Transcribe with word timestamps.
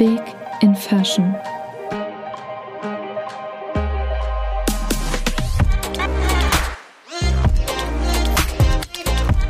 Big 0.00 0.22
in 0.62 0.74
Fashion. 0.74 1.36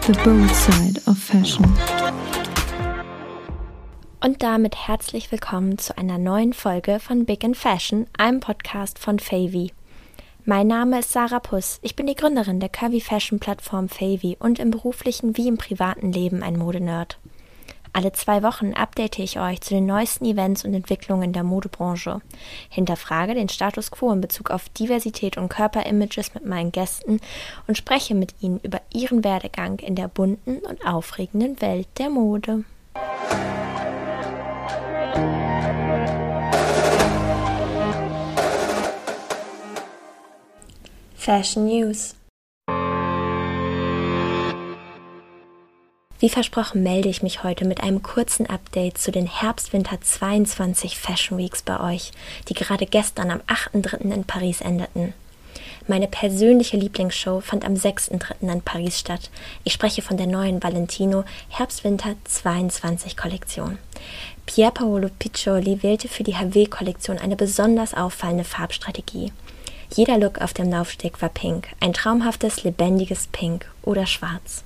The 0.09 0.13
Bold 0.25 0.51
Side 0.51 1.01
of 1.07 1.17
Fashion. 1.19 1.65
Und 4.21 4.43
damit 4.43 4.89
herzlich 4.89 5.31
willkommen 5.31 5.79
zu 5.79 5.97
einer 5.97 6.19
neuen 6.19 6.53
Folge 6.53 6.99
von 6.99 7.27
Big 7.27 7.45
in 7.45 7.55
Fashion, 7.55 8.09
einem 8.19 8.41
Podcast 8.41 8.99
von 8.99 9.21
Favy. 9.21 9.73
Mein 10.45 10.67
Name 10.67 10.99
ist 10.99 11.13
Sarah 11.13 11.39
Puss. 11.39 11.79
Ich 11.83 11.95
bin 11.95 12.09
die 12.09 12.17
Gründerin 12.17 12.59
der 12.59 12.71
Curvy 12.71 13.01
Fashion 13.01 13.39
Plattform 13.39 13.89
Favy 13.89 14.37
und 14.41 14.59
im 14.59 14.73
beruflichen 14.73 15.37
wie 15.37 15.47
im 15.47 15.59
privaten 15.59 16.11
Leben 16.11 16.43
ein 16.43 16.59
Modenerd. 16.59 17.21
Alle 17.93 18.13
zwei 18.13 18.43
Wochen 18.45 18.73
update 18.73 19.19
ich 19.19 19.41
euch 19.41 19.61
zu 19.63 19.75
den 19.75 19.87
neuesten 19.87 20.25
Events 20.25 20.65
und 20.65 20.75
Entwicklungen 20.75 21.33
der 21.33 21.43
Modebranche, 21.43 22.21
hinterfrage 22.69 23.35
den 23.35 23.49
Status 23.49 23.91
quo 23.91 24.13
in 24.13 24.21
Bezug 24.21 24.51
auf 24.51 24.69
Diversität 24.69 25.37
und 25.37 25.49
Körperimages 25.49 26.35
mit 26.35 26.47
meinen 26.47 26.71
Gästen 26.71 27.21
und 27.67 27.77
spreche 27.77 28.15
mit 28.15 28.35
ihnen 28.41 28.61
über 28.61 28.81
ihren 28.95 29.25
Werdegang 29.25 29.81
in 29.81 29.97
der 29.97 30.07
bunten 30.07 30.59
und 30.59 30.87
aufregenden 30.87 31.61
Welt 31.61 31.89
der 31.99 32.11
Mode. 32.11 32.65
Fashion 41.17 41.67
News 41.67 42.15
Wie 46.21 46.29
versprochen 46.29 46.83
melde 46.83 47.09
ich 47.09 47.23
mich 47.23 47.45
heute 47.45 47.65
mit 47.65 47.83
einem 47.83 48.03
kurzen 48.03 48.45
Update 48.45 48.99
zu 48.99 49.11
den 49.11 49.27
Herbst-Winter 49.27 50.03
22 50.03 50.99
Fashion 50.99 51.39
Weeks 51.39 51.63
bei 51.63 51.81
euch, 51.81 52.13
die 52.47 52.53
gerade 52.53 52.85
gestern 52.85 53.31
am 53.31 53.41
8.3. 53.47 54.13
in 54.13 54.25
Paris 54.25 54.61
endeten. 54.61 55.15
Meine 55.89 56.09
persönliche 56.09 56.77
Lieblingsshow 56.77 57.41
fand 57.41 57.65
am 57.65 57.73
6.3. 57.73 58.53
in 58.53 58.61
Paris 58.61 58.99
statt. 58.99 59.31
Ich 59.65 59.73
spreche 59.73 60.03
von 60.03 60.19
der 60.19 60.27
neuen 60.27 60.63
Valentino 60.63 61.25
Herbst-Winter 61.49 62.17
22 62.25 63.17
Kollektion. 63.17 63.79
Pier 64.45 64.73
Paolo 64.73 65.09
Piccioli 65.19 65.83
wählte 65.83 66.09
für 66.09 66.23
die 66.23 66.37
HW-Kollektion 66.37 67.17
eine 67.17 67.37
besonders 67.37 67.95
auffallende 67.95 68.45
Farbstrategie. 68.45 69.33
Jeder 69.97 70.19
Look 70.19 70.39
auf 70.43 70.53
dem 70.53 70.71
Laufsteg 70.71 71.23
war 71.23 71.31
pink, 71.31 71.69
ein 71.81 71.95
traumhaftes, 71.95 72.63
lebendiges 72.63 73.27
Pink 73.29 73.71
oder 73.83 74.05
Schwarz. 74.05 74.65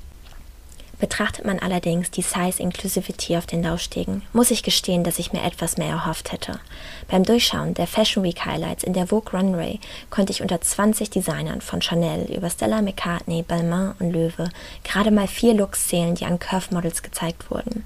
Betrachtet 0.99 1.45
man 1.45 1.59
allerdings 1.59 2.11
die 2.11 2.23
Size 2.23 2.63
Inclusivity 2.63 3.37
auf 3.37 3.47
den 3.47 3.63
Laufstegen, 3.63 4.23
muss 4.33 4.51
ich 4.51 4.63
gestehen, 4.63 5.05
dass 5.05 5.19
ich 5.19 5.33
mir 5.33 5.43
etwas 5.43 5.77
mehr 5.77 5.91
erhofft 5.91 6.33
hätte. 6.33 6.61
Beim 7.09 7.25
Durchschauen 7.25 7.75
der 7.75 7.87
Fashion 7.87 8.23
Week 8.23 8.45
Highlights 8.45 8.85
in 8.85 8.93
der 8.93 9.09
Vogue 9.09 9.39
Runway 9.39 9.81
konnte 10.11 10.33
ich 10.33 10.43
unter 10.43 10.61
20 10.61 11.11
Designern 11.11 11.61
von 11.61 11.83
Chanel 11.83 12.31
über 12.33 12.49
Stella 12.49 12.83
McCartney, 12.83 13.43
Balmain 13.43 13.95
und 13.99 14.13
Löwe 14.13 14.51
gerade 14.85 15.11
mal 15.11 15.27
vier 15.29 15.55
Looks 15.55 15.89
zählen, 15.89 16.15
die 16.15 16.27
an 16.27 16.39
Curve 16.39 16.73
Models 16.73 17.03
gezeigt 17.03 17.51
wurden. 17.51 17.85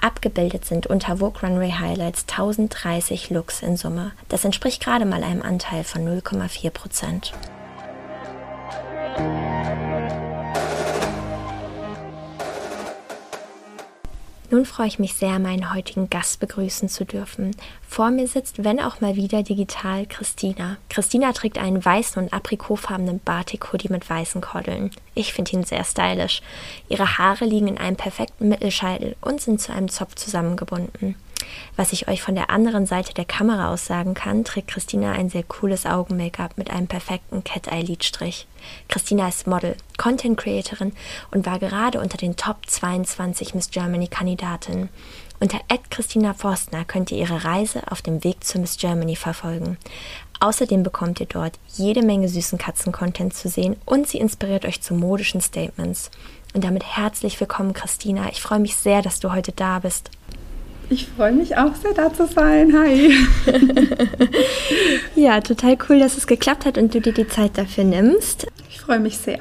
Abgebildet 0.00 0.64
sind 0.64 0.86
unter 0.86 1.18
Vogue 1.18 1.40
Runway 1.42 1.72
Highlights 1.72 2.26
1030 2.28 3.30
Looks 3.30 3.62
in 3.62 3.76
Summe. 3.76 4.12
Das 4.28 4.44
entspricht 4.44 4.82
gerade 4.82 5.04
mal 5.04 5.24
einem 5.24 5.42
Anteil 5.42 5.84
von 5.84 6.02
0,4 6.02 6.70
Prozent. 6.70 7.32
Nun 14.52 14.66
freue 14.66 14.86
ich 14.86 14.98
mich 14.98 15.14
sehr, 15.14 15.38
meinen 15.38 15.72
heutigen 15.72 16.10
Gast 16.10 16.38
begrüßen 16.38 16.90
zu 16.90 17.06
dürfen. 17.06 17.56
Vor 17.88 18.10
mir 18.10 18.28
sitzt, 18.28 18.62
wenn 18.62 18.80
auch 18.80 19.00
mal 19.00 19.16
wieder 19.16 19.42
digital, 19.42 20.04
Christina. 20.04 20.76
Christina 20.90 21.32
trägt 21.32 21.56
einen 21.56 21.82
weißen 21.82 22.22
und 22.22 22.34
aprikotfarbenen 22.34 23.20
Batik-Hoodie 23.24 23.88
mit 23.88 24.10
weißen 24.10 24.42
Kordeln. 24.42 24.90
Ich 25.14 25.32
finde 25.32 25.52
ihn 25.52 25.64
sehr 25.64 25.84
stylisch. 25.84 26.42
Ihre 26.90 27.16
Haare 27.16 27.46
liegen 27.46 27.66
in 27.66 27.78
einem 27.78 27.96
perfekten 27.96 28.50
Mittelscheitel 28.50 29.16
und 29.22 29.40
sind 29.40 29.58
zu 29.58 29.72
einem 29.72 29.88
Zopf 29.88 30.16
zusammengebunden. 30.16 31.14
Was 31.76 31.92
ich 31.92 32.08
euch 32.08 32.22
von 32.22 32.34
der 32.34 32.50
anderen 32.50 32.86
Seite 32.86 33.14
der 33.14 33.24
Kamera 33.24 33.72
aus 33.72 33.86
sagen 33.86 34.14
kann, 34.14 34.44
trägt 34.44 34.68
Christina 34.68 35.12
ein 35.12 35.30
sehr 35.30 35.42
cooles 35.42 35.86
Augen-Make-up 35.86 36.58
mit 36.58 36.70
einem 36.70 36.86
perfekten 36.86 37.44
Cat-Eye-Lidstrich. 37.44 38.46
Christina 38.88 39.28
ist 39.28 39.46
Model, 39.46 39.76
Content-Creatorin 39.98 40.92
und 41.30 41.46
war 41.46 41.58
gerade 41.58 42.00
unter 42.00 42.18
den 42.18 42.36
Top 42.36 42.66
22 42.66 43.54
Miss 43.54 43.70
Germany-Kandidaten. 43.70 44.88
Unter 45.40 45.58
Christina 45.90 46.34
Forstner 46.34 46.84
könnt 46.84 47.10
ihr 47.10 47.18
ihre 47.18 47.44
Reise 47.44 47.82
auf 47.90 48.00
dem 48.00 48.22
Weg 48.22 48.44
zu 48.44 48.58
Miss 48.58 48.76
Germany 48.76 49.16
verfolgen. 49.16 49.76
Außerdem 50.40 50.82
bekommt 50.82 51.20
ihr 51.20 51.26
dort 51.26 51.58
jede 51.74 52.02
Menge 52.02 52.28
süßen 52.28 52.58
Katzen-Content 52.58 53.34
zu 53.34 53.48
sehen 53.48 53.76
und 53.84 54.08
sie 54.08 54.18
inspiriert 54.18 54.64
euch 54.64 54.82
zu 54.82 54.94
modischen 54.94 55.40
Statements. 55.40 56.10
Und 56.54 56.64
damit 56.64 56.84
herzlich 56.84 57.40
willkommen, 57.40 57.72
Christina. 57.72 58.28
Ich 58.30 58.42
freue 58.42 58.58
mich 58.58 58.76
sehr, 58.76 59.02
dass 59.02 59.20
du 59.20 59.32
heute 59.32 59.52
da 59.52 59.78
bist. 59.78 60.10
Ich 60.90 61.08
freue 61.16 61.32
mich 61.32 61.56
auch 61.56 61.74
sehr, 61.74 61.94
da 61.94 62.12
zu 62.12 62.26
sein. 62.26 62.72
Hi. 62.76 63.12
ja, 65.14 65.40
total 65.40 65.78
cool, 65.88 65.98
dass 65.98 66.16
es 66.16 66.26
geklappt 66.26 66.66
hat 66.66 66.76
und 66.76 66.94
du 66.94 67.00
dir 67.00 67.12
die 67.12 67.28
Zeit 67.28 67.56
dafür 67.56 67.84
nimmst. 67.84 68.46
Ich 68.68 68.80
freue 68.80 69.00
mich 69.00 69.16
sehr. 69.16 69.38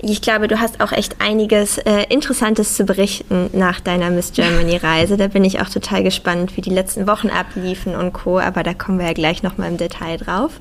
Ich 0.00 0.22
glaube, 0.22 0.46
du 0.46 0.60
hast 0.60 0.80
auch 0.80 0.92
echt 0.92 1.20
einiges 1.20 1.78
äh, 1.78 2.04
Interessantes 2.08 2.74
zu 2.74 2.84
berichten 2.84 3.50
nach 3.52 3.80
deiner 3.80 4.10
Miss 4.10 4.32
Germany-Reise. 4.32 5.16
Da 5.16 5.26
bin 5.26 5.44
ich 5.44 5.60
auch 5.60 5.68
total 5.68 6.04
gespannt, 6.04 6.56
wie 6.56 6.60
die 6.60 6.70
letzten 6.70 7.08
Wochen 7.08 7.30
abliefen 7.30 7.96
und 7.96 8.12
Co. 8.12 8.38
Aber 8.38 8.62
da 8.62 8.74
kommen 8.74 9.00
wir 9.00 9.06
ja 9.06 9.12
gleich 9.12 9.42
nochmal 9.42 9.70
im 9.70 9.76
Detail 9.76 10.18
drauf. 10.18 10.52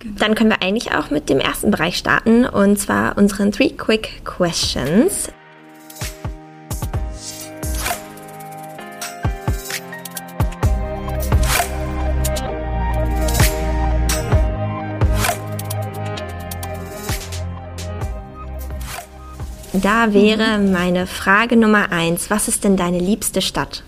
Genau. 0.00 0.14
Dann 0.18 0.34
können 0.34 0.50
wir 0.50 0.62
eigentlich 0.62 0.92
auch 0.92 1.10
mit 1.10 1.28
dem 1.28 1.38
ersten 1.38 1.70
Bereich 1.70 1.96
starten 1.96 2.46
und 2.46 2.78
zwar 2.78 3.16
unseren 3.16 3.52
Three 3.52 3.70
Quick 3.70 4.24
Questions. 4.24 5.28
Da 19.74 20.14
wäre 20.14 20.58
meine 20.58 21.08
Frage 21.08 21.56
Nummer 21.56 21.90
eins. 21.90 22.30
Was 22.30 22.46
ist 22.46 22.62
denn 22.62 22.76
deine 22.76 23.00
liebste 23.00 23.42
Stadt? 23.42 23.82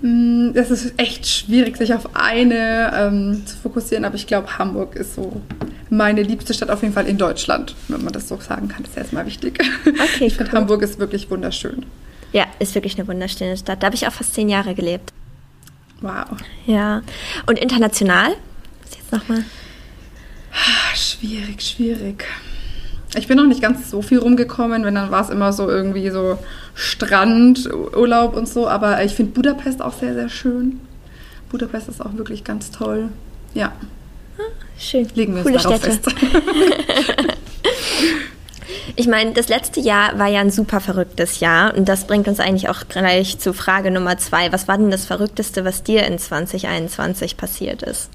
Mm, 0.00 0.52
das 0.54 0.70
ist 0.70 0.94
echt 0.96 1.26
schwierig, 1.26 1.76
sich 1.76 1.92
auf 1.92 2.16
eine 2.16 2.92
ähm, 2.94 3.42
zu 3.44 3.56
fokussieren, 3.58 4.06
aber 4.06 4.14
ich 4.14 4.26
glaube, 4.26 4.58
Hamburg 4.58 4.96
ist 4.96 5.16
so 5.16 5.42
meine 5.90 6.22
liebste 6.22 6.54
Stadt 6.54 6.70
auf 6.70 6.80
jeden 6.80 6.94
Fall 6.94 7.06
in 7.06 7.18
Deutschland, 7.18 7.76
wenn 7.88 8.02
man 8.02 8.12
das 8.14 8.26
so 8.26 8.38
sagen 8.40 8.68
kann. 8.68 8.84
Das 8.84 8.92
ist 8.92 8.96
erstmal 8.96 9.26
wichtig. 9.26 9.60
Okay, 9.84 10.24
ich 10.26 10.34
finde, 10.34 10.52
Hamburg 10.52 10.80
ist 10.80 10.98
wirklich 10.98 11.30
wunderschön. 11.30 11.84
Ja, 12.32 12.46
ist 12.58 12.74
wirklich 12.74 12.98
eine 12.98 13.06
wunderschöne 13.06 13.58
Stadt. 13.58 13.82
Da 13.82 13.86
habe 13.86 13.96
ich 13.96 14.06
auch 14.06 14.12
fast 14.12 14.34
zehn 14.34 14.48
Jahre 14.48 14.74
gelebt. 14.74 15.12
Wow. 16.00 16.24
Ja. 16.66 17.02
Und 17.44 17.58
international? 17.58 18.34
Was 18.82 18.96
jetzt 18.96 19.12
nochmal? 19.12 19.44
Schwierig, 20.94 21.60
schwierig. 21.60 22.24
Ich 23.14 23.28
bin 23.28 23.36
noch 23.36 23.46
nicht 23.46 23.60
ganz 23.60 23.90
so 23.90 24.00
viel 24.00 24.18
rumgekommen, 24.18 24.84
wenn 24.84 24.94
dann 24.94 25.10
war 25.10 25.22
es 25.22 25.30
immer 25.30 25.52
so 25.52 25.68
irgendwie 25.68 26.08
so 26.10 26.38
Strandurlaub 26.74 28.34
und 28.34 28.48
so, 28.48 28.68
aber 28.68 29.04
ich 29.04 29.14
finde 29.14 29.32
Budapest 29.32 29.82
auch 29.82 29.92
sehr, 29.92 30.14
sehr 30.14 30.28
schön. 30.28 30.80
Budapest 31.50 31.88
ist 31.88 32.00
auch 32.00 32.14
wirklich 32.14 32.44
ganz 32.44 32.70
toll. 32.70 33.10
Ja. 33.52 33.72
Ah, 34.38 34.42
schön. 34.78 35.06
Legen 35.14 35.34
wir 35.34 35.42
Coole 35.42 35.56
es 35.56 35.62
darauf 35.62 35.82
Städte. 35.82 36.10
fest. 36.10 37.36
Ich 38.94 39.06
meine, 39.06 39.32
das 39.32 39.48
letzte 39.48 39.80
Jahr 39.80 40.18
war 40.18 40.28
ja 40.28 40.40
ein 40.40 40.50
super 40.50 40.80
verrücktes 40.80 41.40
Jahr 41.40 41.74
und 41.74 41.88
das 41.88 42.06
bringt 42.06 42.28
uns 42.28 42.40
eigentlich 42.40 42.68
auch 42.68 42.88
gleich 42.88 43.38
zu 43.38 43.54
Frage 43.54 43.90
Nummer 43.90 44.18
zwei. 44.18 44.52
Was 44.52 44.68
war 44.68 44.76
denn 44.76 44.90
das 44.90 45.06
Verrückteste, 45.06 45.64
was 45.64 45.82
dir 45.82 46.04
in 46.04 46.18
2021 46.18 47.36
passiert 47.38 47.82
ist? 47.82 48.10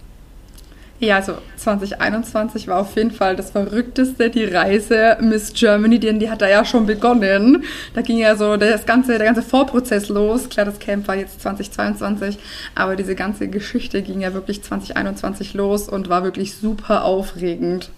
Ja, 1.00 1.18
also 1.18 1.34
2021 1.58 2.68
war 2.68 2.80
auf 2.80 2.96
jeden 2.96 3.12
Fall 3.12 3.36
das 3.36 3.52
Verrückteste, 3.52 4.32
die 4.32 4.46
Reise 4.46 5.18
Miss 5.22 5.54
Germany, 5.54 6.00
denn 6.00 6.20
die 6.20 6.30
hat 6.30 6.42
da 6.42 6.50
ja 6.50 6.66
schon 6.66 6.88
begonnen. 6.88 7.66
Da 7.94 8.02
ging 8.02 8.18
ja 8.18 8.36
so 8.36 8.58
das 8.58 8.88
ganze, 8.88 9.20
der 9.20 9.28
ganze 9.28 9.44
Vorprozess 9.44 10.10
los. 10.10 10.50
Klar, 10.50 10.66
das 10.66 10.80
Camp 10.80 11.08
war 11.08 11.16
jetzt 11.16 11.42
2022, 11.42 12.40
aber 12.74 12.96
diese 12.96 13.14
ganze 13.14 13.48
Geschichte 13.48 14.02
ging 14.02 14.22
ja 14.22 14.34
wirklich 14.34 14.64
2021 14.64 15.54
los 15.54 15.88
und 15.88 16.10
war 16.10 16.24
wirklich 16.24 16.56
super 16.56 17.06
aufregend. 17.06 17.92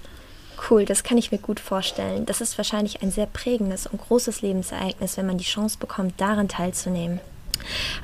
Cool, 0.69 0.83
das 0.83 1.03
kann 1.03 1.17
ich 1.17 1.31
mir 1.31 1.37
gut 1.37 1.61
vorstellen. 1.61 2.25
Das 2.25 2.41
ist 2.41 2.57
wahrscheinlich 2.57 3.01
ein 3.01 3.11
sehr 3.11 3.27
prägendes 3.27 3.87
und 3.87 4.01
großes 4.01 4.41
Lebensereignis, 4.41 5.15
wenn 5.15 5.25
man 5.25 5.37
die 5.37 5.45
Chance 5.45 5.77
bekommt, 5.79 6.19
daran 6.19 6.49
teilzunehmen. 6.49 7.21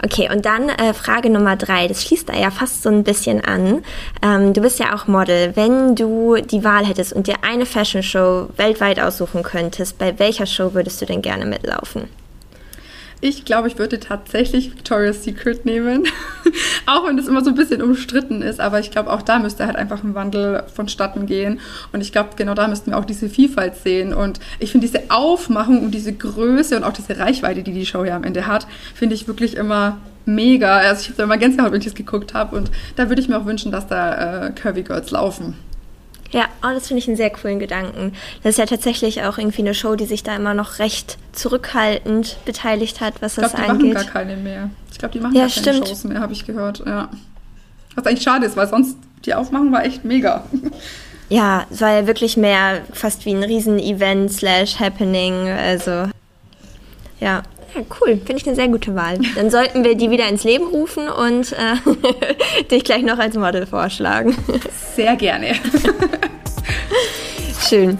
Okay, 0.03 0.29
und 0.31 0.45
dann 0.45 0.69
äh, 0.69 0.93
Frage 0.93 1.29
Nummer 1.29 1.55
drei. 1.55 1.87
Das 1.87 2.03
schließt 2.03 2.29
da 2.29 2.33
ja 2.33 2.51
fast 2.51 2.83
so 2.83 2.89
ein 2.89 3.03
bisschen 3.03 3.43
an. 3.43 3.83
Ähm, 4.21 4.53
du 4.53 4.61
bist 4.61 4.79
ja 4.79 4.95
auch 4.95 5.07
Model. 5.07 5.55
Wenn 5.55 5.95
du 5.95 6.35
die 6.35 6.63
Wahl 6.63 6.85
hättest 6.85 7.13
und 7.13 7.27
dir 7.27 7.37
eine 7.41 7.65
Fashion 7.65 8.03
Show 8.03 8.49
weltweit 8.57 8.99
aussuchen 8.99 9.43
könntest, 9.43 9.97
bei 9.97 10.17
welcher 10.19 10.45
Show 10.45 10.73
würdest 10.73 11.01
du 11.01 11.05
denn 11.05 11.21
gerne 11.21 11.45
mitlaufen? 11.45 12.09
Ich 13.27 13.43
glaube, 13.43 13.67
ich 13.67 13.79
würde 13.79 13.99
tatsächlich 13.99 14.69
Victoria's 14.71 15.23
Secret 15.23 15.65
nehmen. 15.65 16.03
auch 16.85 17.07
wenn 17.07 17.17
das 17.17 17.25
immer 17.25 17.43
so 17.43 17.49
ein 17.49 17.55
bisschen 17.55 17.81
umstritten 17.81 18.43
ist, 18.43 18.59
aber 18.59 18.79
ich 18.79 18.91
glaube, 18.91 19.11
auch 19.11 19.23
da 19.23 19.39
müsste 19.39 19.65
halt 19.65 19.77
einfach 19.77 20.03
ein 20.03 20.13
Wandel 20.13 20.61
vonstatten 20.71 21.25
gehen. 21.25 21.59
Und 21.91 22.01
ich 22.01 22.11
glaube, 22.11 22.29
genau 22.35 22.53
da 22.53 22.67
müssten 22.67 22.91
wir 22.91 22.99
auch 22.99 23.03
diese 23.03 23.27
Vielfalt 23.27 23.77
sehen. 23.77 24.13
Und 24.13 24.39
ich 24.59 24.71
finde 24.71 24.85
diese 24.85 25.09
Aufmachung 25.09 25.81
und 25.81 25.89
diese 25.89 26.13
Größe 26.13 26.77
und 26.77 26.83
auch 26.83 26.93
diese 26.93 27.17
Reichweite, 27.17 27.63
die 27.63 27.73
die 27.73 27.87
Show 27.87 28.03
ja 28.03 28.15
am 28.15 28.23
Ende 28.23 28.45
hat, 28.45 28.67
finde 28.93 29.15
ich 29.15 29.27
wirklich 29.27 29.57
immer 29.57 29.97
mega. 30.27 30.77
Also 30.77 31.01
ich 31.01 31.07
habe 31.07 31.17
da 31.17 31.23
immer 31.23 31.39
Gänsehaut, 31.39 31.71
wenn 31.71 31.79
ich 31.79 31.85
das 31.85 31.95
geguckt 31.95 32.35
habe. 32.35 32.55
Und 32.55 32.69
da 32.95 33.09
würde 33.09 33.23
ich 33.23 33.27
mir 33.27 33.39
auch 33.39 33.47
wünschen, 33.47 33.71
dass 33.71 33.87
da 33.87 34.49
äh, 34.49 34.51
Curvy 34.51 34.83
Girls 34.83 35.09
laufen. 35.09 35.55
Ja, 36.35 36.45
oh, 36.63 36.73
das 36.73 36.87
finde 36.89 36.99
ich 36.99 37.07
einen 37.07 37.15
sehr 37.15 37.29
coolen 37.29 37.59
Gedanken. 37.59 38.11
Das 38.43 38.51
ist 38.51 38.57
ja 38.57 38.65
tatsächlich 38.65 39.23
auch 39.23 39.37
irgendwie 39.37 39.61
eine 39.61 39.73
Show, 39.73 39.95
die 39.95 40.05
sich 40.05 40.21
da 40.21 40.35
immer 40.35 40.53
noch 40.53 40.79
recht 40.79 41.17
zurückhaltend 41.31 42.37
beteiligt 42.43 42.99
hat, 42.99 43.21
was 43.21 43.37
ich 43.37 43.37
glaub, 43.37 43.51
das 43.53 43.61
die 43.61 43.69
angeht. 43.69 43.93
machen 43.93 44.05
gar 44.05 44.13
keine 44.13 44.35
mehr. 44.35 44.69
Ich 44.91 44.97
glaube, 44.97 45.13
die 45.13 45.19
machen 45.21 45.33
Ja, 45.35 45.45
gar 45.45 45.49
keine 45.49 45.61
stimmt. 45.61 45.87
Shows 45.87 46.03
mehr, 46.03 46.19
habe 46.19 46.33
ich 46.33 46.45
gehört. 46.45 46.83
Ja. 46.85 47.09
Was 47.95 48.05
eigentlich 48.05 48.23
schade 48.23 48.45
ist, 48.45 48.57
weil 48.57 48.67
sonst 48.67 48.97
die 49.23 49.33
Aufmachung 49.33 49.71
war 49.71 49.85
echt 49.85 50.03
mega. 50.03 50.43
Ja, 51.29 51.65
es 51.71 51.79
war 51.81 51.91
ja 51.91 52.05
wirklich 52.05 52.35
mehr 52.37 52.81
fast 52.91 53.25
wie 53.25 53.33
ein 53.33 53.41
Riesen-Event 53.43 54.31
slash 54.31 54.79
Happening. 54.79 55.47
Also, 55.49 56.09
ja. 57.19 57.43
Ja, 57.75 57.81
cool. 58.01 58.17
Finde 58.17 58.37
ich 58.37 58.47
eine 58.47 58.55
sehr 58.55 58.67
gute 58.69 58.95
Wahl. 58.95 59.19
Dann 59.35 59.49
sollten 59.49 59.83
wir 59.83 59.95
die 59.95 60.09
wieder 60.09 60.27
ins 60.29 60.43
Leben 60.43 60.67
rufen 60.67 61.09
und 61.09 61.51
äh, 61.51 62.63
dich 62.71 62.83
gleich 62.83 63.03
noch 63.03 63.19
als 63.19 63.35
Model 63.35 63.65
vorschlagen. 63.65 64.35
Sehr 64.95 65.15
gerne. 65.15 65.55
Schön. 67.67 67.99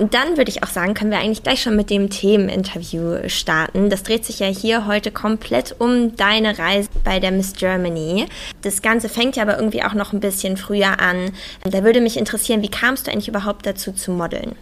Und 0.00 0.14
dann 0.14 0.38
würde 0.38 0.50
ich 0.50 0.62
auch 0.62 0.68
sagen, 0.68 0.94
können 0.94 1.10
wir 1.10 1.18
eigentlich 1.18 1.42
gleich 1.42 1.60
schon 1.60 1.76
mit 1.76 1.90
dem 1.90 2.08
Themeninterview 2.08 3.28
starten. 3.28 3.90
Das 3.90 4.02
dreht 4.02 4.24
sich 4.24 4.38
ja 4.38 4.46
hier 4.46 4.86
heute 4.86 5.10
komplett 5.10 5.76
um 5.78 6.16
deine 6.16 6.58
Reise 6.58 6.88
bei 7.04 7.20
der 7.20 7.32
Miss 7.32 7.52
Germany. 7.52 8.24
Das 8.62 8.80
Ganze 8.80 9.10
fängt 9.10 9.36
ja 9.36 9.42
aber 9.42 9.56
irgendwie 9.56 9.82
auch 9.82 9.92
noch 9.92 10.14
ein 10.14 10.20
bisschen 10.20 10.56
früher 10.56 11.00
an. 11.00 11.32
Da 11.64 11.84
würde 11.84 12.00
mich 12.00 12.16
interessieren, 12.16 12.62
wie 12.62 12.70
kamst 12.70 13.06
du 13.06 13.12
eigentlich 13.12 13.28
überhaupt 13.28 13.66
dazu 13.66 13.92
zu 13.92 14.10
modeln? 14.10 14.56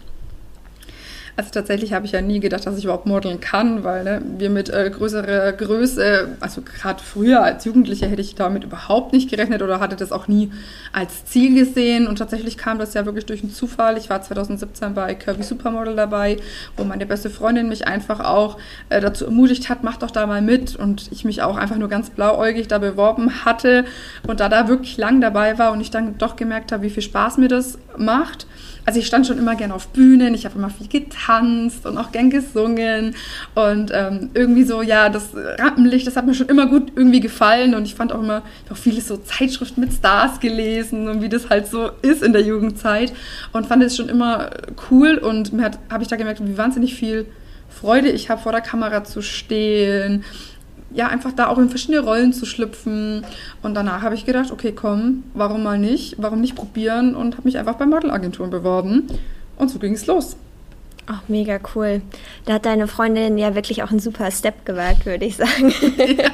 Also 1.38 1.50
tatsächlich 1.52 1.92
habe 1.92 2.04
ich 2.04 2.10
ja 2.10 2.20
nie 2.20 2.40
gedacht, 2.40 2.66
dass 2.66 2.76
ich 2.76 2.82
überhaupt 2.82 3.06
modeln 3.06 3.38
kann, 3.38 3.84
weil 3.84 4.02
ne, 4.02 4.20
wir 4.38 4.50
mit 4.50 4.70
äh, 4.70 4.90
größerer 4.90 5.52
Größe, 5.52 6.30
also 6.40 6.62
gerade 6.62 7.00
früher 7.00 7.44
als 7.44 7.64
Jugendliche 7.64 8.06
hätte 8.08 8.20
ich 8.20 8.34
damit 8.34 8.64
überhaupt 8.64 9.12
nicht 9.12 9.30
gerechnet 9.30 9.62
oder 9.62 9.78
hatte 9.78 9.94
das 9.94 10.10
auch 10.10 10.26
nie 10.26 10.50
als 10.92 11.26
Ziel 11.26 11.54
gesehen. 11.54 12.08
Und 12.08 12.16
tatsächlich 12.16 12.58
kam 12.58 12.80
das 12.80 12.92
ja 12.94 13.06
wirklich 13.06 13.24
durch 13.24 13.44
einen 13.44 13.52
Zufall. 13.52 13.96
Ich 13.98 14.10
war 14.10 14.20
2017 14.20 14.94
bei 14.94 15.14
Kirby 15.14 15.44
Supermodel 15.44 15.94
dabei, 15.94 16.38
wo 16.76 16.82
meine 16.82 17.06
beste 17.06 17.30
Freundin 17.30 17.68
mich 17.68 17.86
einfach 17.86 18.18
auch 18.18 18.58
äh, 18.88 19.00
dazu 19.00 19.26
ermutigt 19.26 19.68
hat, 19.68 19.84
mach 19.84 19.96
doch 19.96 20.10
da 20.10 20.26
mal 20.26 20.42
mit. 20.42 20.74
Und 20.74 21.06
ich 21.12 21.24
mich 21.24 21.42
auch 21.42 21.56
einfach 21.56 21.76
nur 21.76 21.88
ganz 21.88 22.10
blauäugig 22.10 22.66
da 22.66 22.78
beworben 22.78 23.44
hatte 23.44 23.84
und 24.26 24.40
da 24.40 24.48
da 24.48 24.66
wirklich 24.66 24.96
lang 24.96 25.20
dabei 25.20 25.56
war 25.56 25.70
und 25.70 25.80
ich 25.80 25.92
dann 25.92 26.18
doch 26.18 26.34
gemerkt 26.34 26.72
habe, 26.72 26.82
wie 26.82 26.90
viel 26.90 27.04
Spaß 27.04 27.38
mir 27.38 27.46
das 27.46 27.78
macht 27.96 28.48
also 28.88 29.00
ich 29.00 29.06
stand 29.06 29.26
schon 29.26 29.36
immer 29.36 29.54
gern 29.54 29.70
auf 29.70 29.88
Bühnen, 29.88 30.32
ich 30.32 30.46
habe 30.46 30.58
immer 30.58 30.70
viel 30.70 30.88
getanzt 30.88 31.84
und 31.84 31.98
auch 31.98 32.10
gern 32.10 32.30
gesungen. 32.30 33.14
Und 33.54 33.90
ähm, 33.92 34.30
irgendwie 34.32 34.64
so, 34.64 34.80
ja, 34.80 35.10
das 35.10 35.28
Rampenlicht, 35.34 36.06
das 36.06 36.16
hat 36.16 36.24
mir 36.24 36.32
schon 36.32 36.48
immer 36.48 36.64
gut 36.64 36.92
irgendwie 36.96 37.20
gefallen. 37.20 37.74
Und 37.74 37.84
ich 37.84 37.94
fand 37.94 38.14
auch 38.14 38.22
immer, 38.22 38.40
ich 38.64 38.72
auch 38.72 38.78
viele 38.78 39.02
so 39.02 39.18
Zeitschriften 39.18 39.82
mit 39.82 39.92
Stars 39.92 40.40
gelesen 40.40 41.06
und 41.06 41.20
wie 41.20 41.28
das 41.28 41.50
halt 41.50 41.66
so 41.66 41.90
ist 42.00 42.22
in 42.22 42.32
der 42.32 42.40
Jugendzeit. 42.40 43.12
Und 43.52 43.66
fand 43.66 43.82
es 43.82 43.94
schon 43.94 44.08
immer 44.08 44.48
cool 44.90 45.18
und 45.18 45.52
mir 45.52 45.70
habe 45.90 46.02
ich 46.02 46.08
da 46.08 46.16
gemerkt, 46.16 46.40
wie 46.42 46.56
wahnsinnig 46.56 46.94
viel 46.94 47.26
Freude 47.68 48.08
ich 48.08 48.30
habe, 48.30 48.40
vor 48.40 48.52
der 48.52 48.62
Kamera 48.62 49.04
zu 49.04 49.20
stehen, 49.20 50.24
ja, 50.90 51.08
einfach 51.08 51.32
da 51.32 51.48
auch 51.48 51.58
in 51.58 51.68
verschiedene 51.68 52.00
Rollen 52.00 52.32
zu 52.32 52.46
schlüpfen. 52.46 53.24
Und 53.62 53.74
danach 53.74 54.02
habe 54.02 54.14
ich 54.14 54.24
gedacht, 54.24 54.50
okay, 54.50 54.72
komm, 54.72 55.24
warum 55.34 55.62
mal 55.62 55.78
nicht? 55.78 56.16
Warum 56.18 56.40
nicht 56.40 56.54
probieren? 56.54 57.14
Und 57.14 57.36
habe 57.36 57.46
mich 57.46 57.58
einfach 57.58 57.74
bei 57.74 57.86
Modelagenturen 57.86 58.50
beworben. 58.50 59.06
Und 59.56 59.70
so 59.70 59.78
ging 59.78 59.92
es 59.92 60.06
los. 60.06 60.36
Ach, 61.10 61.22
mega 61.26 61.58
cool. 61.74 62.02
Da 62.44 62.54
hat 62.54 62.66
deine 62.66 62.86
Freundin 62.86 63.38
ja 63.38 63.54
wirklich 63.54 63.82
auch 63.82 63.90
einen 63.90 63.98
super 63.98 64.30
Step 64.30 64.66
gewagt, 64.66 65.06
würde 65.06 65.24
ich 65.24 65.36
sagen. 65.36 65.72
ja, 65.96 66.28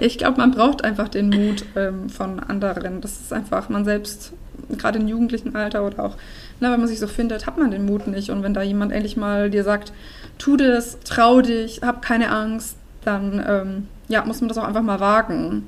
ich 0.00 0.18
glaube, 0.18 0.38
man 0.38 0.50
braucht 0.50 0.82
einfach 0.82 1.08
den 1.08 1.30
Mut 1.30 1.64
ähm, 1.76 2.08
von 2.10 2.40
anderen. 2.40 3.00
Das 3.00 3.12
ist 3.12 3.32
einfach, 3.32 3.68
man 3.68 3.84
selbst, 3.84 4.32
gerade 4.76 4.98
im 4.98 5.06
jugendlichen 5.06 5.54
Alter 5.54 5.86
oder 5.86 6.04
auch, 6.04 6.16
na, 6.58 6.72
wenn 6.72 6.80
man 6.80 6.88
sich 6.88 6.98
so 6.98 7.06
findet, 7.06 7.46
hat 7.46 7.56
man 7.56 7.70
den 7.70 7.86
Mut 7.86 8.08
nicht. 8.08 8.30
Und 8.30 8.42
wenn 8.42 8.52
da 8.52 8.62
jemand 8.62 8.90
endlich 8.90 9.16
mal 9.16 9.48
dir 9.48 9.62
sagt, 9.62 9.92
tu 10.38 10.56
das, 10.56 10.98
trau 11.04 11.40
dich, 11.40 11.82
hab 11.82 12.02
keine 12.02 12.30
Angst, 12.30 12.76
dann 13.04 13.44
ähm, 13.46 13.88
ja, 14.08 14.24
muss 14.24 14.40
man 14.40 14.48
das 14.48 14.58
auch 14.58 14.64
einfach 14.64 14.82
mal 14.82 15.00
wagen. 15.00 15.66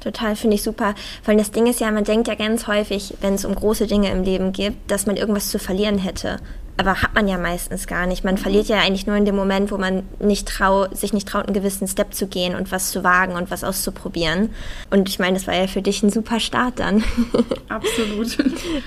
Total, 0.00 0.36
finde 0.36 0.56
ich 0.56 0.62
super. 0.62 0.94
Weil 1.24 1.36
das 1.36 1.50
Ding 1.50 1.66
ist 1.66 1.80
ja, 1.80 1.90
man 1.90 2.04
denkt 2.04 2.28
ja 2.28 2.34
ganz 2.34 2.66
häufig, 2.66 3.14
wenn 3.20 3.34
es 3.34 3.44
um 3.44 3.54
große 3.54 3.86
Dinge 3.86 4.10
im 4.10 4.22
Leben 4.22 4.52
geht, 4.52 4.74
dass 4.88 5.06
man 5.06 5.16
irgendwas 5.16 5.48
zu 5.48 5.58
verlieren 5.58 5.98
hätte. 5.98 6.38
Aber 6.78 7.02
hat 7.02 7.14
man 7.14 7.26
ja 7.26 7.38
meistens 7.38 7.86
gar 7.86 8.06
nicht. 8.06 8.24
Man 8.24 8.36
verliert 8.36 8.66
ja 8.66 8.78
eigentlich 8.78 9.06
nur 9.06 9.16
in 9.16 9.24
dem 9.24 9.36
Moment, 9.36 9.70
wo 9.70 9.78
man 9.78 10.02
nicht 10.18 10.46
trau, 10.46 10.86
sich 10.92 11.12
nicht 11.12 11.26
traut, 11.26 11.46
einen 11.46 11.54
gewissen 11.54 11.88
Step 11.88 12.12
zu 12.12 12.26
gehen 12.26 12.54
und 12.54 12.70
was 12.70 12.90
zu 12.90 13.02
wagen 13.02 13.32
und 13.32 13.50
was 13.50 13.64
auszuprobieren. 13.64 14.50
Und 14.90 15.08
ich 15.08 15.18
meine, 15.18 15.34
das 15.34 15.46
war 15.46 15.54
ja 15.54 15.66
für 15.66 15.82
dich 15.82 16.02
ein 16.02 16.10
super 16.10 16.38
Start 16.38 16.78
dann. 16.78 17.02
Absolut. 17.68 18.36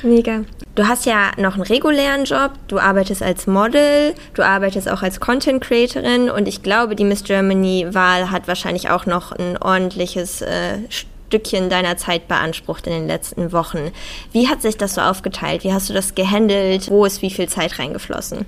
Mega. 0.03 0.41
Du 0.75 0.88
hast 0.88 1.06
ja 1.06 1.31
noch 1.38 1.56
einen 1.56 1.63
regulären 1.63 2.25
Job, 2.25 2.51
du 2.68 2.80
arbeitest 2.80 3.24
als 3.24 3.47
Model, 3.47 4.13
du 4.33 4.44
arbeitest 4.45 4.89
auch 4.89 5.01
als 5.01 5.19
Content 5.19 5.62
Creatorin 5.62 6.30
und 6.30 6.47
ich 6.47 6.62
glaube, 6.62 6.95
die 6.95 7.03
Miss 7.03 7.24
Germany-Wahl 7.24 8.31
hat 8.31 8.47
wahrscheinlich 8.47 8.89
auch 8.89 9.06
noch 9.06 9.31
ein 9.31 9.57
ordentliches 9.57 10.41
äh, 10.41 10.77
Stückchen 11.30 11.70
deiner 11.70 11.96
Zeit 11.96 12.28
beansprucht 12.28 12.88
in 12.88 12.94
den 12.94 13.08
letzten 13.08 13.52
Wochen. 13.52 13.92
Wie 14.31 14.48
hat 14.48 14.64
sich 14.64 14.78
das 14.78 14.96
so 14.96 15.02
aufgeteilt? 15.02 15.64
Wie 15.64 15.72
hast 15.72 15.88
du 15.88 15.94
das 15.94 16.16
gehandelt? 16.16 16.90
Wo 16.90 17.06
ist 17.06 17.22
wie 17.22 17.30
viel 17.30 17.48
Zeit 17.48 17.78
reingeflossen? 17.78 18.46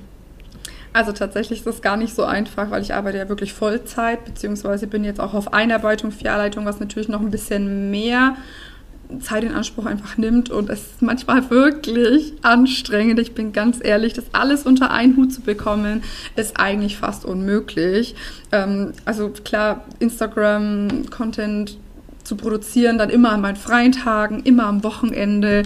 Also 0.91 1.11
tatsächlich 1.11 1.59
ist 1.59 1.67
das 1.67 1.81
gar 1.83 1.95
nicht 1.95 2.13
so 2.13 2.23
einfach, 2.23 2.71
weil 2.71 2.81
ich 2.81 2.93
arbeite 2.93 3.19
ja 3.19 3.29
wirklich 3.29 3.53
Vollzeit, 3.53 4.25
beziehungsweise 4.25 4.87
bin 4.87 5.03
jetzt 5.03 5.21
auch 5.21 5.35
auf 5.35 5.53
Einarbeitung, 5.53 6.11
Vierleitung, 6.11 6.65
was 6.65 6.79
natürlich 6.79 7.07
noch 7.07 7.21
ein 7.21 7.31
bisschen 7.31 7.91
mehr 7.91 8.35
Zeit 9.19 9.43
in 9.43 9.53
Anspruch 9.53 9.85
einfach 9.85 10.17
nimmt 10.17 10.49
und 10.49 10.69
es 10.69 10.79
ist 10.79 11.01
manchmal 11.01 11.49
wirklich 11.49 12.33
anstrengend. 12.41 13.19
Ich 13.19 13.33
bin 13.33 13.53
ganz 13.53 13.79
ehrlich, 13.81 14.13
das 14.13 14.25
alles 14.31 14.65
unter 14.65 14.91
einen 14.91 15.17
Hut 15.17 15.31
zu 15.31 15.41
bekommen, 15.41 16.03
ist 16.35 16.59
eigentlich 16.59 16.97
fast 16.97 17.25
unmöglich. 17.25 18.15
Ähm, 18.51 18.93
also 19.05 19.29
klar, 19.29 19.85
Instagram, 19.99 21.09
Content 21.09 21.77
zu 22.23 22.35
produzieren, 22.35 22.97
dann 22.97 23.09
immer 23.09 23.31
an 23.31 23.41
meinen 23.41 23.55
freien 23.55 23.91
Tagen, 23.91 24.41
immer 24.43 24.65
am 24.65 24.83
Wochenende. 24.83 25.63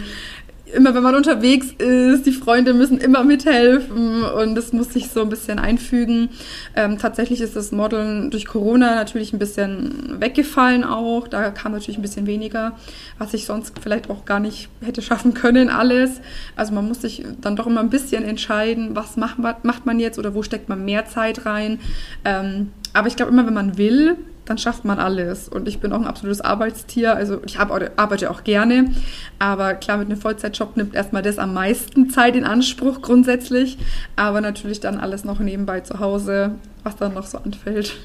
Immer 0.74 0.96
wenn 0.96 1.04
man 1.04 1.14
unterwegs 1.14 1.68
ist, 1.78 2.26
die 2.26 2.32
Freunde 2.32 2.74
müssen 2.74 2.98
immer 2.98 3.24
mithelfen 3.24 4.24
und 4.24 4.56
das 4.56 4.74
muss 4.74 4.92
sich 4.92 5.10
so 5.10 5.22
ein 5.22 5.30
bisschen 5.30 5.60
einfügen. 5.60 6.30
Ähm, 6.76 6.98
tatsächlich 6.98 7.40
ist 7.40 7.56
das 7.56 7.72
Modeln 7.72 8.32
durch 8.32 8.48
Corona 8.48 8.96
natürlich 8.96 9.32
ein 9.32 9.38
bisschen 9.38 10.20
weggefallen 10.20 10.84
auch. 10.84 11.28
Da 11.28 11.52
kam 11.52 11.74
natürlich 11.74 12.00
ein 12.00 12.02
bisschen 12.02 12.26
weniger, 12.26 12.74
was 13.20 13.36
ich 13.36 13.46
sonst 13.46 13.74
vielleicht 13.80 14.10
auch 14.10 14.26
gar 14.26 14.40
nicht 14.40 14.70
hätte 14.84 15.04
schaffen 15.04 15.36
können, 15.36 15.70
alles. 15.70 16.20
Also 16.56 16.74
man 16.74 16.88
muss 16.88 17.02
sich 17.02 17.24
dann 17.42 17.56
doch 17.56 17.68
immer 17.68 17.82
ein 17.82 17.92
bisschen 17.92 18.24
entscheiden, 18.24 18.96
was 18.96 19.18
macht 19.18 19.38
man, 19.38 19.56
macht 19.62 19.86
man 19.86 20.00
jetzt 20.00 20.18
oder 20.18 20.34
wo 20.34 20.42
steckt 20.42 20.68
man 20.68 20.84
mehr 20.84 21.06
Zeit 21.06 21.46
rein. 21.46 21.80
Ähm, 22.26 22.72
aber 22.94 23.08
ich 23.08 23.16
glaube 23.16 23.32
immer, 23.32 23.46
wenn 23.46 23.54
man 23.54 23.78
will, 23.78 24.18
dann 24.46 24.58
schafft 24.58 24.86
man 24.86 25.00
alles. 25.00 25.50
Und 25.50 25.68
ich 25.68 25.80
bin 25.80 25.92
auch 25.92 26.00
ein 26.00 26.08
absolutes 26.08 26.42
Arbeitstier. 26.42 27.16
Also 27.16 27.42
ich 27.46 27.60
arbeite 27.60 28.32
auch 28.32 28.44
gerne. 28.44 28.92
Aber 29.40 29.74
klar, 29.74 29.98
mit 29.98 30.10
einem 30.10 30.20
Vollzeitjob 30.20 30.78
nimmt 30.78 30.96
erstmal 30.96 31.22
das 31.22 31.40
am 31.40 31.54
meisten 31.54 32.10
Zeit 32.10 32.36
in 32.36 32.44
Anspruch 32.44 33.02
grundsätzlich. 33.02 33.78
Aber 34.16 34.42
natürlich 34.42 34.80
dann 34.80 35.00
alles 35.00 35.26
noch 35.26 35.40
nebenbei 35.40 35.82
zu 35.82 36.00
Hause, 36.00 36.52
was 36.84 36.96
dann 36.96 37.14
noch 37.14 37.26
so 37.26 37.40
anfällt. 37.40 37.96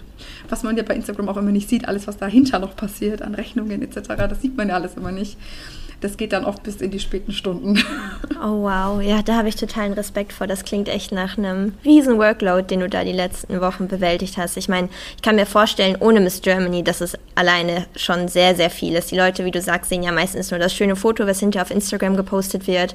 Was 0.48 0.62
man 0.62 0.76
ja 0.76 0.82
bei 0.82 0.94
Instagram 0.94 1.28
auch 1.28 1.36
immer 1.36 1.52
nicht 1.52 1.68
sieht, 1.68 1.86
alles, 1.88 2.06
was 2.06 2.16
dahinter 2.16 2.58
noch 2.58 2.76
passiert, 2.76 3.22
an 3.22 3.34
Rechnungen 3.34 3.82
etc., 3.82 4.08
das 4.28 4.40
sieht 4.40 4.56
man 4.56 4.68
ja 4.68 4.74
alles 4.74 4.94
immer 4.94 5.12
nicht 5.12 5.38
das 6.00 6.16
geht 6.16 6.32
dann 6.32 6.44
oft 6.44 6.62
bis 6.62 6.76
in 6.76 6.90
die 6.90 7.00
späten 7.00 7.32
Stunden. 7.32 7.82
Oh 8.42 8.62
wow, 8.62 9.02
ja, 9.02 9.20
da 9.20 9.36
habe 9.36 9.50
ich 9.50 9.56
totalen 9.56 9.92
Respekt 9.92 10.32
vor. 10.32 10.46
Das 10.46 10.64
klingt 10.64 10.88
echt 10.88 11.12
nach 11.12 11.36
einem 11.36 11.74
riesen 11.84 12.16
Workload, 12.16 12.68
den 12.68 12.80
du 12.80 12.88
da 12.88 13.04
die 13.04 13.12
letzten 13.12 13.60
Wochen 13.60 13.86
bewältigt 13.86 14.38
hast. 14.38 14.56
Ich 14.56 14.66
meine, 14.66 14.88
ich 15.14 15.20
kann 15.20 15.36
mir 15.36 15.44
vorstellen, 15.44 15.98
ohne 16.00 16.20
Miss 16.20 16.40
Germany, 16.40 16.82
dass 16.82 17.02
es 17.02 17.18
alleine 17.34 17.84
schon 17.96 18.28
sehr, 18.28 18.54
sehr 18.54 18.70
viel 18.70 18.94
ist. 18.94 19.10
Die 19.10 19.16
Leute, 19.16 19.44
wie 19.44 19.50
du 19.50 19.60
sagst, 19.60 19.90
sehen 19.90 20.02
ja 20.02 20.10
meistens 20.10 20.50
nur 20.50 20.58
das 20.58 20.74
schöne 20.74 20.96
Foto, 20.96 21.26
was 21.26 21.40
hinterher 21.40 21.66
auf 21.66 21.70
Instagram 21.70 22.16
gepostet 22.16 22.66
wird. 22.66 22.94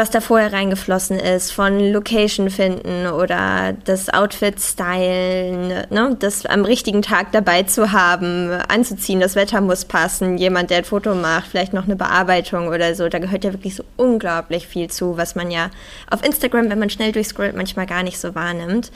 Was 0.00 0.08
da 0.08 0.22
vorher 0.22 0.54
reingeflossen 0.54 1.18
ist, 1.18 1.52
von 1.52 1.78
Location 1.78 2.48
finden 2.48 3.06
oder 3.06 3.74
das 3.84 4.08
Outfit 4.08 4.58
stylen, 4.58 5.84
ne? 5.90 6.16
das 6.18 6.46
am 6.46 6.64
richtigen 6.64 7.02
Tag 7.02 7.32
dabei 7.32 7.64
zu 7.64 7.92
haben, 7.92 8.50
anzuziehen, 8.68 9.20
das 9.20 9.36
Wetter 9.36 9.60
muss 9.60 9.84
passen, 9.84 10.38
jemand, 10.38 10.70
der 10.70 10.78
ein 10.78 10.84
Foto 10.84 11.14
macht, 11.14 11.48
vielleicht 11.48 11.74
noch 11.74 11.84
eine 11.84 11.96
Bearbeitung 11.96 12.68
oder 12.68 12.94
so. 12.94 13.10
Da 13.10 13.18
gehört 13.18 13.44
ja 13.44 13.52
wirklich 13.52 13.74
so 13.74 13.84
unglaublich 13.98 14.66
viel 14.66 14.88
zu, 14.88 15.18
was 15.18 15.34
man 15.34 15.50
ja 15.50 15.70
auf 16.10 16.24
Instagram, 16.24 16.70
wenn 16.70 16.78
man 16.78 16.88
schnell 16.88 17.12
durchscrollt, 17.12 17.54
manchmal 17.54 17.84
gar 17.84 18.02
nicht 18.02 18.18
so 18.18 18.34
wahrnimmt. 18.34 18.90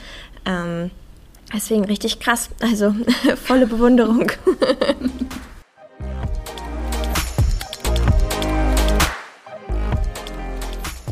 Ähm, 0.47 0.89
deswegen 1.53 1.85
richtig 1.85 2.19
krass. 2.19 2.49
Also 2.61 2.95
volle 3.45 3.67
Bewunderung. 3.67 4.31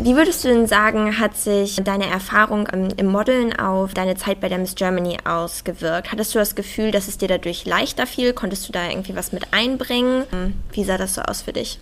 Wie 0.03 0.17
würdest 0.17 0.43
du 0.43 0.49
denn 0.49 0.67
sagen, 0.67 1.17
hat 1.17 1.37
sich 1.37 1.77
deine 1.77 2.07
Erfahrung 2.07 2.67
im 2.67 3.07
Modeln 3.07 3.57
auf 3.57 3.93
deine 3.93 4.17
Zeit 4.17 4.41
bei 4.41 4.49
der 4.49 4.57
Miss 4.57 4.75
Germany 4.75 5.17
ausgewirkt? 5.23 6.11
Hattest 6.11 6.35
du 6.35 6.39
das 6.39 6.55
Gefühl, 6.55 6.91
dass 6.91 7.07
es 7.07 7.17
dir 7.17 7.29
dadurch 7.29 7.65
leichter 7.65 8.05
fiel? 8.05 8.33
Konntest 8.33 8.67
du 8.67 8.73
da 8.73 8.89
irgendwie 8.89 9.15
was 9.15 9.31
mit 9.31 9.53
einbringen? 9.53 10.25
Wie 10.73 10.83
sah 10.83 10.97
das 10.97 11.15
so 11.15 11.21
aus 11.21 11.43
für 11.43 11.53
dich? 11.53 11.79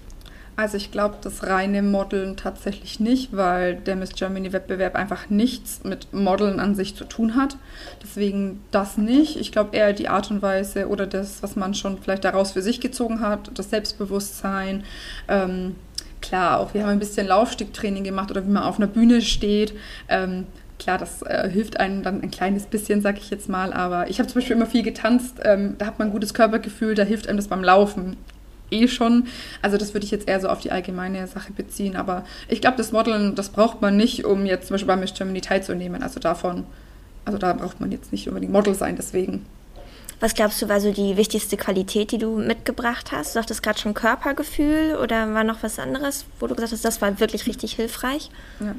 Also 0.56 0.78
ich 0.78 0.92
glaube, 0.92 1.16
das 1.22 1.48
reine 1.48 1.82
Modeln 1.82 2.38
tatsächlich 2.38 3.00
nicht, 3.00 3.36
weil 3.36 3.78
der 3.78 3.96
Miss 3.96 4.14
Germany 4.14 4.54
Wettbewerb 4.54 4.94
einfach 4.94 5.32
nichts 5.32 5.84
mit 5.84 6.14
Modeln 6.14 6.60
an 6.60 6.76
sich 6.76 6.96
zu 6.96 7.06
tun 7.06 7.36
hat. 7.36 7.58
Deswegen 8.04 8.62
das 8.70 8.98
nicht. 8.98 9.38
Ich 9.38 9.52
glaube 9.52 9.76
eher 9.76 9.94
die 9.94 10.10
Art 10.10 10.30
und 10.30 10.44
Weise 10.44 10.90
oder 10.90 11.08
das, 11.08 11.42
was 11.42 11.56
man 11.56 11.74
schon 11.74 11.98
vielleicht 11.98 12.26
daraus 12.26 12.52
für 12.52 12.62
sich 12.62 12.82
gezogen 12.82 13.22
hat, 13.22 13.50
das 13.56 13.72
Selbstbewusstsein. 13.72 14.84
Ähm, 15.28 15.76
klar, 16.22 16.60
auch 16.60 16.74
wir 16.74 16.84
haben 16.84 16.90
ein 16.90 17.00
bisschen 17.00 17.28
Laufsticktraining 17.28 18.04
gemacht 18.04 18.32
oder 18.32 18.46
wie 18.46 18.52
man 18.52 18.64
auf 18.64 18.78
einer 18.78 18.88
Bühne 18.88 19.22
steht. 19.22 19.74
Ähm, 20.08 20.46
klar, 20.80 20.98
das 20.98 21.22
äh, 21.22 21.50
hilft 21.50 21.80
einem 21.80 22.04
dann 22.04 22.22
ein 22.22 22.32
kleines 22.32 22.66
bisschen, 22.66 23.02
sag 23.02 23.18
ich 23.18 23.30
jetzt 23.30 23.50
mal. 23.50 23.74
Aber 23.74 24.10
ich 24.10 24.20
habe 24.20 24.28
zum 24.28 24.40
Beispiel 24.40 24.56
immer 24.56 24.66
viel 24.66 24.84
getanzt. 24.84 25.40
Ähm, 25.44 25.76
da 25.78 25.86
hat 25.86 26.00
man 26.00 26.10
ein 26.10 26.12
gutes 26.12 26.34
Körpergefühl, 26.34 26.96
da 26.96 27.04
hilft 27.04 27.28
einem 27.28 27.38
das 27.38 27.48
beim 27.48 27.64
Laufen 27.64 28.18
eh 28.72 28.88
schon. 28.88 29.28
Also 29.62 29.78
das 29.78 29.94
würde 29.94 30.06
ich 30.06 30.12
jetzt 30.12 30.28
eher 30.28 30.40
so 30.40 30.48
auf 30.48 30.60
die 30.60 30.72
allgemeine 30.72 31.28
Sache 31.28 31.54
beziehen. 31.54 31.96
Aber 31.96 32.24
ich 32.48 32.62
glaube, 32.62 32.78
das 32.78 32.92
Modeln, 32.92 33.36
das 33.36 33.50
braucht 33.50 33.82
man 33.82 33.98
nicht, 33.98 34.26
um 34.26 34.46
jetzt 34.46 34.68
zum 34.68 34.76
Beispiel 34.76 34.88
bei 34.88 34.96
Miss 34.96 35.14
Germany 35.14 35.42
teilzunehmen. 35.42 36.02
Also 36.02 36.20
davon, 36.20 36.64
also 37.26 37.38
da 37.38 37.54
braucht 37.54 37.80
man 37.80 37.92
jetzt 37.92 38.12
nicht 38.12 38.28
unbedingt 38.28 38.54
Model 38.54 38.74
sein, 38.74 38.96
deswegen. 38.96 39.46
Was 40.22 40.36
glaubst 40.36 40.62
du, 40.62 40.70
war 40.70 40.80
so 40.80 40.92
die 40.92 41.18
wichtigste 41.18 41.58
Qualität, 41.58 42.12
die 42.12 42.20
du 42.20 42.38
mitgebracht 42.38 43.12
hast? 43.12 43.32
Du 43.32 43.40
sagtest 43.40 43.64
gerade 43.64 43.80
schon 43.80 43.96
Körpergefühl 43.96 44.96
oder 45.02 45.34
war 45.34 45.44
noch 45.44 45.64
was 45.64 45.80
anderes, 45.80 46.26
wo 46.40 46.46
du 46.46 46.54
gesagt 46.54 46.74
hast, 46.74 46.86
das 46.86 47.02
war 47.02 47.20
wirklich 47.20 47.48
richtig 47.48 47.74
hilfreich? 47.74 48.30
Ja. 48.60 48.76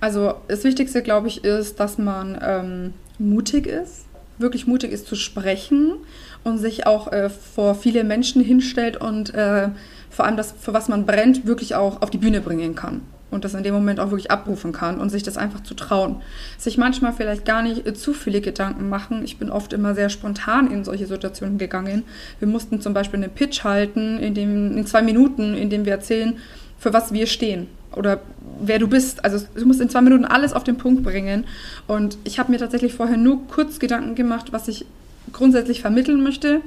Also 0.00 0.34
das 0.48 0.64
Wichtigste, 0.64 1.02
glaube 1.02 1.28
ich, 1.28 1.44
ist, 1.44 1.80
dass 1.80 1.98
man 1.98 2.38
ähm, 2.42 2.94
mutig 3.18 3.66
ist, 3.66 4.06
wirklich 4.38 4.66
mutig 4.66 4.90
ist 4.90 5.06
zu 5.06 5.16
sprechen 5.16 5.96
und 6.44 6.56
sich 6.56 6.86
auch 6.86 7.12
äh, 7.12 7.28
vor 7.28 7.74
viele 7.74 8.02
Menschen 8.02 8.42
hinstellt 8.42 8.96
und 8.96 9.34
äh, 9.34 9.68
vor 10.08 10.24
allem 10.24 10.38
das, 10.38 10.54
für 10.58 10.72
was 10.72 10.88
man 10.88 11.04
brennt, 11.04 11.46
wirklich 11.46 11.74
auch 11.74 12.00
auf 12.00 12.08
die 12.08 12.18
Bühne 12.18 12.40
bringen 12.40 12.74
kann 12.74 13.02
und 13.30 13.44
das 13.44 13.54
in 13.54 13.62
dem 13.62 13.74
Moment 13.74 14.00
auch 14.00 14.10
wirklich 14.10 14.30
abrufen 14.30 14.72
kann 14.72 15.00
und 15.00 15.10
sich 15.10 15.22
das 15.22 15.36
einfach 15.36 15.62
zu 15.62 15.74
trauen. 15.74 16.16
Sich 16.58 16.78
manchmal 16.78 17.12
vielleicht 17.12 17.44
gar 17.44 17.62
nicht 17.62 17.96
zu 17.96 18.12
viele 18.12 18.40
Gedanken 18.40 18.88
machen. 18.88 19.24
Ich 19.24 19.38
bin 19.38 19.50
oft 19.50 19.72
immer 19.72 19.94
sehr 19.94 20.08
spontan 20.08 20.70
in 20.70 20.84
solche 20.84 21.06
Situationen 21.06 21.58
gegangen. 21.58 22.04
Wir 22.38 22.48
mussten 22.48 22.80
zum 22.80 22.94
Beispiel 22.94 23.22
einen 23.22 23.32
Pitch 23.32 23.64
halten, 23.64 24.18
in, 24.18 24.34
dem, 24.34 24.76
in 24.76 24.86
zwei 24.86 25.02
Minuten, 25.02 25.54
in 25.54 25.70
dem 25.70 25.84
wir 25.84 25.92
erzählen, 25.92 26.38
für 26.78 26.92
was 26.92 27.12
wir 27.12 27.26
stehen 27.26 27.66
oder 27.96 28.20
wer 28.60 28.78
du 28.78 28.86
bist. 28.86 29.24
Also 29.24 29.44
du 29.54 29.64
musst 29.64 29.80
in 29.80 29.90
zwei 29.90 30.02
Minuten 30.02 30.24
alles 30.24 30.52
auf 30.52 30.62
den 30.62 30.76
Punkt 30.76 31.02
bringen. 31.02 31.44
Und 31.86 32.18
ich 32.24 32.38
habe 32.38 32.52
mir 32.52 32.58
tatsächlich 32.58 32.94
vorher 32.94 33.16
nur 33.16 33.46
kurz 33.48 33.78
Gedanken 33.78 34.14
gemacht, 34.14 34.52
was 34.52 34.68
ich 34.68 34.86
grundsätzlich 35.32 35.80
vermitteln 35.80 36.22
möchte, 36.22 36.60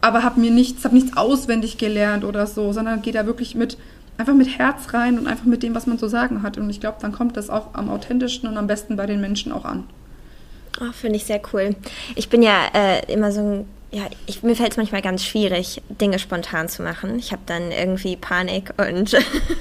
aber 0.00 0.22
habe 0.22 0.40
mir 0.40 0.50
nichts, 0.50 0.84
habe 0.84 0.94
nichts 0.94 1.16
auswendig 1.16 1.78
gelernt 1.78 2.24
oder 2.24 2.46
so, 2.46 2.72
sondern 2.72 3.02
gehe 3.02 3.12
da 3.12 3.26
wirklich 3.26 3.54
mit 3.54 3.76
einfach 4.18 4.34
mit 4.34 4.58
Herz 4.58 4.92
rein 4.94 5.18
und 5.18 5.26
einfach 5.26 5.44
mit 5.44 5.62
dem, 5.62 5.74
was 5.74 5.86
man 5.86 5.98
zu 5.98 6.08
sagen 6.08 6.42
hat. 6.42 6.58
Und 6.58 6.70
ich 6.70 6.80
glaube, 6.80 6.98
dann 7.00 7.12
kommt 7.12 7.36
das 7.36 7.50
auch 7.50 7.74
am 7.74 7.90
authentischsten 7.90 8.48
und 8.48 8.56
am 8.56 8.66
besten 8.66 8.96
bei 8.96 9.06
den 9.06 9.20
Menschen 9.20 9.52
auch 9.52 9.64
an. 9.64 9.84
Oh, 10.80 10.92
Finde 10.92 11.16
ich 11.16 11.24
sehr 11.24 11.40
cool. 11.52 11.74
Ich 12.14 12.28
bin 12.28 12.42
ja 12.42 12.66
äh, 12.74 13.12
immer 13.12 13.32
so 13.32 13.40
ein 13.40 13.68
ja, 13.92 14.02
ich, 14.26 14.42
mir 14.42 14.56
fällt 14.56 14.72
es 14.72 14.76
manchmal 14.76 15.00
ganz 15.00 15.24
schwierig, 15.24 15.80
Dinge 15.88 16.18
spontan 16.18 16.68
zu 16.68 16.82
machen. 16.82 17.18
Ich 17.18 17.30
habe 17.30 17.42
dann 17.46 17.70
irgendwie 17.70 18.16
Panik 18.16 18.74
und 18.76 19.16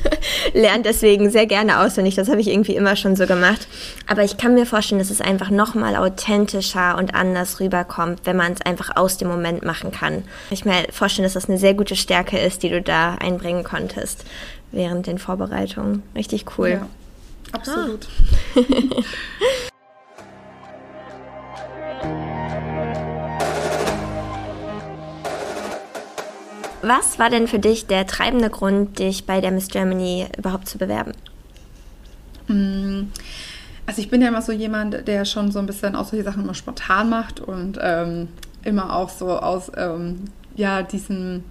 lerne 0.53 0.83
deswegen 0.83 1.29
sehr 1.29 1.45
gerne 1.45 1.79
auswendig. 1.79 2.15
Das 2.15 2.27
habe 2.27 2.41
ich 2.41 2.47
irgendwie 2.47 2.75
immer 2.75 2.95
schon 2.95 3.15
so 3.15 3.27
gemacht. 3.27 3.67
Aber 4.07 4.23
ich 4.23 4.37
kann 4.37 4.55
mir 4.55 4.65
vorstellen, 4.65 4.99
dass 4.99 5.11
es 5.11 5.21
einfach 5.21 5.51
nochmal 5.51 5.95
authentischer 5.95 6.97
und 6.97 7.13
anders 7.13 7.59
rüberkommt, 7.59 8.21
wenn 8.25 8.35
man 8.35 8.53
es 8.53 8.61
einfach 8.61 8.95
aus 8.95 9.17
dem 9.17 9.27
Moment 9.27 9.63
machen 9.63 9.91
kann. 9.91 10.23
Ich 10.49 10.65
mir 10.65 10.87
vorstellen, 10.91 11.23
dass 11.23 11.33
das 11.33 11.47
eine 11.47 11.59
sehr 11.59 11.75
gute 11.75 11.95
Stärke 11.95 12.39
ist, 12.39 12.63
die 12.63 12.69
du 12.69 12.81
da 12.81 13.15
einbringen 13.15 13.63
konntest 13.63 14.25
während 14.71 15.05
den 15.05 15.19
Vorbereitungen. 15.19 16.01
Richtig 16.15 16.45
cool. 16.57 16.69
Ja, 16.69 16.87
absolut. 17.51 18.07
Ah. 18.55 19.03
Was 26.87 27.17
war 27.17 27.31
denn 27.31 27.47
für 27.47 27.57
dich 27.57 27.87
der 27.87 28.05
treibende 28.05 28.51
Grund, 28.51 28.99
dich 28.99 29.25
bei 29.25 29.41
der 29.41 29.49
Miss 29.49 29.69
Germany 29.69 30.27
überhaupt 30.37 30.67
zu 30.67 30.77
bewerben? 30.77 31.13
Mm, 32.47 33.07
also 33.87 34.01
ich 34.01 34.11
bin 34.11 34.21
ja 34.21 34.27
immer 34.27 34.43
so 34.43 34.51
jemand, 34.51 35.07
der 35.07 35.25
schon 35.25 35.51
so 35.51 35.57
ein 35.57 35.65
bisschen 35.65 35.95
auch 35.95 36.05
solche 36.05 36.23
Sachen 36.23 36.43
immer 36.43 36.53
spontan 36.53 37.09
macht 37.09 37.39
und 37.39 37.79
ähm, 37.81 38.27
immer 38.63 38.95
auch 38.95 39.09
so 39.09 39.31
aus 39.31 39.71
ähm, 39.75 40.25
ja, 40.55 40.83
diesem 40.83 41.43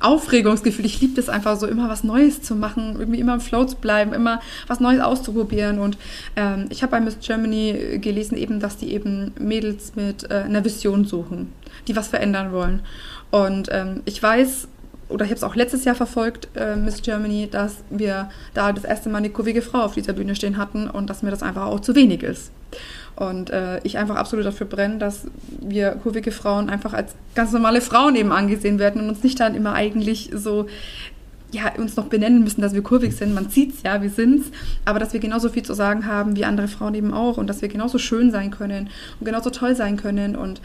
Aufregungsgefühl. 0.00 0.84
Ich 0.86 1.00
liebe 1.00 1.14
das 1.14 1.28
einfach 1.28 1.56
so, 1.56 1.68
immer 1.68 1.88
was 1.88 2.02
Neues 2.02 2.42
zu 2.42 2.56
machen, 2.56 2.96
irgendwie 2.98 3.20
immer 3.20 3.34
im 3.34 3.40
Flow 3.40 3.64
zu 3.66 3.76
bleiben, 3.76 4.12
immer 4.12 4.40
was 4.66 4.80
Neues 4.80 5.00
auszuprobieren. 5.00 5.78
Und 5.78 5.98
ähm, 6.34 6.66
ich 6.70 6.82
habe 6.82 6.90
bei 6.90 7.00
Miss 7.00 7.18
Germany 7.20 8.00
gelesen, 8.00 8.36
eben, 8.36 8.58
dass 8.58 8.76
die 8.76 8.92
eben 8.92 9.34
Mädels 9.38 9.94
mit 9.94 10.28
äh, 10.28 10.42
einer 10.46 10.64
Vision 10.64 11.04
suchen, 11.04 11.52
die 11.86 11.94
was 11.94 12.08
verändern 12.08 12.50
wollen. 12.50 12.82
Und 13.30 13.68
ähm, 13.70 14.02
ich 14.04 14.20
weiß, 14.20 14.68
oder 15.10 15.24
ich 15.24 15.30
habe 15.30 15.36
es 15.36 15.44
auch 15.44 15.54
letztes 15.54 15.84
Jahr 15.84 15.94
verfolgt, 15.94 16.48
äh, 16.56 16.76
Miss 16.76 17.02
Germany, 17.02 17.48
dass 17.50 17.78
wir 17.90 18.30
da 18.54 18.72
das 18.72 18.84
erste 18.84 19.08
Mal 19.08 19.18
eine 19.18 19.30
kurvige 19.30 19.62
Frau 19.62 19.82
auf 19.82 19.94
dieser 19.94 20.12
Bühne 20.12 20.34
stehen 20.34 20.56
hatten 20.56 20.88
und 20.88 21.10
dass 21.10 21.22
mir 21.22 21.30
das 21.30 21.42
einfach 21.42 21.66
auch 21.66 21.80
zu 21.80 21.94
wenig 21.94 22.22
ist. 22.22 22.50
Und 23.16 23.50
äh, 23.50 23.80
ich 23.82 23.98
einfach 23.98 24.16
absolut 24.16 24.46
dafür 24.46 24.66
brenne, 24.66 24.98
dass 24.98 25.26
wir 25.60 25.90
kurvige 26.02 26.32
Frauen 26.32 26.70
einfach 26.70 26.94
als 26.94 27.14
ganz 27.34 27.52
normale 27.52 27.80
Frauen 27.80 28.16
eben 28.16 28.32
angesehen 28.32 28.78
werden 28.78 29.02
und 29.02 29.08
uns 29.10 29.22
nicht 29.22 29.38
dann 29.40 29.54
immer 29.54 29.74
eigentlich 29.74 30.30
so 30.34 30.66
ja, 31.52 31.72
uns 31.76 31.96
noch 31.96 32.06
benennen 32.06 32.44
müssen, 32.44 32.60
dass 32.60 32.74
wir 32.74 32.82
kurvig 32.82 33.16
sind. 33.16 33.34
Man 33.34 33.50
sieht 33.50 33.74
es 33.74 33.82
ja, 33.82 34.00
wir 34.02 34.10
sind 34.10 34.40
es. 34.40 34.52
Aber 34.84 34.98
dass 34.98 35.12
wir 35.12 35.20
genauso 35.20 35.48
viel 35.48 35.64
zu 35.64 35.74
sagen 35.74 36.06
haben 36.06 36.36
wie 36.36 36.44
andere 36.44 36.68
Frauen 36.68 36.94
eben 36.94 37.12
auch 37.12 37.38
und 37.38 37.48
dass 37.48 37.60
wir 37.60 37.68
genauso 37.68 37.98
schön 37.98 38.30
sein 38.30 38.50
können 38.50 38.88
und 39.18 39.26
genauso 39.26 39.50
toll 39.50 39.74
sein 39.74 39.96
können. 39.96 40.36
Und 40.36 40.60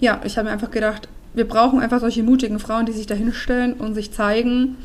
ja, 0.00 0.20
ich 0.24 0.38
habe 0.38 0.46
mir 0.46 0.52
einfach 0.52 0.70
gedacht, 0.70 1.08
wir 1.38 1.48
brauchen 1.48 1.80
einfach 1.80 2.00
solche 2.00 2.22
mutigen 2.22 2.58
Frauen, 2.58 2.84
die 2.84 2.92
sich 2.92 3.06
da 3.06 3.14
hinstellen 3.14 3.72
und 3.72 3.94
sich 3.94 4.12
zeigen, 4.12 4.76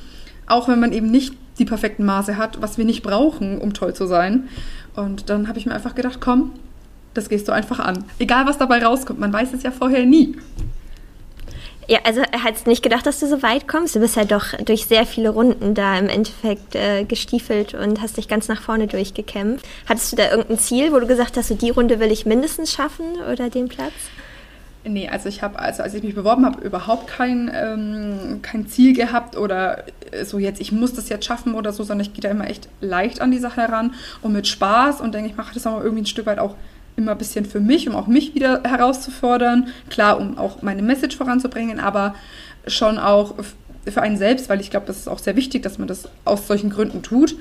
auch 0.48 0.69
wenn 0.69 0.79
man 0.79 0.93
eben 0.93 1.12
nicht 1.12 1.33
die 1.60 1.65
perfekten 1.65 2.05
Maße 2.05 2.38
hat, 2.38 2.62
was 2.62 2.77
wir 2.77 2.86
nicht 2.86 3.03
brauchen, 3.03 3.60
um 3.60 3.74
toll 3.74 3.93
zu 3.93 4.07
sein. 4.07 4.48
Und 4.95 5.29
dann 5.29 5.48
habe 5.48 5.60
ich 5.60 5.65
mir 5.65 5.74
einfach 5.74 5.95
gedacht, 5.95 6.19
komm, 6.22 6.51
das 7.13 7.29
gehst 7.29 7.48
du 7.48 7.51
einfach 7.51 7.79
an. 7.79 8.05
Egal, 8.19 8.45
was 8.45 8.57
dabei 8.57 8.83
rauskommt, 8.83 9.19
man 9.19 9.33
weiß 9.33 9.53
es 9.53 9.63
ja 9.63 9.72
vorher 9.72 10.05
nie. 10.05 10.36
Ja, 11.88 12.00
also 12.05 12.22
hättest 12.31 12.65
nicht 12.65 12.81
gedacht, 12.81 13.05
dass 13.05 13.19
du 13.19 13.27
so 13.27 13.43
weit 13.43 13.67
kommst. 13.67 13.95
Du 13.95 14.00
bist 14.00 14.15
ja 14.15 14.24
doch 14.24 14.53
durch 14.65 14.86
sehr 14.86 15.05
viele 15.05 15.29
Runden 15.29 15.74
da 15.74 15.98
im 15.98 16.07
Endeffekt 16.07 16.75
äh, 16.75 17.03
gestiefelt 17.03 17.74
und 17.74 18.01
hast 18.01 18.15
dich 18.17 18.29
ganz 18.29 18.48
nach 18.48 18.62
vorne 18.62 18.88
durchgekämpft. 18.88 19.65
Hattest 19.88 20.12
du 20.12 20.15
da 20.15 20.31
irgendein 20.31 20.60
Ziel, 20.60 20.93
wo 20.93 21.00
du 21.00 21.07
gesagt 21.07 21.36
hast, 21.36 21.50
so 21.50 21.55
die 21.55 21.72
Runde 21.72 22.00
will 22.00 22.12
ich 22.12 22.25
mindestens 22.25 22.72
schaffen 22.72 23.05
oder 23.31 23.50
den 23.50 23.67
Platz? 23.67 23.91
Nee, 24.86 25.08
also 25.08 25.30
ich 25.30 25.42
habe, 25.42 25.60
also 25.60 25.82
als 25.82 25.94
ich 25.94 26.04
mich 26.04 26.13
beworben 26.13 26.46
habe, 26.46 26.62
überhaupt 26.62 27.08
kein, 27.08 27.50
ähm, 27.54 28.40
kein 28.42 28.68
Ziel 28.68 28.94
gehabt 28.94 29.38
oder 29.38 29.86
so 30.25 30.40
jetzt, 30.40 30.60
ich 30.60 30.74
muss 30.74 30.94
das 30.94 31.08
jetzt 31.08 31.25
schaffen 31.25 31.56
oder 31.56 31.72
so, 31.72 31.84
sondern 31.84 32.06
ich 32.06 32.13
gehe 32.13 32.22
da 32.22 32.30
immer 32.30 32.50
echt 32.50 32.68
leicht 32.82 33.22
an 33.22 33.32
die 33.32 33.38
Sache 33.38 33.62
heran 33.62 33.94
und 34.22 34.34
mit 34.34 34.46
Spaß 34.46 35.00
und 35.00 35.13
denke, 35.13 35.30
ich 35.30 35.38
mache 35.38 35.54
das 35.54 35.66
auch 35.66 35.82
irgendwie 35.82 36.04
ein 36.04 36.08
Stück 36.08 36.25
weit 36.25 36.40
auch 36.40 36.56
immer 36.96 37.13
ein 37.13 37.18
bisschen 37.18 37.46
für 37.46 37.62
mich, 37.62 37.88
um 37.88 37.96
auch 37.96 38.08
mich 38.08 38.36
wieder 38.36 38.62
herauszufordern. 38.63 39.68
Klar, 39.90 40.20
um 40.20 40.38
auch 40.38 40.62
meine 40.62 40.82
Message 40.82 41.16
voranzubringen, 41.18 41.80
aber 41.80 42.13
schon 42.68 42.98
auch 42.98 43.36
für 43.90 44.02
einen 44.02 44.18
selbst, 44.18 44.50
weil 44.50 44.62
ich 44.62 44.70
glaube, 44.70 44.86
das 44.86 44.98
ist 44.98 45.08
auch 45.08 45.20
sehr 45.20 45.36
wichtig, 45.36 45.63
dass 45.63 45.78
man 45.78 45.88
das 45.88 46.08
aus 46.25 46.48
solchen 46.48 46.70
Gründen 46.70 47.02
tut. 47.02 47.36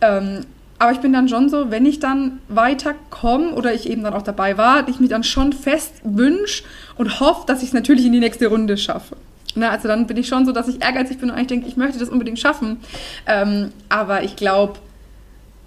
Ähm, 0.00 0.42
aber 0.78 0.92
ich 0.92 0.98
bin 0.98 1.12
dann 1.12 1.28
schon 1.28 1.48
so, 1.48 1.70
wenn 1.70 1.86
ich 1.86 1.98
dann 1.98 2.38
weiterkomme 2.48 3.52
oder 3.52 3.74
ich 3.74 3.88
eben 3.88 4.02
dann 4.02 4.14
auch 4.14 4.22
dabei 4.22 4.56
war, 4.56 4.88
ich 4.88 5.00
mich 5.00 5.10
dann 5.10 5.24
schon 5.24 5.52
fest 5.52 5.94
wünsche 6.04 6.62
und 6.96 7.20
hoffe, 7.20 7.44
dass 7.46 7.62
ich 7.62 7.68
es 7.68 7.74
natürlich 7.74 8.06
in 8.06 8.12
die 8.12 8.20
nächste 8.20 8.46
Runde 8.46 8.76
schaffe. 8.76 9.16
Na, 9.54 9.70
also 9.70 9.88
dann 9.88 10.06
bin 10.06 10.16
ich 10.16 10.28
schon 10.28 10.46
so, 10.46 10.52
dass 10.52 10.68
ich 10.68 10.82
ehrgeizig 10.82 11.18
bin 11.18 11.30
und 11.30 11.34
eigentlich 11.34 11.48
denke, 11.48 11.68
ich 11.68 11.76
möchte 11.76 11.98
das 11.98 12.08
unbedingt 12.08 12.38
schaffen. 12.38 12.78
Ähm, 13.26 13.72
aber 13.88 14.22
ich 14.22 14.36
glaube, 14.36 14.78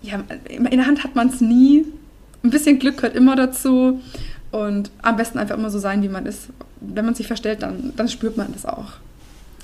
ja, 0.01 0.19
in 0.49 0.77
der 0.77 0.87
Hand 0.87 1.03
hat 1.03 1.15
man 1.15 1.27
es 1.27 1.41
nie. 1.41 1.85
Ein 2.43 2.49
bisschen 2.49 2.79
Glück 2.79 2.97
gehört 2.97 3.15
immer 3.15 3.35
dazu. 3.35 4.01
Und 4.51 4.91
am 5.01 5.17
besten 5.17 5.39
einfach 5.39 5.57
immer 5.57 5.69
so 5.69 5.79
sein, 5.79 6.03
wie 6.03 6.09
man 6.09 6.25
ist. 6.25 6.49
Wenn 6.79 7.05
man 7.05 7.15
sich 7.15 7.27
verstellt, 7.27 7.63
dann, 7.63 7.93
dann 7.95 8.07
spürt 8.07 8.37
man 8.37 8.51
das 8.53 8.65
auch. 8.65 8.93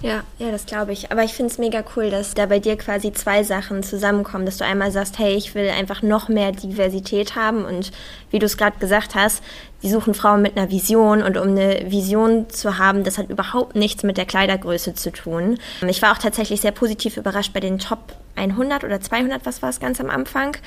Ja, 0.02 0.24
ja, 0.38 0.52
das 0.52 0.66
glaube 0.66 0.94
ich. 0.94 1.12
Aber 1.12 1.24
ich 1.24 1.34
finde 1.34 1.52
es 1.52 1.58
mega 1.58 1.84
cool, 1.96 2.10
dass 2.10 2.34
da 2.34 2.46
bei 2.46 2.60
dir 2.60 2.78
quasi 2.78 3.12
zwei 3.14 3.44
Sachen 3.44 3.84
zusammenkommen, 3.84 4.46
dass 4.46 4.58
du 4.58 4.66
einmal 4.66 4.92
sagst, 4.92 5.18
hey, 5.18 5.36
ich 5.36 5.56
will 5.56 5.70
einfach 5.70 6.02
noch 6.02 6.30
mehr 6.30 6.52
Diversität 6.52 7.36
haben 7.36 7.66
und 7.66 7.92
wie 8.30 8.40
du 8.40 8.46
es 8.46 8.58
gerade 8.58 8.78
gesagt 8.80 9.16
hast, 9.16 9.44
die 9.84 9.90
suchen 9.90 10.14
Frauen 10.14 10.42
mit 10.42 10.58
einer 10.58 10.70
Vision 10.70 11.22
und 11.22 11.38
um 11.38 11.50
eine 11.50 11.92
Vision 11.92 12.50
zu 12.50 12.78
haben, 12.78 13.04
das 13.04 13.18
hat 13.18 13.30
überhaupt 13.30 13.76
nichts 13.76 14.04
mit 14.04 14.18
der 14.18 14.26
Kleidergröße 14.26 14.94
zu 14.94 15.12
tun. 15.12 15.58
Ich 15.88 16.02
war 16.02 16.14
auch 16.14 16.18
tatsächlich 16.18 16.62
sehr 16.62 16.72
positiv 16.72 17.18
überrascht 17.18 17.54
bei 17.54 17.60
den 17.60 17.80
Top 17.80 18.16
100 18.36 18.84
oder 18.84 19.02
200, 19.02 19.46
was 19.46 19.62
war 19.62 19.70
es 19.70 19.80
ganz 19.80 20.00
am 20.00 20.10
Anfang? 20.10 20.58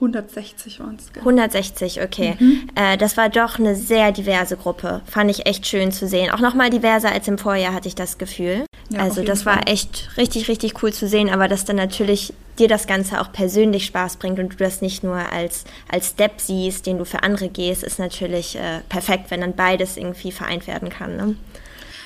160 0.00 0.80
waren 0.80 0.96
es. 0.96 1.10
160, 1.18 2.02
okay. 2.02 2.36
Mhm. 2.38 2.70
Äh, 2.74 2.96
das 2.96 3.18
war 3.18 3.28
doch 3.28 3.58
eine 3.58 3.76
sehr 3.76 4.12
diverse 4.12 4.56
Gruppe. 4.56 5.02
Fand 5.04 5.30
ich 5.30 5.44
echt 5.44 5.66
schön 5.66 5.92
zu 5.92 6.08
sehen. 6.08 6.30
Auch 6.30 6.40
nochmal 6.40 6.70
diverser 6.70 7.12
als 7.12 7.28
im 7.28 7.36
Vorjahr, 7.36 7.74
hatte 7.74 7.88
ich 7.88 7.94
das 7.94 8.16
Gefühl. 8.16 8.64
Ja, 8.90 9.00
also 9.00 9.22
das 9.22 9.42
Fall. 9.44 9.56
war 9.56 9.68
echt 9.68 10.10
richtig, 10.16 10.48
richtig 10.48 10.82
cool 10.82 10.92
zu 10.92 11.06
sehen, 11.06 11.30
aber 11.30 11.46
dass 11.46 11.64
dann 11.64 11.76
natürlich 11.76 12.32
dir 12.58 12.68
das 12.68 12.86
Ganze 12.86 13.20
auch 13.20 13.32
persönlich 13.32 13.86
Spaß 13.86 14.16
bringt 14.16 14.38
und 14.38 14.52
du 14.52 14.56
das 14.56 14.82
nicht 14.82 15.04
nur 15.04 15.16
als, 15.16 15.64
als 15.88 16.08
Step 16.08 16.40
siehst, 16.40 16.86
den 16.86 16.98
du 16.98 17.04
für 17.04 17.22
andere 17.22 17.48
gehst, 17.48 17.84
ist 17.84 17.98
natürlich 17.98 18.56
äh, 18.56 18.80
perfekt, 18.88 19.30
wenn 19.30 19.40
dann 19.40 19.54
beides 19.54 19.96
irgendwie 19.96 20.32
vereint 20.32 20.66
werden 20.66 20.90
kann. 20.90 21.16
Ne? 21.16 21.36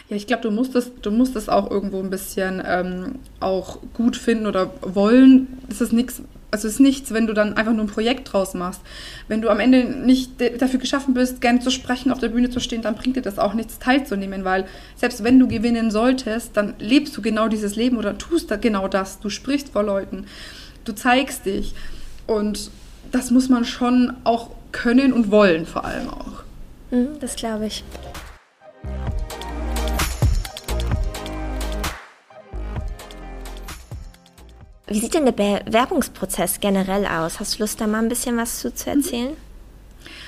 Ja, 0.09 0.17
ich 0.17 0.27
glaube, 0.27 0.43
du 0.43 0.51
musst 0.51 0.75
es, 0.75 0.93
du 1.01 1.11
musst 1.11 1.35
es 1.35 1.49
auch 1.49 1.71
irgendwo 1.71 2.01
ein 2.01 2.11
bisschen 2.11 2.63
ähm, 2.67 3.19
auch 3.41 3.79
gut 3.95 4.17
finden 4.17 4.47
oder 4.47 4.71
wollen. 4.83 5.59
Das 5.69 5.81
ist 5.81 5.95
nichts, 5.95 6.23
also 6.51 6.69
es 6.69 6.75
ist 6.75 6.81
nichts, 6.81 7.15
wenn 7.15 7.27
du 7.27 7.33
dann 7.33 7.55
einfach 7.57 7.73
nur 7.73 7.85
ein 7.85 7.91
Projekt 7.91 8.31
draus 8.31 8.53
machst. 8.53 8.83
Wenn 9.29 9.41
du 9.41 9.49
am 9.49 9.61
Ende 9.61 9.85
nicht 9.85 10.33
dafür 10.61 10.79
geschaffen 10.79 11.15
bist, 11.15 11.41
gerne 11.41 11.61
zu 11.61 11.71
sprechen, 11.71 12.13
auf 12.13 12.19
der 12.19 12.29
Bühne 12.29 12.51
zu 12.51 12.61
stehen, 12.61 12.83
dann 12.83 12.97
bringt 12.97 13.17
dir 13.17 13.23
das 13.23 13.39
auch 13.39 13.55
nichts 13.55 13.79
teilzunehmen, 13.79 14.45
weil 14.45 14.67
selbst 14.95 15.25
wenn 15.25 15.39
du 15.39 15.49
gewinnen 15.49 15.91
solltest, 15.91 16.55
dann 16.55 16.75
lebst 16.79 17.17
du 17.17 17.23
genau 17.23 17.49
dieses 17.49 17.75
Leben 17.75 17.97
oder 17.97 18.19
tust 18.19 18.51
da 18.51 18.57
genau 18.57 18.89
das. 18.89 19.21
Du 19.21 19.31
sprichst 19.31 19.71
vor 19.71 19.85
Leuten, 19.85 20.27
du 20.85 20.93
zeigst 20.93 21.47
dich 21.47 21.73
und 22.27 22.71
das 23.11 23.31
muss 23.31 23.49
man 23.49 23.65
schon 23.65 24.13
auch 24.25 24.51
können 24.71 25.15
und 25.15 25.31
wollen 25.31 25.65
vor 25.65 25.87
allem 25.87 26.11
auch. 26.11 26.43
Mhm, 26.91 27.19
das 27.21 27.37
glaube 27.37 27.67
ich. 27.67 27.85
Wie 34.87 35.00
sieht 35.00 35.14
denn 35.14 35.25
der 35.25 35.33
Bewerbungsprozess 35.33 36.61
generell 36.61 37.07
aus? 37.07 37.41
Hast 37.41 37.55
du 37.55 37.62
Lust, 37.62 37.81
da 37.81 37.87
mal 37.87 38.03
ein 38.03 38.09
bisschen 38.09 38.37
was 38.37 38.59
zu, 38.59 38.75
zu 38.75 38.91
erzählen? 38.91 39.37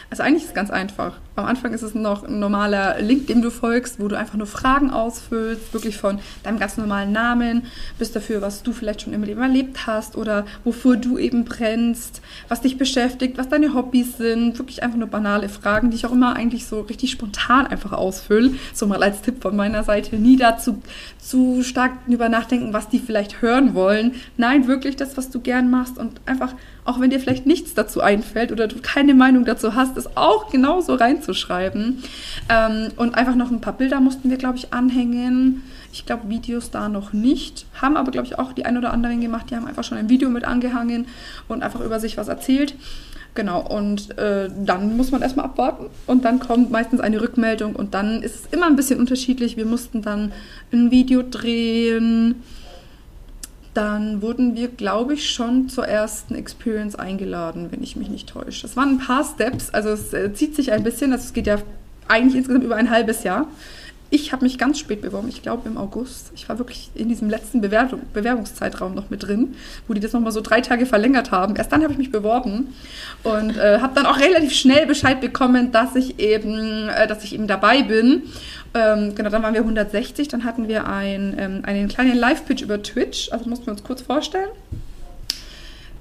Also 0.08 0.22
eigentlich 0.22 0.44
ist 0.44 0.50
es 0.50 0.54
ganz 0.54 0.70
einfach. 0.70 1.18
Am 1.36 1.44
Anfang 1.44 1.74
ist 1.74 1.82
es 1.82 1.94
noch 1.94 2.24
ein 2.24 2.38
normaler 2.38 2.98
Link, 3.02 3.26
dem 3.26 3.42
du 3.42 3.50
folgst, 3.50 4.00
wo 4.00 4.08
du 4.08 4.16
einfach 4.16 4.38
nur 4.38 4.46
Fragen 4.46 4.90
ausfüllst, 4.90 5.74
wirklich 5.74 5.98
von 5.98 6.18
deinem 6.42 6.58
ganz 6.58 6.78
normalen 6.78 7.12
Namen 7.12 7.66
bis 7.98 8.10
dafür, 8.10 8.40
was 8.40 8.62
du 8.62 8.72
vielleicht 8.72 9.02
schon 9.02 9.12
im 9.12 9.22
Leben 9.22 9.42
erlebt 9.42 9.86
hast 9.86 10.16
oder 10.16 10.46
wofür 10.64 10.96
du 10.96 11.18
eben 11.18 11.44
brennst, 11.44 12.22
was 12.48 12.62
dich 12.62 12.78
beschäftigt, 12.78 13.36
was 13.36 13.50
deine 13.50 13.74
Hobbys 13.74 14.16
sind. 14.16 14.58
Wirklich 14.58 14.82
einfach 14.82 14.96
nur 14.96 15.08
banale 15.08 15.50
Fragen, 15.50 15.90
die 15.90 15.96
ich 15.96 16.06
auch 16.06 16.12
immer 16.12 16.36
eigentlich 16.36 16.64
so 16.64 16.80
richtig 16.80 17.10
spontan 17.10 17.66
einfach 17.66 17.92
ausfülle. 17.92 18.52
So 18.72 18.86
mal 18.86 19.02
als 19.02 19.20
Tipp 19.20 19.42
von 19.42 19.54
meiner 19.54 19.84
Seite. 19.84 20.16
Nie 20.16 20.38
dazu 20.38 20.80
zu 21.18 21.62
stark 21.62 21.92
über 22.06 22.30
nachdenken, 22.30 22.72
was 22.72 22.88
die 22.88 22.98
vielleicht 22.98 23.42
hören 23.42 23.74
wollen. 23.74 24.14
Nein, 24.38 24.68
wirklich 24.68 24.96
das, 24.96 25.18
was 25.18 25.28
du 25.28 25.40
gern 25.40 25.68
machst 25.68 25.98
und 25.98 26.18
einfach, 26.24 26.54
auch 26.86 26.98
wenn 26.98 27.10
dir 27.10 27.20
vielleicht 27.20 27.44
nichts 27.44 27.74
dazu 27.74 28.00
einfällt 28.00 28.52
oder 28.52 28.68
du 28.68 28.76
keine 28.80 29.12
Meinung 29.12 29.44
dazu 29.44 29.74
hast, 29.74 29.98
es 29.98 30.16
auch 30.16 30.50
genauso 30.50 30.94
reinzuführen 30.94 31.25
zu 31.26 31.34
schreiben. 31.34 32.02
Ähm, 32.48 32.88
und 32.96 33.14
einfach 33.14 33.34
noch 33.34 33.50
ein 33.50 33.60
paar 33.60 33.74
Bilder 33.74 34.00
mussten 34.00 34.30
wir, 34.30 34.38
glaube 34.38 34.56
ich, 34.56 34.72
anhängen. 34.72 35.62
Ich 35.92 36.06
glaube, 36.06 36.28
Videos 36.28 36.70
da 36.70 36.88
noch 36.88 37.12
nicht. 37.12 37.66
Haben 37.74 37.96
aber, 37.96 38.10
glaube 38.10 38.26
ich, 38.26 38.38
auch 38.38 38.52
die 38.52 38.64
ein 38.64 38.78
oder 38.78 38.92
anderen 38.92 39.20
gemacht. 39.20 39.50
Die 39.50 39.56
haben 39.56 39.66
einfach 39.66 39.84
schon 39.84 39.98
ein 39.98 40.08
Video 40.08 40.30
mit 40.30 40.44
angehangen 40.44 41.06
und 41.48 41.62
einfach 41.62 41.80
über 41.80 42.00
sich 42.00 42.16
was 42.16 42.28
erzählt. 42.28 42.74
Genau, 43.34 43.60
und 43.60 44.16
äh, 44.16 44.48
dann 44.64 44.96
muss 44.96 45.10
man 45.10 45.20
erstmal 45.20 45.44
abwarten 45.44 45.90
und 46.06 46.24
dann 46.24 46.40
kommt 46.40 46.70
meistens 46.70 47.00
eine 47.00 47.20
Rückmeldung 47.20 47.76
und 47.76 47.92
dann 47.92 48.22
ist 48.22 48.34
es 48.34 48.46
immer 48.50 48.66
ein 48.66 48.76
bisschen 48.76 48.98
unterschiedlich. 48.98 49.58
Wir 49.58 49.66
mussten 49.66 50.00
dann 50.00 50.32
ein 50.72 50.90
Video 50.90 51.22
drehen. 51.22 52.36
Dann 53.76 54.22
wurden 54.22 54.54
wir, 54.54 54.68
glaube 54.68 55.12
ich, 55.12 55.28
schon 55.28 55.68
zur 55.68 55.86
ersten 55.86 56.34
Experience 56.34 56.94
eingeladen, 56.94 57.70
wenn 57.70 57.82
ich 57.82 57.94
mich 57.94 58.08
nicht 58.08 58.26
täusche. 58.26 58.66
Es 58.66 58.74
waren 58.74 58.94
ein 58.94 58.98
paar 58.98 59.22
Steps, 59.22 59.68
also 59.68 59.90
es 59.90 60.14
äh, 60.14 60.32
zieht 60.32 60.56
sich 60.56 60.72
ein 60.72 60.82
bisschen, 60.82 61.12
also 61.12 61.24
es 61.24 61.34
geht 61.34 61.46
ja 61.46 61.58
eigentlich 62.08 62.36
insgesamt 62.36 62.64
über 62.64 62.76
ein 62.76 62.88
halbes 62.88 63.22
Jahr. 63.22 63.48
Ich 64.08 64.32
habe 64.32 64.44
mich 64.44 64.56
ganz 64.56 64.78
spät 64.78 65.02
beworben, 65.02 65.28
ich 65.28 65.42
glaube 65.42 65.68
im 65.68 65.76
August. 65.76 66.30
Ich 66.36 66.48
war 66.48 66.58
wirklich 66.58 66.90
in 66.94 67.08
diesem 67.08 67.28
letzten 67.28 67.60
Bewerbung, 67.60 68.02
Bewerbungszeitraum 68.12 68.94
noch 68.94 69.10
mit 69.10 69.24
drin, 69.24 69.56
wo 69.88 69.94
die 69.94 70.00
das 70.00 70.12
nochmal 70.12 70.30
so 70.30 70.40
drei 70.40 70.60
Tage 70.60 70.86
verlängert 70.86 71.32
haben. 71.32 71.56
Erst 71.56 71.72
dann 71.72 71.82
habe 71.82 71.92
ich 71.92 71.98
mich 71.98 72.12
beworben 72.12 72.74
und 73.24 73.56
äh, 73.56 73.80
habe 73.80 73.94
dann 73.96 74.06
auch 74.06 74.18
relativ 74.20 74.52
schnell 74.52 74.86
Bescheid 74.86 75.20
bekommen, 75.20 75.72
dass 75.72 75.96
ich 75.96 76.20
eben, 76.20 76.88
äh, 76.88 77.08
dass 77.08 77.24
ich 77.24 77.34
eben 77.34 77.48
dabei 77.48 77.82
bin. 77.82 78.22
Ähm, 78.74 79.14
genau, 79.16 79.30
dann 79.30 79.42
waren 79.42 79.54
wir 79.54 79.62
160, 79.62 80.28
dann 80.28 80.44
hatten 80.44 80.68
wir 80.68 80.86
ein, 80.86 81.34
ähm, 81.36 81.62
einen 81.64 81.88
kleinen 81.88 82.16
Live-Pitch 82.16 82.62
über 82.62 82.80
Twitch, 82.82 83.32
also 83.32 83.48
mussten 83.48 83.66
wir 83.66 83.72
uns 83.72 83.82
kurz 83.82 84.02
vorstellen. 84.02 84.50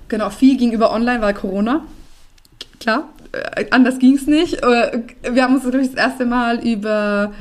Genau, 0.09 0.29
viel 0.29 0.57
ging 0.57 0.71
über 0.71 0.91
online, 0.91 1.21
weil 1.21 1.33
Corona. 1.33 1.85
Klar, 2.79 3.09
äh, 3.55 3.65
anders 3.71 3.97
ging 3.97 4.15
es 4.15 4.27
nicht. 4.27 4.61
Äh, 4.61 4.99
wir 5.31 5.43
haben 5.43 5.55
uns 5.55 5.63
natürlich 5.63 5.87
das 5.87 5.97
erste 5.97 6.25
Mal 6.25 6.59
über 6.59 7.33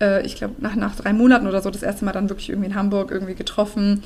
äh, 0.00 0.24
ich 0.24 0.36
glaube, 0.36 0.54
nach, 0.58 0.74
nach 0.74 0.96
drei 0.96 1.12
Monaten 1.12 1.46
oder 1.46 1.62
so 1.62 1.70
das 1.70 1.82
erste 1.82 2.04
Mal 2.04 2.12
dann 2.12 2.28
wirklich 2.28 2.48
irgendwie 2.48 2.68
in 2.68 2.74
Hamburg 2.74 3.10
irgendwie 3.10 3.34
getroffen, 3.34 4.02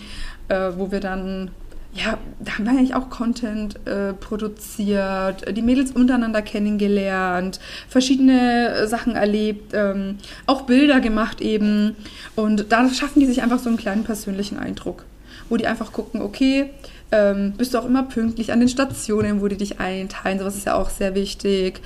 äh, 0.48 0.70
wo 0.77 0.90
wir 0.90 1.01
dann 1.01 1.51
ja, 1.94 2.18
da 2.38 2.53
haben 2.53 2.64
wir 2.64 2.72
eigentlich 2.72 2.94
auch 2.94 3.09
Content 3.09 3.87
äh, 3.87 4.12
produziert, 4.12 5.57
die 5.57 5.62
Mädels 5.62 5.92
untereinander 5.92 6.42
kennengelernt, 6.42 7.61
verschiedene 7.88 8.87
Sachen 8.87 9.16
erlebt, 9.16 9.72
ähm, 9.74 10.18
auch 10.46 10.62
Bilder 10.62 11.01
gemacht 11.01 11.40
eben. 11.40 11.96
Und 12.37 12.70
da 12.70 12.88
schaffen 12.90 13.20
die 13.20 13.27
sich 13.27 13.42
einfach 13.42 13.59
so 13.59 13.68
einen 13.68 13.79
kleinen 13.79 14.05
persönlichen 14.05 14.59
Eindruck, 14.59 15.07
wo 15.48 15.57
die 15.57 15.66
einfach 15.66 15.92
gucken, 15.92 16.20
okay, 16.20 16.70
ähm, 17.11 17.55
bist 17.57 17.72
du 17.72 17.79
auch 17.79 17.87
immer 17.87 18.03
pünktlich 18.03 18.53
an 18.53 18.61
den 18.61 18.68
Stationen, 18.68 19.40
wo 19.40 19.48
die 19.48 19.57
dich 19.57 19.81
einteilen, 19.81 20.38
sowas 20.38 20.57
ist 20.57 20.66
ja 20.66 20.74
auch 20.74 20.90
sehr 20.90 21.14
wichtig. 21.14 21.81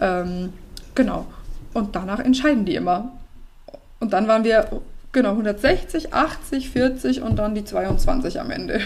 Ähm, 0.00 0.52
genau. 0.94 1.26
Und 1.72 1.96
danach 1.96 2.20
entscheiden 2.20 2.66
die 2.66 2.74
immer. 2.74 3.12
Und 4.00 4.12
dann 4.12 4.28
waren 4.28 4.44
wir, 4.44 4.68
genau, 5.12 5.30
160, 5.30 6.12
80, 6.12 6.70
40 6.70 7.22
und 7.22 7.36
dann 7.36 7.54
die 7.54 7.64
22 7.64 8.40
am 8.40 8.50
Ende. 8.50 8.80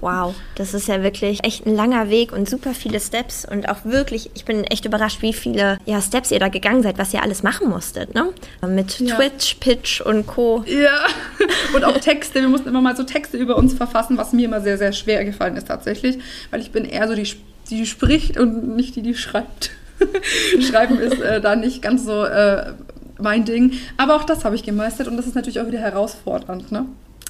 Wow, 0.00 0.34
das 0.54 0.74
ist 0.74 0.86
ja 0.86 1.02
wirklich 1.02 1.42
echt 1.42 1.66
ein 1.66 1.74
langer 1.74 2.08
Weg 2.08 2.32
und 2.32 2.48
super 2.48 2.72
viele 2.72 3.00
Steps 3.00 3.44
und 3.44 3.68
auch 3.68 3.84
wirklich, 3.84 4.30
ich 4.34 4.44
bin 4.44 4.62
echt 4.64 4.84
überrascht, 4.84 5.22
wie 5.22 5.32
viele 5.32 5.78
ja, 5.86 6.00
Steps 6.00 6.30
ihr 6.30 6.38
da 6.38 6.48
gegangen 6.48 6.84
seid, 6.84 6.98
was 6.98 7.12
ihr 7.12 7.22
alles 7.22 7.42
machen 7.42 7.68
musstet, 7.68 8.14
ne? 8.14 8.28
Mit 8.66 9.00
ja. 9.00 9.16
Twitch, 9.16 9.54
Pitch 9.54 10.00
und 10.00 10.28
Co. 10.28 10.62
Ja, 10.66 11.06
und 11.74 11.84
auch 11.84 11.98
Texte. 11.98 12.40
Wir 12.40 12.48
mussten 12.48 12.68
immer 12.68 12.80
mal 12.80 12.96
so 12.96 13.02
Texte 13.02 13.36
über 13.36 13.56
uns 13.56 13.74
verfassen, 13.74 14.16
was 14.16 14.32
mir 14.32 14.44
immer 14.44 14.60
sehr, 14.60 14.78
sehr 14.78 14.92
schwer 14.92 15.24
gefallen 15.24 15.56
ist 15.56 15.66
tatsächlich, 15.66 16.18
weil 16.50 16.60
ich 16.60 16.70
bin 16.70 16.84
eher 16.84 17.08
so 17.08 17.16
die, 17.16 17.28
die 17.68 17.84
spricht 17.84 18.38
und 18.38 18.76
nicht 18.76 18.94
die, 18.94 19.02
die 19.02 19.14
schreibt. 19.14 19.70
Schreiben 20.60 21.00
ist 21.00 21.20
äh, 21.20 21.40
da 21.40 21.56
nicht 21.56 21.82
ganz 21.82 22.04
so 22.04 22.24
äh, 22.24 22.72
mein 23.20 23.44
Ding. 23.44 23.72
Aber 23.96 24.16
auch 24.16 24.24
das 24.24 24.44
habe 24.44 24.54
ich 24.54 24.62
gemeistert 24.62 25.08
und 25.08 25.16
das 25.16 25.26
ist 25.26 25.34
natürlich 25.34 25.60
auch 25.60 25.66
wieder 25.66 25.80
herausfordernd, 25.80 26.72
ne? 26.72 26.86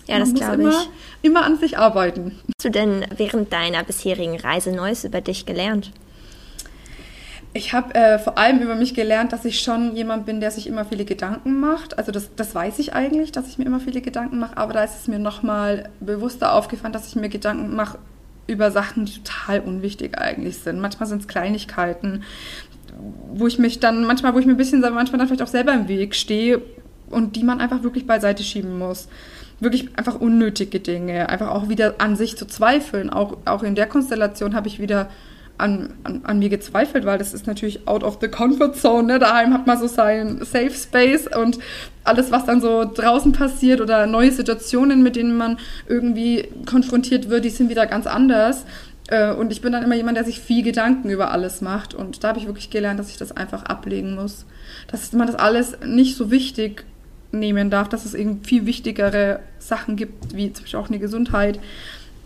Ja, 0.07 0.19
das 0.19 0.33
glaube 0.33 0.71
ich. 0.71 0.89
Immer 1.21 1.45
an 1.45 1.59
sich 1.59 1.77
arbeiten. 1.77 2.39
Hast 2.59 2.65
du 2.65 2.71
denn 2.71 3.05
während 3.15 3.53
deiner 3.53 3.85
bisherigen 3.85 4.41
Reise 4.41 4.73
Neues 4.73 5.05
über 5.05 5.21
dich 5.21 5.45
gelernt? 5.45 5.93
Ich 7.53 7.73
habe 7.73 7.95
äh, 7.95 8.19
vor 8.19 8.39
allem 8.39 8.61
über 8.61 8.75
mich 8.75 8.95
gelernt, 8.95 9.33
dass 9.33 9.45
ich 9.45 9.61
schon 9.61 9.97
jemand 9.97 10.27
bin, 10.27 10.41
der 10.41 10.51
sich 10.51 10.67
immer 10.67 10.85
viele 10.85 11.05
Gedanken 11.05 11.61
macht. 11.61 11.99
Also 11.99 12.13
das, 12.13 12.31
das 12.37 12.55
weiß 12.55 12.79
ich 12.79 12.95
eigentlich, 12.95 13.33
dass 13.33 13.49
ich 13.49 13.59
mir 13.59 13.65
immer 13.65 13.81
viele 13.81 14.01
Gedanken 14.01 14.39
mache, 14.39 14.57
aber 14.57 14.75
da 14.75 14.85
ist 14.85 15.01
es 15.01 15.09
mir 15.09 15.19
nochmal 15.19 15.89
bewusster 16.01 16.53
aufgefallen, 16.53 16.93
dass 16.93 17.09
ich 17.09 17.17
mir 17.17 17.29
Gedanken 17.29 17.75
mache 17.75 17.99
über 18.47 18.71
Sachen, 18.71 19.05
die 19.05 19.23
total 19.23 19.61
unwichtig 19.61 20.19
eigentlich 20.19 20.59
sind. 20.59 20.81
Manchmal 20.81 21.09
sind 21.09 21.23
es 21.23 21.29
Kleinigkeiten, 21.29 22.25
wo 23.33 23.47
ich 23.47 23.59
mich 23.59 23.81
dann, 23.81 24.05
manchmal, 24.05 24.35
wo 24.35 24.39
ich 24.39 24.47
mir 24.47 24.53
ein 24.53 24.59
bisschen, 24.59 24.81
manchmal 24.81 25.19
dann 25.19 25.29
vielleicht 25.29 25.43
auch 25.43 25.47
selber 25.47 25.73
im 25.73 25.89
Weg 25.89 26.15
stehe 26.15 26.61
und 27.11 27.37
die 27.37 27.45
man 27.45 27.61
einfach 27.61 27.83
wirklich 27.83 28.07
beiseite 28.07 28.43
schieben 28.43 28.79
muss 28.79 29.09
wirklich 29.61 29.89
einfach 29.97 30.21
unnötige 30.21 30.81
Dinge, 30.81 31.29
einfach 31.29 31.49
auch 31.49 31.69
wieder 31.69 31.97
an 31.99 32.17
sich 32.17 32.37
zu 32.37 32.47
zweifeln. 32.47 33.11
Auch, 33.11 33.39
auch 33.45 33.63
in 33.63 33.75
der 33.75 33.87
Konstellation 33.87 34.55
habe 34.55 34.69
ich 34.69 34.79
wieder 34.79 35.09
an, 35.59 35.95
an, 36.05 36.21
an, 36.23 36.39
mir 36.39 36.51
gezweifelt, 36.51 37.05
weil 37.05 37.19
das 37.19 37.35
ist 37.35 37.49
natürlich 37.49 37.89
out 37.89 38.05
of 38.05 38.19
the 38.21 38.29
comfort 38.29 38.75
zone. 38.75 39.09
Ne? 39.09 39.19
Daheim 39.19 39.53
hat 39.53 39.67
man 39.67 39.77
so 39.77 39.89
seinen 39.89 40.45
Safe 40.45 40.71
Space 40.71 41.27
und 41.27 41.59
alles, 42.05 42.31
was 42.31 42.45
dann 42.45 42.61
so 42.61 42.85
draußen 42.85 43.33
passiert 43.33 43.81
oder 43.81 44.07
neue 44.07 44.31
Situationen, 44.31 45.03
mit 45.03 45.17
denen 45.17 45.37
man 45.37 45.59
irgendwie 45.89 46.49
konfrontiert 46.65 47.29
wird, 47.29 47.45
die 47.45 47.51
sind 47.51 47.71
wieder 47.71 47.87
ganz 47.87 48.07
anders. 48.07 48.65
Äh, 49.09 49.33
und 49.33 49.51
ich 49.51 49.61
bin 49.61 49.73
dann 49.73 49.83
immer 49.83 49.95
jemand, 49.95 50.17
der 50.17 50.25
sich 50.25 50.39
viel 50.39 50.63
Gedanken 50.63 51.11
über 51.11 51.33
alles 51.33 51.61
macht. 51.61 51.95
Und 51.95 52.23
da 52.23 52.29
habe 52.29 52.39
ich 52.39 52.47
wirklich 52.47 52.71
gelernt, 52.71 53.01
dass 53.01 53.11
ich 53.11 53.17
das 53.17 53.37
einfach 53.37 53.65
ablegen 53.65 54.15
muss. 54.15 54.47
Dass 54.91 55.13
man 55.13 55.27
das 55.27 55.37
alles 55.37 55.79
nicht 55.85 56.17
so 56.17 56.31
wichtig 56.31 56.85
nehmen 57.33 57.71
darf, 57.71 57.89
dass 57.89 58.05
es 58.05 58.15
eben 58.15 58.43
viel 58.45 58.65
wichtigere 58.65 59.41
Sachen 59.59 59.97
gibt, 59.97 60.35
wie 60.35 60.53
zum 60.53 60.65
Beispiel 60.65 60.81
auch 60.81 60.89
eine 60.89 60.99
Gesundheit. 60.99 61.59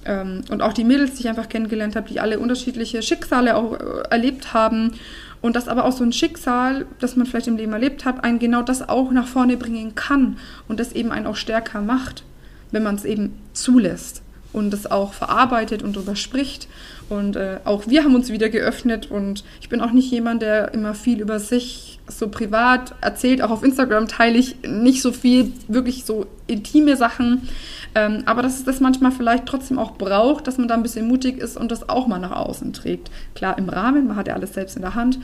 Ähm, 0.04 0.42
und 0.50 0.60
auch 0.60 0.72
die 0.72 0.84
Mädels, 0.84 1.14
die 1.14 1.20
ich 1.20 1.28
einfach 1.28 1.48
kennengelernt 1.48 1.96
habe, 1.96 2.08
die 2.08 2.20
alle 2.20 2.38
unterschiedliche 2.38 3.02
Schicksale 3.02 3.56
auch 3.56 3.74
äh, 3.74 4.02
erlebt 4.10 4.52
haben. 4.52 4.94
Und 5.40 5.56
dass 5.56 5.68
aber 5.68 5.84
auch 5.84 5.92
so 5.92 6.04
ein 6.04 6.12
Schicksal, 6.12 6.86
das 7.00 7.16
man 7.16 7.26
vielleicht 7.26 7.48
im 7.48 7.56
Leben 7.56 7.72
erlebt 7.72 8.04
hat, 8.04 8.22
einen 8.22 8.38
genau 8.38 8.62
das 8.62 8.88
auch 8.88 9.10
nach 9.10 9.26
vorne 9.26 9.56
bringen 9.56 9.94
kann 9.96 10.36
und 10.68 10.78
das 10.78 10.92
eben 10.92 11.10
einen 11.10 11.26
auch 11.26 11.34
stärker 11.34 11.80
macht, 11.80 12.22
wenn 12.70 12.84
man 12.84 12.94
es 12.94 13.04
eben 13.04 13.38
zulässt 13.52 14.22
und 14.52 14.70
das 14.70 14.90
auch 14.90 15.12
verarbeitet 15.12 15.82
und 15.82 15.96
darüber 15.96 16.16
spricht. 16.16 16.68
Und 17.08 17.36
äh, 17.36 17.58
auch 17.64 17.86
wir 17.86 18.04
haben 18.04 18.14
uns 18.14 18.30
wieder 18.30 18.48
geöffnet 18.48 19.10
und 19.10 19.44
ich 19.60 19.68
bin 19.68 19.80
auch 19.80 19.92
nicht 19.92 20.10
jemand, 20.10 20.42
der 20.42 20.72
immer 20.74 20.94
viel 20.94 21.20
über 21.20 21.40
sich 21.40 22.00
so 22.08 22.28
privat 22.28 22.94
erzählt. 23.00 23.42
Auch 23.42 23.50
auf 23.50 23.62
Instagram 23.62 24.08
teile 24.08 24.38
ich 24.38 24.56
nicht 24.66 25.02
so 25.02 25.12
viel, 25.12 25.52
wirklich 25.68 26.04
so 26.04 26.26
intime 26.46 26.96
Sachen. 26.96 27.48
Ähm, 27.94 28.22
aber 28.24 28.42
dass 28.42 28.58
es 28.58 28.64
das 28.64 28.80
manchmal 28.80 29.12
vielleicht 29.12 29.46
trotzdem 29.46 29.78
auch 29.78 29.92
braucht, 29.92 30.46
dass 30.46 30.58
man 30.58 30.68
da 30.68 30.74
ein 30.74 30.82
bisschen 30.82 31.06
mutig 31.06 31.38
ist 31.38 31.56
und 31.56 31.70
das 31.70 31.88
auch 31.88 32.06
mal 32.06 32.18
nach 32.18 32.32
außen 32.32 32.72
trägt. 32.72 33.10
Klar, 33.34 33.58
im 33.58 33.68
Rahmen, 33.68 34.06
man 34.08 34.16
hat 34.16 34.28
ja 34.28 34.34
alles 34.34 34.54
selbst 34.54 34.76
in 34.76 34.82
der 34.82 34.94
Hand, 34.94 35.18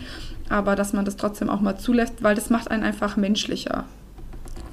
aber 0.51 0.77
dass 0.77 0.93
man 0.93 1.05
das 1.05 1.17
trotzdem 1.17 1.49
auch 1.49 1.61
mal 1.61 1.79
zulässt, 1.79 2.23
weil 2.23 2.35
das 2.35 2.51
macht 2.51 2.71
einen 2.71 2.83
einfach 2.83 3.17
menschlicher. 3.17 3.85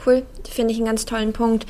Cool, 0.06 0.24
finde 0.50 0.74
ich 0.74 0.78
einen 0.78 0.88
ganz 0.88 1.06
tollen 1.06 1.32
Punkt. 1.32 1.66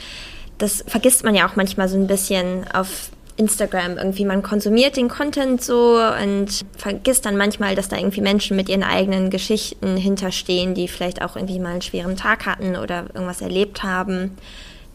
Das 0.57 0.83
vergisst 0.87 1.23
man 1.23 1.35
ja 1.35 1.47
auch 1.47 1.55
manchmal 1.55 1.89
so 1.89 1.97
ein 1.97 2.07
bisschen 2.07 2.65
auf 2.73 3.09
Instagram 3.37 3.97
irgendwie. 3.97 4.23
Man 4.23 4.41
konsumiert 4.43 4.95
den 4.95 5.09
Content 5.09 5.61
so 5.61 5.99
und 6.23 6.65
vergisst 6.77 7.25
dann 7.25 7.35
manchmal, 7.35 7.75
dass 7.75 7.89
da 7.89 7.97
irgendwie 7.97 8.21
Menschen 8.21 8.55
mit 8.55 8.69
ihren 8.69 8.83
eigenen 8.83 9.29
Geschichten 9.29 9.97
hinterstehen, 9.97 10.73
die 10.73 10.87
vielleicht 10.87 11.21
auch 11.21 11.35
irgendwie 11.35 11.59
mal 11.59 11.73
einen 11.73 11.81
schweren 11.81 12.15
Tag 12.15 12.45
hatten 12.45 12.77
oder 12.77 13.05
irgendwas 13.13 13.41
erlebt 13.41 13.83
haben 13.83 14.37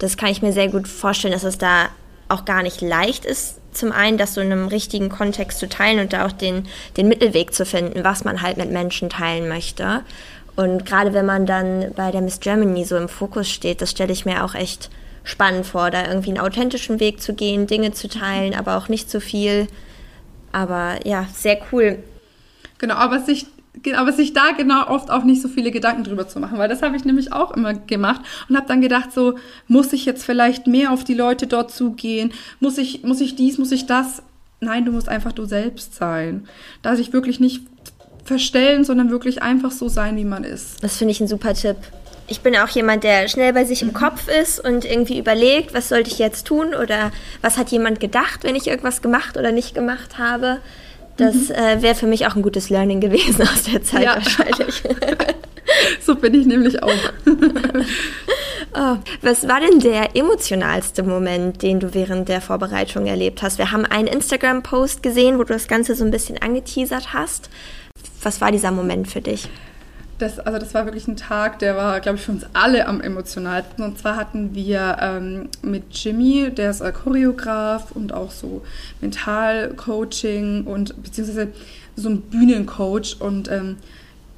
das 0.00 0.16
kann 0.16 0.30
ich 0.30 0.42
mir 0.42 0.52
sehr 0.52 0.68
gut 0.68 0.88
vorstellen, 0.88 1.32
dass 1.32 1.44
es 1.44 1.58
da 1.58 1.88
auch 2.28 2.44
gar 2.44 2.62
nicht 2.62 2.80
leicht 2.80 3.24
ist, 3.24 3.60
zum 3.72 3.92
einen 3.92 4.18
das 4.18 4.34
so 4.34 4.40
in 4.40 4.50
einem 4.50 4.66
richtigen 4.66 5.10
Kontext 5.10 5.58
zu 5.58 5.68
teilen 5.68 6.00
und 6.00 6.12
da 6.12 6.26
auch 6.26 6.32
den, 6.32 6.66
den 6.96 7.06
Mittelweg 7.06 7.54
zu 7.54 7.64
finden, 7.64 8.02
was 8.02 8.24
man 8.24 8.42
halt 8.42 8.56
mit 8.56 8.70
Menschen 8.70 9.10
teilen 9.10 9.48
möchte. 9.48 10.00
Und 10.56 10.86
gerade 10.86 11.12
wenn 11.12 11.26
man 11.26 11.46
dann 11.46 11.92
bei 11.94 12.10
der 12.10 12.22
Miss 12.22 12.40
Germany 12.40 12.84
so 12.84 12.96
im 12.96 13.08
Fokus 13.08 13.48
steht, 13.48 13.80
das 13.80 13.90
stelle 13.90 14.12
ich 14.12 14.24
mir 14.24 14.44
auch 14.44 14.54
echt 14.54 14.90
spannend 15.24 15.66
vor, 15.66 15.90
da 15.90 16.06
irgendwie 16.06 16.30
einen 16.30 16.40
authentischen 16.40 17.00
Weg 17.00 17.20
zu 17.20 17.34
gehen, 17.34 17.66
Dinge 17.66 17.92
zu 17.92 18.08
teilen, 18.08 18.54
aber 18.54 18.76
auch 18.76 18.88
nicht 18.88 19.10
zu 19.10 19.20
viel. 19.20 19.66
Aber 20.52 21.06
ja, 21.06 21.26
sehr 21.32 21.58
cool. 21.72 22.02
Genau, 22.78 22.94
aber 22.94 23.20
sich 23.20 23.46
aber 23.94 24.12
sich 24.12 24.32
da 24.32 24.50
genau 24.50 24.88
oft 24.88 25.10
auch 25.10 25.22
nicht 25.22 25.40
so 25.40 25.48
viele 25.48 25.70
Gedanken 25.70 26.04
drüber 26.04 26.26
zu 26.26 26.40
machen, 26.40 26.58
weil 26.58 26.68
das 26.68 26.82
habe 26.82 26.96
ich 26.96 27.04
nämlich 27.04 27.32
auch 27.32 27.52
immer 27.52 27.72
gemacht 27.74 28.20
und 28.48 28.56
habe 28.56 28.66
dann 28.66 28.80
gedacht, 28.80 29.12
so 29.12 29.38
muss 29.68 29.92
ich 29.92 30.04
jetzt 30.04 30.24
vielleicht 30.24 30.66
mehr 30.66 30.90
auf 30.90 31.04
die 31.04 31.14
Leute 31.14 31.46
dort 31.46 31.70
zugehen, 31.70 32.32
muss 32.58 32.78
ich 32.78 33.04
muss 33.04 33.20
ich 33.20 33.36
dies, 33.36 33.58
muss 33.58 33.72
ich 33.72 33.86
das? 33.86 34.22
Nein, 34.60 34.84
du 34.84 34.92
musst 34.92 35.08
einfach 35.08 35.32
du 35.32 35.44
selbst 35.44 35.94
sein. 35.94 36.46
Da 36.82 36.96
sich 36.96 37.12
wirklich 37.12 37.40
nicht 37.40 37.62
verstellen, 38.24 38.84
sondern 38.84 39.10
wirklich 39.10 39.42
einfach 39.42 39.70
so 39.70 39.88
sein, 39.88 40.16
wie 40.16 40.24
man 40.24 40.44
ist. 40.44 40.82
Das 40.82 40.96
finde 40.96 41.12
ich 41.12 41.20
ein 41.20 41.28
super 41.28 41.54
Tipp. 41.54 41.76
Ich 42.30 42.42
bin 42.42 42.56
auch 42.56 42.68
jemand, 42.68 43.02
der 43.02 43.26
schnell 43.26 43.52
bei 43.52 43.64
sich 43.64 43.82
im 43.82 43.92
Kopf 43.92 44.28
ist 44.28 44.64
und 44.64 44.84
irgendwie 44.84 45.18
überlegt, 45.18 45.74
was 45.74 45.88
sollte 45.88 46.10
ich 46.10 46.20
jetzt 46.20 46.46
tun 46.46 46.74
oder 46.74 47.10
was 47.42 47.58
hat 47.58 47.70
jemand 47.70 47.98
gedacht, 47.98 48.44
wenn 48.44 48.54
ich 48.54 48.68
irgendwas 48.68 49.02
gemacht 49.02 49.36
oder 49.36 49.50
nicht 49.50 49.74
gemacht 49.74 50.16
habe. 50.16 50.58
Das 51.16 51.34
mhm. 51.34 51.54
äh, 51.56 51.82
wäre 51.82 51.96
für 51.96 52.06
mich 52.06 52.28
auch 52.28 52.36
ein 52.36 52.42
gutes 52.42 52.70
Learning 52.70 53.00
gewesen 53.00 53.42
aus 53.52 53.64
der 53.64 53.82
Zeit 53.82 54.04
ja. 54.04 54.14
wahrscheinlich. 54.14 54.80
so 56.00 56.14
bin 56.14 56.34
ich 56.34 56.46
nämlich 56.46 56.80
auch. 56.84 56.92
oh, 58.74 58.96
was 59.22 59.48
war 59.48 59.58
denn 59.60 59.80
der 59.80 60.14
emotionalste 60.14 61.02
Moment, 61.02 61.62
den 61.62 61.80
du 61.80 61.94
während 61.94 62.28
der 62.28 62.40
Vorbereitung 62.40 63.06
erlebt 63.06 63.42
hast? 63.42 63.58
Wir 63.58 63.72
haben 63.72 63.84
einen 63.84 64.06
Instagram-Post 64.06 65.02
gesehen, 65.02 65.36
wo 65.36 65.42
du 65.42 65.52
das 65.52 65.66
Ganze 65.66 65.96
so 65.96 66.04
ein 66.04 66.12
bisschen 66.12 66.38
angeteasert 66.40 67.12
hast. 67.12 67.50
Was 68.22 68.40
war 68.40 68.52
dieser 68.52 68.70
Moment 68.70 69.08
für 69.08 69.20
dich? 69.20 69.48
Das, 70.20 70.38
also 70.38 70.58
das 70.58 70.74
war 70.74 70.84
wirklich 70.84 71.08
ein 71.08 71.16
Tag, 71.16 71.60
der 71.60 71.76
war, 71.76 71.98
glaube 72.00 72.18
ich, 72.18 72.24
für 72.24 72.32
uns 72.32 72.44
alle 72.52 72.86
am 72.86 73.00
emotionalsten. 73.00 73.82
Und 73.82 73.98
zwar 73.98 74.16
hatten 74.16 74.54
wir 74.54 74.98
ähm, 75.00 75.48
mit 75.62 75.84
Jimmy, 75.92 76.50
der 76.50 76.70
ist 76.70 76.82
Choreograf 76.92 77.92
und 77.92 78.12
auch 78.12 78.30
so 78.30 78.60
Mentalcoaching 79.00 80.64
und 80.64 81.02
beziehungsweise 81.02 81.48
so 81.96 82.10
ein 82.10 82.20
Bühnencoach. 82.20 83.16
Und 83.18 83.50
ähm, 83.50 83.76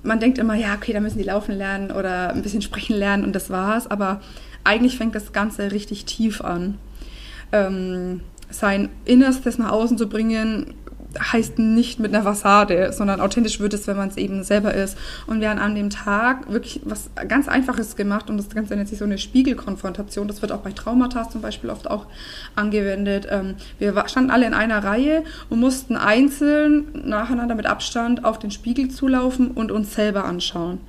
man 0.05 0.21
denkt 0.21 0.39
immer, 0.39 0.55
ja, 0.55 0.75
okay, 0.75 0.93
da 0.93 1.01
müssen 1.01 1.19
die 1.19 1.25
laufen 1.25 1.53
lernen 1.53 1.91
oder 1.91 2.31
ein 2.31 2.43
bisschen 2.43 2.63
sprechen 2.63 2.97
lernen 2.97 3.25
und 3.25 3.35
das 3.35 3.51
war's. 3.51 3.91
Aber 3.91 4.21
eigentlich 4.63 4.97
fängt 4.97 5.17
das 5.17 5.33
Ganze 5.33 5.73
richtig 5.73 6.05
tief 6.05 6.43
an. 6.43 6.79
Ähm, 7.51 8.21
sein 8.51 8.89
Innerstes 9.05 9.59
nach 9.59 9.73
außen 9.73 9.99
zu 9.99 10.09
bringen, 10.09 10.75
heißt 11.21 11.59
nicht 11.59 11.99
mit 11.99 12.15
einer 12.15 12.25
Fassade, 12.25 12.93
sondern 12.93 13.21
authentisch 13.21 13.61
wird 13.61 13.75
es, 13.75 13.87
wenn 13.87 13.97
man 13.97 14.09
es 14.09 14.17
eben 14.17 14.43
selber 14.45 14.75
ist. 14.75 14.97
Und 15.27 15.41
wir 15.41 15.51
haben 15.51 15.59
an 15.59 15.75
dem 15.75 15.91
Tag 15.91 16.51
wirklich 16.51 16.81
was 16.85 17.11
ganz 17.29 17.49
Einfaches 17.49 17.97
gemacht 17.97 18.31
und 18.31 18.37
das 18.37 18.51
Ganze 18.51 18.77
nennt 18.77 18.89
sich 18.89 18.99
so 18.99 19.05
eine 19.05 19.19
Spiegelkonfrontation. 19.19 20.29
Das 20.29 20.43
wird 20.43 20.53
auch 20.53 20.61
bei 20.61 20.73
Traumata 20.73 21.29
zum 21.29 21.41
Beispiel 21.41 21.71
oft 21.71 21.91
auch 21.91 22.07
angewendet. 22.57 23.27
Ähm, 23.31 23.55
wir 23.79 24.05
standen 24.09 24.31
alle 24.31 24.47
in 24.47 24.55
einer 24.55 24.83
Reihe 24.85 25.25
und 25.51 25.61
mussten 25.61 25.97
einzeln 25.97 26.87
nacheinander 27.09 27.55
mit 27.55 27.67
Abstand 27.67 28.25
auf 28.25 28.39
den 28.39 28.51
Spiegel 28.51 28.91
zulaufen 28.91 29.51
und 29.51 29.71
uns 29.73 29.95
selber 29.95 30.25
anschauen. 30.25 30.81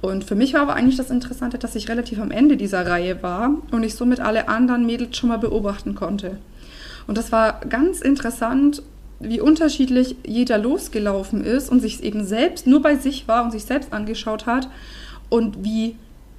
Und 0.00 0.24
für 0.24 0.34
mich 0.34 0.54
war 0.54 0.62
aber 0.62 0.74
eigentlich 0.74 0.96
das 0.96 1.10
Interessante, 1.10 1.58
dass 1.58 1.74
ich 1.74 1.88
relativ 1.88 2.20
am 2.20 2.30
Ende 2.30 2.56
dieser 2.56 2.86
Reihe 2.86 3.22
war 3.22 3.52
und 3.70 3.82
ich 3.82 3.94
somit 3.94 4.20
alle 4.20 4.48
anderen 4.48 4.86
Mädels 4.86 5.16
schon 5.16 5.28
mal 5.28 5.38
beobachten 5.38 5.94
konnte. 5.94 6.38
Und 7.06 7.18
das 7.18 7.32
war 7.32 7.60
ganz 7.68 8.00
interessant 8.00 8.82
wie 9.20 9.40
unterschiedlich 9.40 10.16
jeder 10.26 10.58
losgelaufen 10.58 11.44
ist 11.44 11.70
und 11.70 11.80
sich 11.80 12.02
eben 12.02 12.24
selbst 12.24 12.66
nur 12.66 12.82
bei 12.82 12.96
sich 12.96 13.28
war 13.28 13.44
und 13.44 13.52
sich 13.52 13.64
selbst 13.64 13.92
angeschaut 13.92 14.46
hat 14.46 14.68
und 15.28 15.62
wie 15.62 15.96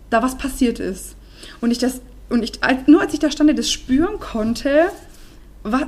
da 0.09 0.21
was 0.23 0.37
passiert 0.37 0.79
ist. 0.79 1.15
Und 1.61 1.71
ich 1.71 1.77
das 1.77 2.01
und 2.29 2.43
ich 2.43 2.53
nur 2.87 3.01
als 3.01 3.13
ich 3.13 3.19
da 3.19 3.29
stand, 3.29 3.57
das 3.57 3.71
spüren 3.71 4.19
konnte, 4.19 4.89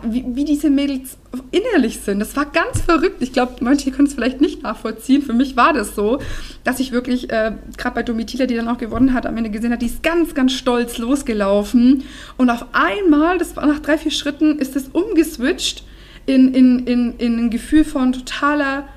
wie, 0.03 0.23
wie, 0.27 0.45
diese 0.45 0.69
Mädels 0.69 1.17
innerlich 1.49 1.99
sind. 1.99 2.19
Das 2.19 2.35
war 2.35 2.45
ganz 2.45 2.81
verrückt. 2.81 3.23
Ich 3.23 3.33
glaube, 3.33 3.53
manche 3.61 3.89
können 3.89 4.07
es 4.07 4.13
vielleicht 4.13 4.39
nicht 4.39 4.61
nachvollziehen. 4.61 5.23
Für 5.23 5.33
mich 5.33 5.55
war 5.55 5.73
das 5.73 5.95
so, 5.95 6.19
dass 6.63 6.79
ich 6.79 6.91
wirklich, 6.91 7.31
äh, 7.31 7.53
gerade 7.75 7.95
bei 7.95 8.03
Domitila, 8.03 8.45
die 8.45 8.55
dann 8.55 8.67
auch 8.67 8.77
gewonnen 8.77 9.13
hat, 9.13 9.25
am 9.25 9.35
Ende 9.35 9.49
gesehen 9.49 9.71
hat, 9.71 9.81
die 9.81 9.87
ist 9.87 10.03
ganz, 10.03 10.35
ganz 10.35 10.51
stolz 10.51 10.99
losgelaufen. 10.99 12.03
Und 12.37 12.51
auf 12.51 12.67
einmal, 12.73 13.39
das 13.39 13.55
war 13.55 13.65
nach 13.65 13.79
drei, 13.79 13.97
vier 13.97 14.11
Schritten, 14.11 14.59
ist 14.59 14.75
es 14.75 14.89
umgeswitcht 14.89 15.83
in, 16.25 16.53
in, 16.53 16.87
in, 16.87 17.17
in 17.17 17.39
ein 17.39 17.49
Gefühl 17.49 17.83
von 17.83 18.13
totaler 18.13 18.87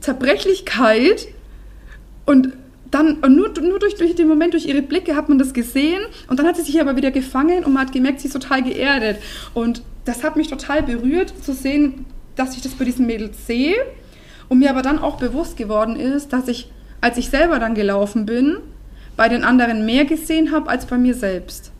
Zerbrechlichkeit 0.00 1.28
und 2.26 2.52
dann 2.90 3.14
und 3.18 3.36
nur, 3.36 3.50
nur 3.60 3.78
durch, 3.78 3.96
durch 3.96 4.14
den 4.14 4.28
Moment, 4.28 4.54
durch 4.54 4.66
ihre 4.66 4.82
Blicke 4.82 5.14
hat 5.14 5.28
man 5.28 5.38
das 5.38 5.52
gesehen 5.52 6.02
und 6.28 6.38
dann 6.38 6.46
hat 6.46 6.56
sie 6.56 6.62
sich 6.62 6.80
aber 6.80 6.96
wieder 6.96 7.10
gefangen 7.10 7.64
und 7.64 7.72
man 7.72 7.86
hat 7.86 7.92
gemerkt, 7.92 8.20
sie 8.20 8.26
ist 8.26 8.32
total 8.32 8.62
geerdet. 8.62 9.18
Und 9.54 9.82
das 10.04 10.24
hat 10.24 10.36
mich 10.36 10.48
total 10.48 10.82
berührt 10.82 11.32
zu 11.42 11.52
sehen, 11.52 12.06
dass 12.34 12.56
ich 12.56 12.62
das 12.62 12.72
bei 12.72 12.84
diesen 12.84 13.06
Mädels 13.06 13.46
sehe 13.46 13.76
und 14.48 14.58
mir 14.58 14.70
aber 14.70 14.82
dann 14.82 14.98
auch 14.98 15.18
bewusst 15.18 15.56
geworden 15.56 15.96
ist, 15.96 16.32
dass 16.32 16.48
ich, 16.48 16.70
als 17.00 17.16
ich 17.16 17.30
selber 17.30 17.58
dann 17.58 17.74
gelaufen 17.74 18.26
bin, 18.26 18.58
bei 19.16 19.28
den 19.28 19.44
anderen 19.44 19.84
mehr 19.84 20.04
gesehen 20.04 20.50
habe 20.50 20.68
als 20.68 20.86
bei 20.86 20.98
mir 20.98 21.14
selbst. 21.14 21.70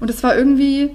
Und 0.00 0.10
es 0.10 0.22
war 0.22 0.36
irgendwie 0.36 0.90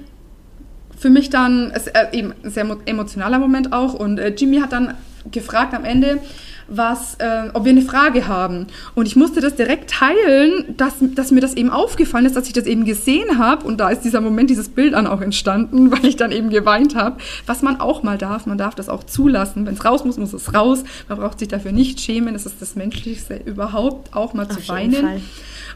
für 0.98 1.10
mich 1.10 1.30
dann 1.30 1.72
ist, 1.72 1.88
äh, 1.88 2.08
eben 2.12 2.34
ein 2.44 2.50
sehr 2.50 2.66
emotionaler 2.86 3.40
Moment 3.40 3.74
auch. 3.74 3.94
Und 3.94 4.20
äh, 4.20 4.30
Jimmy 4.30 4.60
hat 4.60 4.72
dann 4.72 4.96
gefragt 5.32 5.74
am 5.74 5.86
Ende, 5.86 6.20
was, 6.68 7.16
äh, 7.16 7.50
ob 7.54 7.66
wir 7.66 7.72
eine 7.72 7.82
Frage 7.82 8.28
haben. 8.28 8.68
Und 8.96 9.08
ich 9.08 9.16
musste 9.16 9.42
das 9.42 9.56
direkt 9.56 9.90
teilen, 9.92 10.76
dass, 10.78 10.96
dass 11.00 11.32
mir 11.32 11.42
das 11.42 11.54
eben 11.54 11.70
aufgefallen 11.70 12.26
ist, 12.26 12.36
dass 12.36 12.48
ich 12.48 12.54
das 12.54 12.66
eben 12.66 12.86
gesehen 12.86 13.38
habe. 13.38 13.66
Und 13.66 13.80
da 13.80 13.90
ist 13.90 14.02
dieser 14.02 14.22
Moment, 14.22 14.50
dieses 14.50 14.70
Bild 14.70 14.94
dann 14.94 15.08
auch 15.08 15.22
entstanden, 15.22 15.92
weil 15.96 16.06
ich 16.06 16.16
dann 16.16 16.32
eben 16.32 16.50
geweint 16.50 16.96
habe. 16.96 17.18
Was 17.46 17.62
man 17.62 17.80
auch 17.80 18.04
mal 18.04 18.18
darf, 18.18 18.46
man 18.46 18.58
darf 18.58 18.76
das 18.76 18.90
auch 18.90 19.04
zulassen. 19.04 19.66
Wenn 19.66 19.76
es 19.76 19.86
raus 19.86 20.06
muss, 20.06 20.18
muss 20.18 20.34
es 20.34 20.54
raus. 20.54 20.84
Man 21.08 21.20
braucht 21.20 21.40
sich 21.40 21.48
dafür 21.48 21.72
nicht 21.72 22.00
schämen. 22.00 22.34
Das 22.34 22.46
ist 22.46 22.62
das 22.62 22.76
Menschlichste 22.76 23.36
überhaupt, 23.46 24.16
auch 24.16 24.34
mal 24.34 24.46
Auf 24.46 24.58
zu 24.58 24.68
weinen. 24.68 24.94
Fall. 24.94 25.22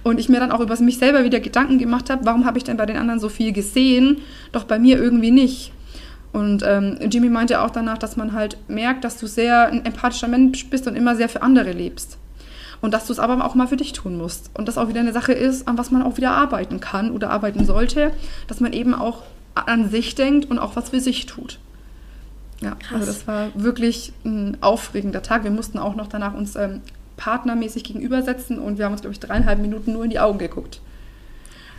Und 0.03 0.19
ich 0.19 0.29
mir 0.29 0.39
dann 0.39 0.51
auch 0.51 0.61
über 0.61 0.79
mich 0.79 0.97
selber 0.97 1.23
wieder 1.23 1.39
Gedanken 1.39 1.77
gemacht 1.77 2.09
habe, 2.09 2.25
warum 2.25 2.45
habe 2.45 2.57
ich 2.57 2.63
denn 2.63 2.77
bei 2.77 2.85
den 2.85 2.95
anderen 2.95 3.19
so 3.19 3.27
viel 3.27 3.51
gesehen, 3.51 4.19
doch 4.51 4.63
bei 4.63 4.79
mir 4.79 4.97
irgendwie 4.97 5.31
nicht. 5.31 5.73
Und 6.31 6.63
ähm, 6.65 6.97
Jimmy 7.09 7.29
meinte 7.29 7.61
auch 7.61 7.71
danach, 7.71 7.97
dass 7.97 8.15
man 8.15 8.33
halt 8.33 8.57
merkt, 8.67 9.03
dass 9.03 9.17
du 9.17 9.27
sehr 9.27 9.67
ein 9.67 9.85
empathischer 9.85 10.27
Mensch 10.27 10.69
bist 10.69 10.87
und 10.87 10.95
immer 10.95 11.15
sehr 11.15 11.29
für 11.29 11.41
andere 11.41 11.71
lebst. 11.71 12.17
Und 12.81 12.93
dass 12.93 13.07
du 13.07 13.13
es 13.13 13.19
aber 13.19 13.43
auch 13.43 13.55
mal 13.55 13.67
für 13.67 13.77
dich 13.77 13.93
tun 13.93 14.17
musst. 14.17 14.51
Und 14.53 14.67
das 14.67 14.77
auch 14.77 14.87
wieder 14.87 14.99
eine 14.99 15.11
Sache 15.11 15.33
ist, 15.33 15.67
an 15.67 15.77
was 15.77 15.91
man 15.91 16.03
auch 16.03 16.17
wieder 16.17 16.31
arbeiten 16.31 16.79
kann 16.79 17.11
oder 17.11 17.29
arbeiten 17.29 17.65
sollte, 17.65 18.11
dass 18.47 18.59
man 18.59 18.73
eben 18.73 18.93
auch 18.93 19.23
an 19.55 19.89
sich 19.89 20.15
denkt 20.15 20.49
und 20.49 20.59
auch 20.59 20.75
was 20.75 20.89
für 20.89 20.99
sich 20.99 21.25
tut. 21.25 21.59
Ja, 22.61 22.75
Krass. 22.75 22.93
also 22.93 23.05
das 23.07 23.27
war 23.27 23.47
wirklich 23.55 24.13
ein 24.23 24.57
aufregender 24.61 25.21
Tag. 25.21 25.43
Wir 25.43 25.51
mussten 25.51 25.79
auch 25.79 25.95
noch 25.95 26.07
danach 26.07 26.33
uns 26.33 26.55
ähm, 26.55 26.81
partnermäßig 27.17 27.83
gegenübersetzen 27.83 28.59
und 28.59 28.77
wir 28.77 28.85
haben 28.85 28.93
uns, 28.93 29.01
glaube 29.01 29.13
ich, 29.13 29.19
dreieinhalb 29.19 29.59
Minuten 29.59 29.93
nur 29.93 30.03
in 30.03 30.09
die 30.09 30.19
Augen 30.19 30.39
geguckt. 30.39 30.81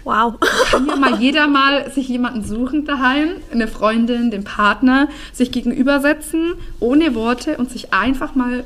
Wow. 0.04 0.34
Kann 0.70 0.86
ja 0.86 0.96
mal 0.96 1.20
jeder 1.20 1.46
mal 1.46 1.90
sich 1.90 2.08
jemanden 2.08 2.44
suchen 2.44 2.84
daheim, 2.84 3.30
eine 3.52 3.68
Freundin, 3.68 4.30
den 4.30 4.44
Partner, 4.44 5.08
sich 5.32 5.52
gegenübersetzen, 5.52 6.54
ohne 6.78 7.14
Worte 7.14 7.56
und 7.58 7.70
sich 7.70 7.92
einfach 7.92 8.34
mal 8.34 8.64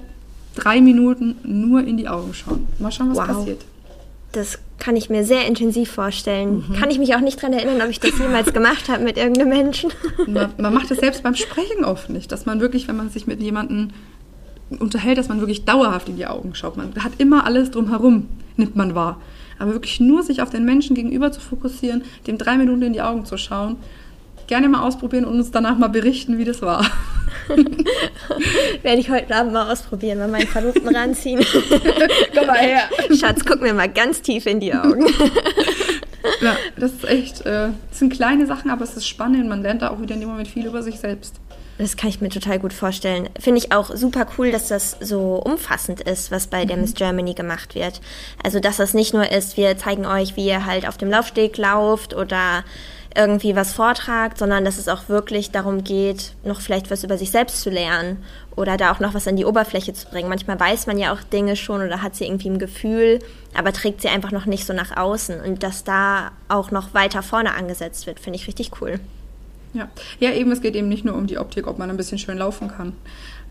drei 0.55 0.81
Minuten 0.81 1.37
nur 1.43 1.83
in 1.83 1.97
die 1.97 2.09
Augen 2.09 2.35
schauen. 2.35 2.67
Mal 2.79 2.93
schauen, 2.93 3.11
was 3.11 3.19
wow. 3.19 3.27
passiert. 3.27 3.65
Das 4.33 4.59
kann 4.79 4.97
ich 4.97 5.11
mir 5.11 5.25
sehr 5.25 5.47
intensiv 5.47 5.91
vorstellen. 5.91 6.65
Mhm. 6.69 6.75
Kann 6.75 6.91
ich 6.91 6.99
mich 6.99 7.15
auch 7.15 7.21
nicht 7.21 7.39
daran 7.39 7.53
erinnern, 7.53 7.83
ob 7.83 7.89
ich 7.89 8.01
das 8.01 8.19
jemals 8.19 8.53
gemacht 8.53 8.89
habe 8.89 9.05
mit 9.05 9.17
irgendeinem 9.17 9.49
Menschen. 9.49 9.93
Man, 10.27 10.53
man 10.59 10.75
macht 10.75 10.91
das 10.91 10.99
selbst 10.99 11.23
beim 11.23 11.37
Sprechen 11.37 11.85
oft 11.85 12.11
nicht, 12.11 12.33
dass 12.33 12.45
man 12.47 12.61
wirklich, 12.61 12.89
wenn 12.89 12.97
man 12.97 13.11
sich 13.11 13.27
mit 13.27 13.41
jemandem 13.41 13.91
unterhält, 14.79 15.19
dass 15.19 15.29
man 15.29 15.41
wirklich 15.41 15.65
dauerhaft 15.65 16.09
in 16.09 16.17
die 16.17 16.27
Augen 16.27 16.55
schaut. 16.55 16.77
Man 16.77 16.93
hat 17.03 17.13
immer 17.19 17.45
alles 17.45 17.71
drumherum, 17.71 18.29
nimmt 18.57 18.77
man 18.77 18.95
wahr. 18.95 19.21
Aber 19.59 19.73
wirklich 19.73 20.01
nur 20.01 20.23
sich 20.23 20.43
auf 20.43 20.51
den 20.51 20.65
Menschen 20.65 20.95
gegenüber 20.95 21.33
zu 21.33 21.41
fokussieren, 21.41 22.03
dem 22.27 22.39
drei 22.39 22.57
Minuten 22.57 22.83
in 22.83 22.93
die 22.93 23.03
Augen 23.03 23.25
zu 23.25 23.37
schauen, 23.37 23.77
gerne 24.47 24.69
mal 24.69 24.83
ausprobieren 24.83 25.25
und 25.25 25.35
uns 25.35 25.51
danach 25.51 25.79
mal 25.79 25.89
berichten, 25.89 26.39
wie 26.39 26.45
das 26.45 26.63
war. 26.63 26.87
Werde 28.83 29.01
ich 29.01 29.11
heute 29.11 29.35
Abend 29.35 29.53
mal 29.53 29.71
ausprobieren, 29.71 30.19
mal 30.19 30.29
meinen 30.29 30.47
Verlobten 30.47 30.95
ranziehen. 30.95 31.45
Komm 32.35 32.47
mal 32.47 32.59
her. 32.59 32.83
Schatz, 33.19 33.45
guck 33.45 33.61
mir 33.61 33.75
mal 33.75 33.89
ganz 33.89 34.23
tief 34.23 34.47
in 34.47 34.61
die 34.61 34.75
Augen. 34.75 35.07
ja, 36.41 36.57
das 36.77 36.93
ist 36.93 37.05
echt, 37.05 37.41
äh, 37.43 37.69
das 37.91 37.99
sind 37.99 38.13
kleine 38.13 38.47
Sachen, 38.47 38.71
aber 38.71 38.85
es 38.85 38.97
ist 38.97 39.07
spannend. 39.07 39.49
Man 39.49 39.63
lernt 39.63 39.83
da 39.83 39.91
auch 39.91 40.01
wieder 40.01 40.15
in 40.15 40.21
dem 40.21 40.29
Moment 40.29 40.49
viel 40.49 40.67
über 40.67 40.83
sich 40.83 40.99
selbst. 40.99 41.41
Das 41.77 41.97
kann 41.97 42.09
ich 42.09 42.21
mir 42.21 42.29
total 42.29 42.61
gut 42.61 42.73
vorstellen. 42.73 43.29
Finde 43.39 43.59
ich 43.59 43.73
auch 43.73 43.95
super 43.95 44.27
cool, 44.39 44.53
dass 44.53 44.69
das 44.69 44.97
so 45.01 45.37
umfassend 45.37 46.01
ist, 46.01 46.31
was 46.31 46.47
bei 46.47 46.65
der 46.65 46.77
mhm. 46.77 46.83
Miss 46.83 46.95
Germany 46.95 47.35
gemacht 47.35 47.75
wird. 47.75 48.01
Also, 48.43 48.61
dass 48.61 48.77
das 48.77 48.95
nicht 48.95 49.13
nur 49.13 49.31
ist, 49.31 49.57
wir 49.57 49.77
zeigen 49.77 50.07
euch, 50.07 50.37
wie 50.37 50.47
ihr 50.47 50.67
halt 50.67 50.87
auf 50.87 50.99
dem 50.99 51.11
Laufsteg 51.11 51.57
lauft 51.57 52.15
oder 52.15 52.65
irgendwie 53.17 53.55
was 53.55 53.73
vortragt, 53.73 54.39
sondern 54.39 54.65
dass 54.65 54.79
es 54.79 54.89
auch 54.89 55.09
wirklich 55.09 55.53
darum 55.53 55.85
geht, 55.85 56.33
noch 56.43 56.61
vielleicht 56.61 56.91
was 56.91 57.05
über 57.05 57.17
sich 57.17 57.31
selbst 57.31 57.61
zu 57.61 57.71
lernen 57.71 58.25
oder 58.57 58.77
da 58.77 58.93
auch 58.93 58.99
noch 58.99 59.15
was 59.15 59.29
an 59.29 59.37
die 59.37 59.45
Oberfläche 59.45 59.95
zu 59.95 60.09
bringen. 60.09 60.29
Manchmal 60.29 60.59
weiß 60.59 60.87
man 60.87 60.99
ja 60.99 61.13
auch 61.13 61.23
Dinge 61.23 61.55
schon 61.57 61.83
oder 61.83 62.03
hat 62.03 62.17
sie 62.17 62.25
irgendwie 62.25 62.49
im 62.49 62.59
Gefühl, 62.59 63.21
aber 63.57 63.73
trägt 63.73 64.01
sie 64.01 64.09
einfach 64.09 64.33
noch 64.33 64.47
nicht 64.47 64.67
so 64.67 64.73
nach 64.73 64.97
außen. 64.97 65.41
Und 65.41 65.63
dass 65.63 65.85
da 65.85 66.33
auch 66.49 66.71
noch 66.73 66.93
weiter 66.93 67.23
vorne 67.23 67.55
angesetzt 67.55 68.07
wird, 68.07 68.19
finde 68.19 68.39
ich 68.39 68.49
richtig 68.49 68.73
cool. 68.81 68.99
Ja. 69.75 69.89
ja, 70.21 70.33
eben, 70.33 70.53
es 70.53 70.61
geht 70.61 70.77
eben 70.77 70.89
nicht 70.89 71.05
nur 71.05 71.17
um 71.17 71.27
die 71.27 71.37
Optik, 71.37 71.67
ob 71.67 71.79
man 71.79 71.91
ein 71.91 71.97
bisschen 71.97 72.19
schön 72.19 72.39
laufen 72.39 72.69
kann. 72.69 72.93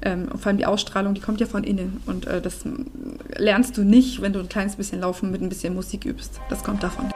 Ähm, 0.02 0.30
vor 0.30 0.48
allem 0.48 0.58
die 0.58 0.66
Ausstrahlung, 0.66 1.14
die 1.14 1.22
kommt 1.22 1.42
ja 1.42 1.46
von 1.46 1.64
innen. 1.64 2.02
Und 2.06 2.28
äh, 2.28 2.42
das 2.42 2.62
lernst 3.36 3.78
du 3.78 3.84
nicht, 3.84 4.22
wenn 4.22 4.32
du 4.32 4.40
ein 4.40 4.50
kleines 4.50 4.78
bisschen 4.78 5.02
Laufen 5.02 5.32
mit 5.32 5.42
ein 5.42 5.50
bisschen 5.50 5.76
Musik 5.76 6.06
übst. 6.06 6.40
Das 6.50 6.64
kommt 6.64 6.82
davon. 6.82 7.12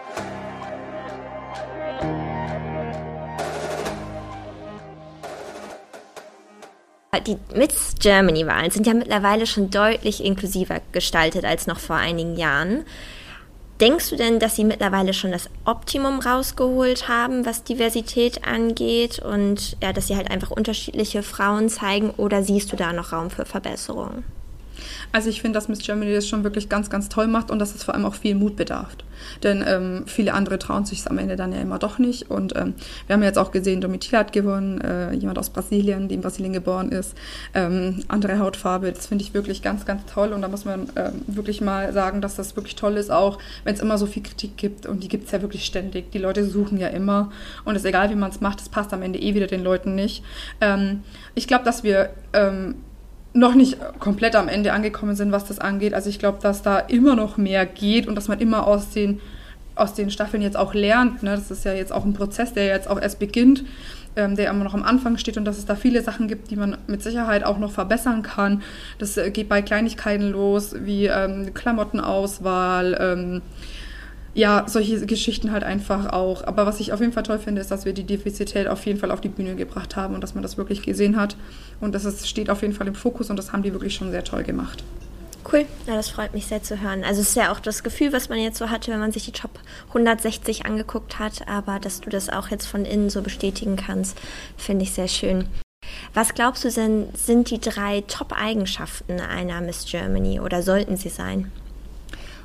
Die 7.25 7.37
Miss 7.57 7.95
Germany-Wahlen 7.99 8.71
sind 8.71 8.87
ja 8.87 8.93
mittlerweile 8.93 9.47
schon 9.47 9.69
deutlich 9.69 10.23
inklusiver 10.23 10.79
gestaltet 10.93 11.43
als 11.43 11.67
noch 11.67 11.79
vor 11.79 11.97
einigen 11.97 12.37
Jahren. 12.37 12.85
Denkst 13.79 14.09
du 14.09 14.15
denn, 14.15 14.39
dass 14.39 14.55
sie 14.55 14.63
mittlerweile 14.63 15.13
schon 15.13 15.31
das 15.31 15.51
Optimum 15.63 16.19
rausgeholt 16.19 17.07
haben, 17.07 17.45
was 17.45 17.63
Diversität 17.63 18.47
angeht 18.47 19.19
und 19.19 19.77
ja, 19.83 19.93
dass 19.93 20.07
sie 20.07 20.15
halt 20.15 20.31
einfach 20.31 20.49
unterschiedliche 20.49 21.21
Frauen 21.21 21.69
zeigen 21.69 22.09
oder 22.17 22.41
siehst 22.41 22.71
du 22.71 22.75
da 22.75 22.91
noch 22.91 23.11
Raum 23.11 23.29
für 23.29 23.45
Verbesserungen? 23.45 24.23
Also 25.11 25.29
ich 25.29 25.41
finde, 25.41 25.57
dass 25.57 25.67
Miss 25.67 25.79
Germany 25.79 26.13
das 26.13 26.27
schon 26.27 26.43
wirklich 26.43 26.69
ganz, 26.69 26.89
ganz 26.89 27.09
toll 27.09 27.27
macht 27.27 27.51
und 27.51 27.59
dass 27.59 27.75
es 27.75 27.83
vor 27.83 27.93
allem 27.93 28.05
auch 28.05 28.15
viel 28.15 28.35
Mut 28.35 28.55
bedarf. 28.55 28.95
Denn 29.43 29.63
ähm, 29.67 30.03
viele 30.05 30.33
andere 30.33 30.59
trauen 30.59 30.85
sich 30.85 30.99
es 30.99 31.07
am 31.07 31.17
Ende 31.17 31.35
dann 31.35 31.51
ja 31.51 31.59
immer 31.59 31.79
doch 31.79 31.99
nicht. 31.99 32.29
Und 32.29 32.55
ähm, 32.55 32.75
wir 33.07 33.15
haben 33.15 33.23
jetzt 33.23 33.37
auch 33.37 33.51
gesehen, 33.51 33.81
Domitila 33.81 34.19
hat 34.19 34.33
gewonnen, 34.33 34.81
äh, 34.81 35.13
jemand 35.13 35.39
aus 35.39 35.49
Brasilien, 35.49 36.07
die 36.07 36.15
in 36.15 36.21
Brasilien 36.21 36.53
geboren 36.53 36.91
ist. 36.91 37.15
Ähm, 37.53 38.03
andere 38.07 38.39
Hautfarbe, 38.39 38.91
das 38.91 39.07
finde 39.07 39.23
ich 39.23 39.33
wirklich 39.33 39.61
ganz, 39.61 39.85
ganz 39.85 40.03
toll. 40.05 40.33
Und 40.33 40.41
da 40.41 40.47
muss 40.47 40.65
man 40.65 40.89
ähm, 40.95 41.21
wirklich 41.27 41.61
mal 41.61 41.93
sagen, 41.93 42.21
dass 42.21 42.35
das 42.35 42.55
wirklich 42.55 42.75
toll 42.75 42.97
ist, 42.97 43.11
auch 43.11 43.39
wenn 43.63 43.75
es 43.75 43.81
immer 43.81 43.97
so 43.97 44.05
viel 44.05 44.23
Kritik 44.23 44.57
gibt. 44.57 44.85
Und 44.85 45.03
die 45.03 45.07
gibt 45.07 45.25
es 45.25 45.31
ja 45.31 45.41
wirklich 45.41 45.65
ständig. 45.65 46.11
Die 46.11 46.19
Leute 46.19 46.45
suchen 46.45 46.77
ja 46.77 46.87
immer. 46.87 47.31
Und 47.65 47.75
es 47.75 47.83
ist 47.83 47.87
egal, 47.87 48.09
wie 48.09 48.15
man 48.15 48.31
es 48.31 48.41
macht, 48.41 48.61
es 48.61 48.69
passt 48.69 48.93
am 48.93 49.01
Ende 49.01 49.19
eh 49.19 49.33
wieder 49.33 49.47
den 49.47 49.63
Leuten 49.63 49.95
nicht. 49.95 50.23
Ähm, 50.61 51.01
ich 51.35 51.47
glaube, 51.47 51.65
dass 51.65 51.83
wir 51.83 52.09
ähm, 52.33 52.75
noch 53.37 53.55
nicht 53.55 53.77
komplett 53.99 54.35
am 54.35 54.47
Ende 54.47 54.73
angekommen 54.73 55.15
sind, 55.15 55.31
was 55.31 55.45
das 55.45 55.59
angeht. 55.59 55.93
Also 55.93 56.09
ich 56.09 56.19
glaube, 56.19 56.39
dass 56.41 56.63
da 56.63 56.79
immer 56.79 57.15
noch 57.15 57.37
mehr 57.37 57.65
geht 57.65 58.07
und 58.07 58.15
dass 58.15 58.27
man 58.27 58.39
immer 58.39 58.65
aus 58.65 58.89
den, 58.89 59.21
aus 59.75 59.93
den 59.93 60.09
Staffeln 60.09 60.41
jetzt 60.41 60.57
auch 60.57 60.73
lernt. 60.73 61.23
Ne? 61.23 61.31
Das 61.31 61.51
ist 61.51 61.63
ja 61.63 61.73
jetzt 61.73 61.93
auch 61.93 62.03
ein 62.03 62.13
Prozess, 62.13 62.53
der 62.53 62.65
jetzt 62.65 62.89
auch 62.89 62.99
erst 62.99 63.19
beginnt, 63.19 63.63
ähm, 64.15 64.35
der 64.35 64.49
immer 64.49 64.63
noch 64.63 64.73
am 64.73 64.83
Anfang 64.83 65.17
steht 65.17 65.37
und 65.37 65.45
dass 65.45 65.57
es 65.57 65.65
da 65.65 65.75
viele 65.75 66.01
Sachen 66.01 66.27
gibt, 66.27 66.49
die 66.49 66.55
man 66.55 66.77
mit 66.87 67.03
Sicherheit 67.03 67.43
auch 67.43 67.59
noch 67.59 67.71
verbessern 67.71 68.23
kann. 68.23 68.63
Das 68.97 69.17
äh, 69.17 69.29
geht 69.29 69.49
bei 69.49 69.61
Kleinigkeiten 69.61 70.31
los, 70.31 70.75
wie 70.79 71.05
ähm, 71.05 71.53
Klamottenauswahl, 71.53 72.97
ähm, 72.99 73.41
ja, 74.33 74.65
solche 74.67 75.03
Geschichten 75.07 75.51
halt 75.51 75.63
einfach 75.63 76.13
auch. 76.13 76.43
Aber 76.43 76.65
was 76.67 76.79
ich 76.79 76.93
auf 76.93 76.99
jeden 76.99 77.11
Fall 77.11 77.23
toll 77.23 77.39
finde, 77.39 77.59
ist, 77.59 77.71
dass 77.71 77.85
wir 77.85 77.93
die 77.93 78.03
Diversität 78.03 78.67
auf 78.67 78.85
jeden 78.85 78.99
Fall 78.99 79.09
auf 79.09 79.21
die 79.21 79.29
Bühne 79.29 79.55
gebracht 79.55 79.95
haben 79.95 80.13
und 80.13 80.21
dass 80.21 80.35
man 80.35 80.43
das 80.43 80.57
wirklich 80.57 80.83
gesehen 80.83 81.19
hat. 81.19 81.35
Und 81.79 81.93
das 81.93 82.05
ist, 82.05 82.27
steht 82.27 82.49
auf 82.49 82.61
jeden 82.61 82.73
Fall 82.73 82.87
im 82.87 82.95
Fokus 82.95 83.29
und 83.29 83.37
das 83.37 83.53
haben 83.53 83.63
die 83.63 83.73
wirklich 83.73 83.93
schon 83.93 84.11
sehr 84.11 84.23
toll 84.23 84.43
gemacht. 84.43 84.83
Cool, 85.49 85.65
ja, 85.85 85.95
das 85.95 86.09
freut 86.09 86.33
mich 86.33 86.47
sehr 86.47 86.61
zu 86.61 86.81
hören. 86.81 87.05
Also 87.05 87.21
es 87.21 87.29
ist 87.29 87.35
ja 87.35 87.53
auch 87.53 87.61
das 87.61 87.83
Gefühl, 87.83 88.11
was 88.11 88.27
man 88.27 88.37
jetzt 88.37 88.57
so 88.57 88.69
hatte, 88.69 88.91
wenn 88.91 88.99
man 88.99 89.13
sich 89.13 89.25
die 89.25 89.31
Top 89.31 89.51
160 89.89 90.65
angeguckt 90.65 91.19
hat, 91.19 91.47
aber 91.47 91.79
dass 91.79 92.01
du 92.01 92.09
das 92.09 92.29
auch 92.29 92.49
jetzt 92.49 92.65
von 92.65 92.83
innen 92.83 93.09
so 93.09 93.21
bestätigen 93.21 93.77
kannst, 93.77 94.17
finde 94.57 94.83
ich 94.83 94.91
sehr 94.91 95.07
schön. 95.07 95.47
Was 96.13 96.33
glaubst 96.33 96.65
du 96.65 96.69
denn, 96.69 97.07
sind 97.13 97.49
die 97.49 97.61
drei 97.61 98.03
Top-Eigenschaften 98.07 99.21
einer 99.21 99.61
Miss 99.61 99.85
Germany 99.89 100.41
oder 100.41 100.61
sollten 100.61 100.97
sie 100.97 101.09
sein? 101.09 101.49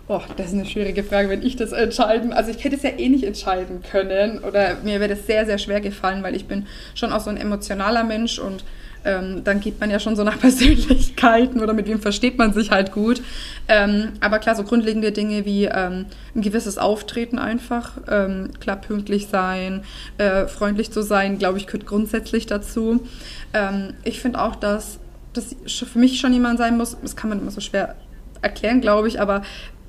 Oh, 0.07 0.21
das 0.37 0.49
ist 0.49 0.55
eine 0.55 0.67
schwierige 0.67 1.03
Frage, 1.03 1.29
wenn 1.29 1.43
ich 1.43 1.57
das 1.57 1.73
entscheiden. 1.73 2.33
Also 2.33 2.51
ich 2.51 2.63
hätte 2.63 2.77
es 2.77 2.83
ja 2.83 2.91
eh 2.91 3.09
nicht 3.09 3.25
entscheiden 3.25 3.83
können 3.83 4.41
oder 4.41 4.77
mir 4.83 5.01
wäre 5.01 5.15
das 5.15 5.27
sehr, 5.27 5.47
sehr 5.47 5.59
schwer 5.59 5.81
gefallen, 5.81 6.23
weil 6.23 6.37
ich 6.37 6.47
bin 6.47 6.67
schon 6.95 7.13
auch 7.13 7.21
so 7.21 7.31
ein 7.31 7.37
emotionaler 7.37 8.05
Mensch 8.05 8.39
und 8.39 8.65
ähm, 9.05 9.43
dann 9.45 9.61
geht 9.61 9.81
man 9.81 9.91
ja 9.91 9.99
schon 9.99 10.17
so 10.17 10.25
nach 10.25 10.39
Persönlichkeiten 10.41 11.61
oder 11.61 11.73
mit 11.73 11.87
wem 11.87 12.01
versteht 12.01 12.39
man 12.39 12.53
sich 12.53 12.71
halt 12.71 12.93
gut. 12.93 13.23
Ähm, 13.69 14.13
aber 14.21 14.39
klar, 14.39 14.55
so 14.55 14.65
grundlegende 14.65 15.13
Dinge 15.13 15.45
wie 15.45 15.65
ähm, 15.65 16.07
ein 16.35 16.43
gewisses 16.43 16.79
Auftreten 16.79 17.39
einfach, 17.39 17.93
ähm, 18.09 18.51
klar 18.61 18.77
pünktlich 18.77 19.29
sein, 19.29 19.83
äh, 20.19 20.47
freundlich 20.47 20.91
zu 20.91 21.03
sein, 21.03 21.39
glaube 21.39 21.59
ich, 21.59 21.67
gehört 21.67 21.87
grundsätzlich 21.87 22.47
dazu. 22.47 23.07
Ähm, 23.53 23.95
ich 24.05 24.21
finde 24.21 24.41
auch, 24.41 24.57
dass 24.57 24.99
das 25.33 25.57
für 25.73 25.99
mich 25.99 26.21
schon 26.21 26.33
jemand 26.33 26.59
sein 26.59 26.77
muss, 26.77 26.97
das 27.01 27.17
kann 27.17 27.31
man 27.31 27.41
immer 27.41 27.51
so 27.51 27.61
schwer 27.61 27.95
erklären, 28.43 28.81
glaube 28.81 29.09
ich, 29.09 29.21
aber 29.21 29.43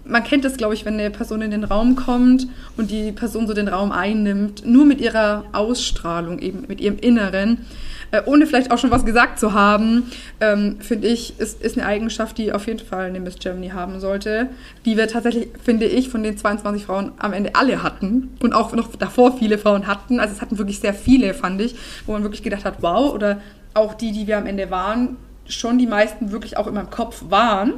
man 0.05 0.23
kennt 0.23 0.45
es, 0.45 0.57
glaube 0.57 0.73
ich, 0.73 0.85
wenn 0.85 0.95
eine 0.95 1.09
Person 1.09 1.41
in 1.41 1.51
den 1.51 1.63
Raum 1.63 1.95
kommt 1.95 2.47
und 2.77 2.91
die 2.91 3.11
Person 3.11 3.47
so 3.47 3.53
den 3.53 3.67
Raum 3.67 3.91
einnimmt, 3.91 4.65
nur 4.65 4.85
mit 4.85 4.99
ihrer 4.99 5.45
Ausstrahlung, 5.53 6.39
eben 6.39 6.65
mit 6.67 6.81
ihrem 6.81 6.97
Inneren, 6.99 7.65
äh, 8.13 8.21
ohne 8.25 8.45
vielleicht 8.45 8.71
auch 8.71 8.77
schon 8.77 8.91
was 8.91 9.05
gesagt 9.05 9.39
zu 9.39 9.53
haben, 9.53 10.11
ähm, 10.39 10.77
finde 10.79 11.07
ich, 11.07 11.39
ist, 11.39 11.61
ist 11.61 11.77
eine 11.77 11.87
Eigenschaft, 11.87 12.37
die 12.37 12.53
auf 12.53 12.67
jeden 12.67 12.79
Fall 12.79 13.07
eine 13.07 13.19
Miss 13.19 13.39
Germany 13.39 13.69
haben 13.69 13.99
sollte, 13.99 14.49
die 14.85 14.95
wir 14.95 15.07
tatsächlich, 15.07 15.49
finde 15.61 15.87
ich, 15.87 16.09
von 16.09 16.21
den 16.21 16.37
22 16.37 16.85
Frauen 16.85 17.11
am 17.17 17.33
Ende 17.33 17.55
alle 17.55 17.81
hatten 17.81 18.37
und 18.39 18.53
auch 18.53 18.71
noch 18.73 18.95
davor 18.95 19.35
viele 19.37 19.57
Frauen 19.57 19.87
hatten. 19.87 20.19
Also 20.19 20.35
es 20.35 20.41
hatten 20.41 20.59
wirklich 20.59 20.79
sehr 20.79 20.93
viele, 20.93 21.33
fand 21.33 21.59
ich, 21.59 21.75
wo 22.05 22.13
man 22.13 22.21
wirklich 22.21 22.43
gedacht 22.43 22.65
hat, 22.65 22.75
wow, 22.81 23.11
oder 23.13 23.41
auch 23.73 23.95
die, 23.95 24.11
die 24.11 24.27
wir 24.27 24.37
am 24.37 24.45
Ende 24.45 24.69
waren, 24.69 25.17
schon 25.47 25.79
die 25.79 25.87
meisten 25.87 26.31
wirklich 26.31 26.55
auch 26.55 26.67
in 26.67 26.75
meinem 26.75 26.91
Kopf 26.91 27.23
waren 27.29 27.73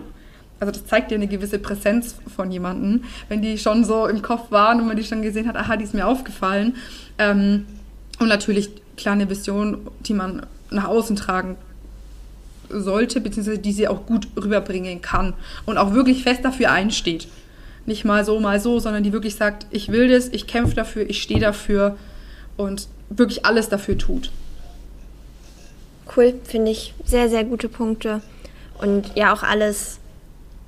also 0.59 0.71
das 0.71 0.85
zeigt 0.85 1.11
dir 1.11 1.15
eine 1.15 1.27
gewisse 1.27 1.59
Präsenz 1.59 2.15
von 2.33 2.49
jemandem, 2.49 3.03
wenn 3.27 3.41
die 3.41 3.57
schon 3.57 3.83
so 3.83 4.07
im 4.07 4.21
Kopf 4.21 4.51
waren 4.51 4.79
und 4.79 4.87
man 4.87 4.95
die 4.95 5.03
schon 5.03 5.21
gesehen 5.21 5.47
hat, 5.47 5.57
aha, 5.57 5.75
die 5.75 5.83
ist 5.83 5.93
mir 5.93 6.07
aufgefallen. 6.07 6.77
Ähm, 7.17 7.65
und 8.19 8.29
natürlich 8.29 8.69
klar 8.97 9.13
eine 9.13 9.29
Vision, 9.29 9.87
die 10.01 10.13
man 10.13 10.45
nach 10.69 10.85
außen 10.85 11.15
tragen 11.15 11.57
sollte, 12.69 13.21
beziehungsweise 13.21 13.59
die 13.59 13.71
sie 13.71 13.87
auch 13.87 14.05
gut 14.05 14.27
rüberbringen 14.35 15.01
kann 15.01 15.33
und 15.65 15.77
auch 15.77 15.93
wirklich 15.93 16.23
fest 16.23 16.43
dafür 16.43 16.71
einsteht. 16.71 17.27
Nicht 17.85 18.05
mal 18.05 18.25
so, 18.25 18.39
mal 18.39 18.59
so, 18.59 18.79
sondern 18.79 19.03
die 19.03 19.13
wirklich 19.13 19.35
sagt, 19.35 19.67
ich 19.69 19.91
will 19.91 20.07
das, 20.07 20.29
ich 20.29 20.47
kämpfe 20.47 20.75
dafür, 20.75 21.07
ich 21.07 21.21
stehe 21.21 21.39
dafür 21.39 21.97
und 22.57 22.87
wirklich 23.09 23.45
alles 23.45 23.69
dafür 23.69 23.97
tut. 23.97 24.31
Cool, 26.15 26.33
finde 26.43 26.71
ich. 26.71 26.93
Sehr, 27.03 27.29
sehr 27.29 27.43
gute 27.43 27.69
Punkte. 27.69 28.21
Und 28.79 29.11
ja, 29.15 29.33
auch 29.33 29.43
alles 29.43 29.99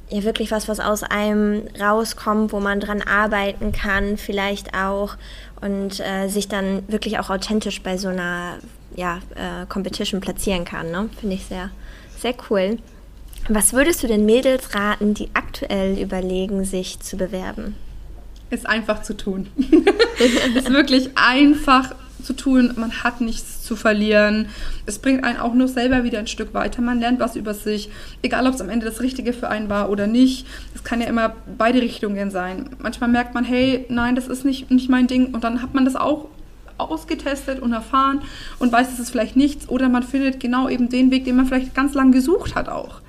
ja 0.09 0.23
wirklich 0.23 0.51
was, 0.51 0.67
was 0.67 0.79
aus 0.79 1.03
einem 1.03 1.63
rauskommt, 1.79 2.53
wo 2.53 2.59
man 2.59 2.79
dran 2.79 3.01
arbeiten 3.01 3.71
kann, 3.71 4.17
vielleicht 4.17 4.73
auch 4.73 5.15
und 5.61 5.99
äh, 5.99 6.27
sich 6.27 6.47
dann 6.47 6.83
wirklich 6.87 7.19
auch 7.19 7.29
authentisch 7.29 7.81
bei 7.81 7.97
so 7.97 8.09
einer 8.09 8.57
ja, 8.95 9.19
äh, 9.35 9.65
Competition 9.67 10.21
platzieren 10.21 10.65
kann. 10.65 10.91
Ne? 10.91 11.09
Finde 11.19 11.35
ich 11.35 11.45
sehr, 11.45 11.69
sehr 12.19 12.33
cool. 12.49 12.77
Was 13.49 13.73
würdest 13.73 14.03
du 14.03 14.07
den 14.07 14.25
Mädels 14.25 14.75
raten, 14.75 15.13
die 15.13 15.29
aktuell 15.33 15.97
überlegen, 15.97 16.65
sich 16.65 16.99
zu 16.99 17.15
bewerben? 17.15 17.75
Ist 18.49 18.65
einfach 18.65 19.03
zu 19.03 19.15
tun. 19.15 19.47
ist 19.57 20.69
wirklich 20.71 21.11
einfach 21.15 21.93
zu 22.23 22.33
tun. 22.33 22.73
Man 22.75 23.03
hat 23.03 23.21
nichts 23.21 23.56
zu 23.67 23.75
verlieren. 23.75 24.47
Es 24.85 24.99
bringt 24.99 25.23
einen 25.23 25.37
auch 25.37 25.53
nur 25.53 25.67
selber 25.67 26.03
wieder 26.03 26.19
ein 26.19 26.27
Stück 26.27 26.53
weiter. 26.53 26.81
Man 26.81 26.99
lernt 26.99 27.19
was 27.19 27.35
über 27.35 27.53
sich, 27.53 27.89
egal 28.23 28.47
ob 28.47 28.55
es 28.55 28.61
am 28.61 28.69
Ende 28.69 28.85
das 28.85 29.01
Richtige 29.01 29.33
für 29.33 29.49
einen 29.49 29.69
war 29.69 29.89
oder 29.89 30.07
nicht. 30.07 30.47
Es 30.73 30.83
kann 30.83 31.01
ja 31.01 31.07
immer 31.07 31.35
beide 31.57 31.81
Richtungen 31.81 32.31
sein. 32.31 32.69
Manchmal 32.79 33.09
merkt 33.09 33.33
man, 33.35 33.43
hey, 33.43 33.85
nein, 33.89 34.15
das 34.15 34.27
ist 34.27 34.45
nicht, 34.45 34.71
nicht 34.71 34.89
mein 34.89 35.07
Ding. 35.07 35.33
Und 35.33 35.43
dann 35.43 35.61
hat 35.61 35.73
man 35.73 35.85
das 35.85 35.95
auch 35.95 36.29
ausgetestet 36.77 37.59
und 37.59 37.73
erfahren 37.73 38.21
und 38.59 38.71
weiß, 38.71 38.93
es 38.93 38.99
ist 38.99 39.09
vielleicht 39.09 39.35
nichts. 39.35 39.67
Oder 39.69 39.89
man 39.89 40.03
findet 40.03 40.39
genau 40.39 40.69
eben 40.69 40.89
den 40.89 41.11
Weg, 41.11 41.25
den 41.25 41.35
man 41.35 41.45
vielleicht 41.45 41.75
ganz 41.75 41.93
lang 41.93 42.11
gesucht 42.11 42.55
hat 42.55 42.69
auch. 42.69 43.01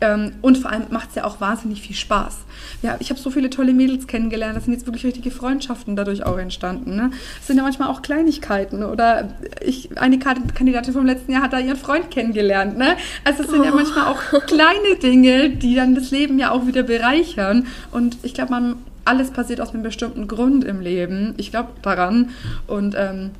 Ähm, 0.00 0.32
und 0.42 0.58
vor 0.58 0.70
allem 0.70 0.84
macht 0.90 1.10
es 1.10 1.14
ja 1.16 1.24
auch 1.24 1.40
wahnsinnig 1.40 1.82
viel 1.82 1.96
Spaß. 1.96 2.38
Ja, 2.82 2.96
ich 3.00 3.10
habe 3.10 3.18
so 3.18 3.30
viele 3.30 3.50
tolle 3.50 3.72
Mädels 3.72 4.06
kennengelernt. 4.06 4.56
Das 4.56 4.64
sind 4.64 4.74
jetzt 4.74 4.86
wirklich 4.86 5.04
richtige 5.04 5.30
Freundschaften 5.30 5.96
dadurch 5.96 6.24
auch 6.24 6.38
entstanden. 6.38 6.96
Ne? 6.96 7.10
Das 7.38 7.46
sind 7.46 7.56
ja 7.56 7.62
manchmal 7.62 7.88
auch 7.88 8.02
Kleinigkeiten. 8.02 8.84
Oder 8.84 9.30
ich, 9.64 9.98
eine 9.98 10.18
Kandidatin 10.18 10.92
vom 10.92 11.06
letzten 11.06 11.32
Jahr 11.32 11.42
hat 11.42 11.52
da 11.52 11.58
ihren 11.58 11.76
Freund 11.76 12.10
kennengelernt. 12.10 12.78
Ne? 12.78 12.96
Also 13.24 13.42
es 13.42 13.50
sind 13.50 13.60
oh. 13.60 13.64
ja 13.64 13.74
manchmal 13.74 14.06
auch 14.06 14.46
kleine 14.46 14.96
Dinge, 15.02 15.50
die 15.50 15.74
dann 15.74 15.94
das 15.94 16.10
Leben 16.10 16.38
ja 16.38 16.50
auch 16.50 16.66
wieder 16.66 16.84
bereichern. 16.84 17.66
Und 17.90 18.18
ich 18.22 18.34
glaube, 18.34 18.50
man 18.52 18.76
alles 19.04 19.30
passiert 19.30 19.60
aus 19.60 19.72
einem 19.72 19.82
bestimmten 19.82 20.28
Grund 20.28 20.64
im 20.64 20.80
Leben. 20.80 21.34
Ich 21.38 21.50
glaube 21.50 21.70
daran. 21.82 22.30
Und 22.66 22.94
ähm, 22.96 23.30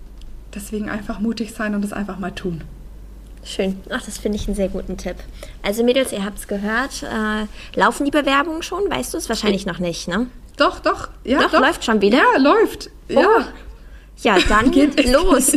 deswegen 0.55 0.89
einfach 0.89 1.21
mutig 1.21 1.53
sein 1.53 1.75
und 1.75 1.85
es 1.85 1.93
einfach 1.93 2.19
mal 2.19 2.33
tun. 2.33 2.63
Schön. 3.49 3.81
Ach, 3.91 4.03
das 4.03 4.19
finde 4.19 4.37
ich 4.37 4.47
einen 4.47 4.55
sehr 4.55 4.69
guten 4.69 4.99
Tipp. 4.99 5.17
Also 5.63 5.83
Mädels, 5.83 6.13
ihr 6.13 6.25
habt 6.25 6.39
es 6.39 6.49
gehört. 6.49 7.03
Äh, 7.03 7.47
laufen 7.79 8.05
die 8.05 8.11
Bewerbungen 8.11 8.63
schon? 8.63 8.91
Weißt 8.91 9.15
du 9.15 9.19
es? 9.19 9.29
Wahrscheinlich 9.29 9.65
noch 9.65 9.79
nicht, 9.79 10.07
ne? 10.07 10.27
Doch, 10.59 10.81
doch. 10.81 11.09
Ja, 11.25 11.41
doch, 11.41 11.53
doch. 11.53 11.61
läuft 11.61 11.85
schon 11.85 12.01
wieder? 12.01 12.19
Ja, 12.19 12.39
läuft. 12.39 12.91
Ja. 13.09 13.21
Oh. 13.21 13.45
Ja, 14.23 14.37
dann 14.49 14.71
geht 14.73 15.09
los. 15.11 15.57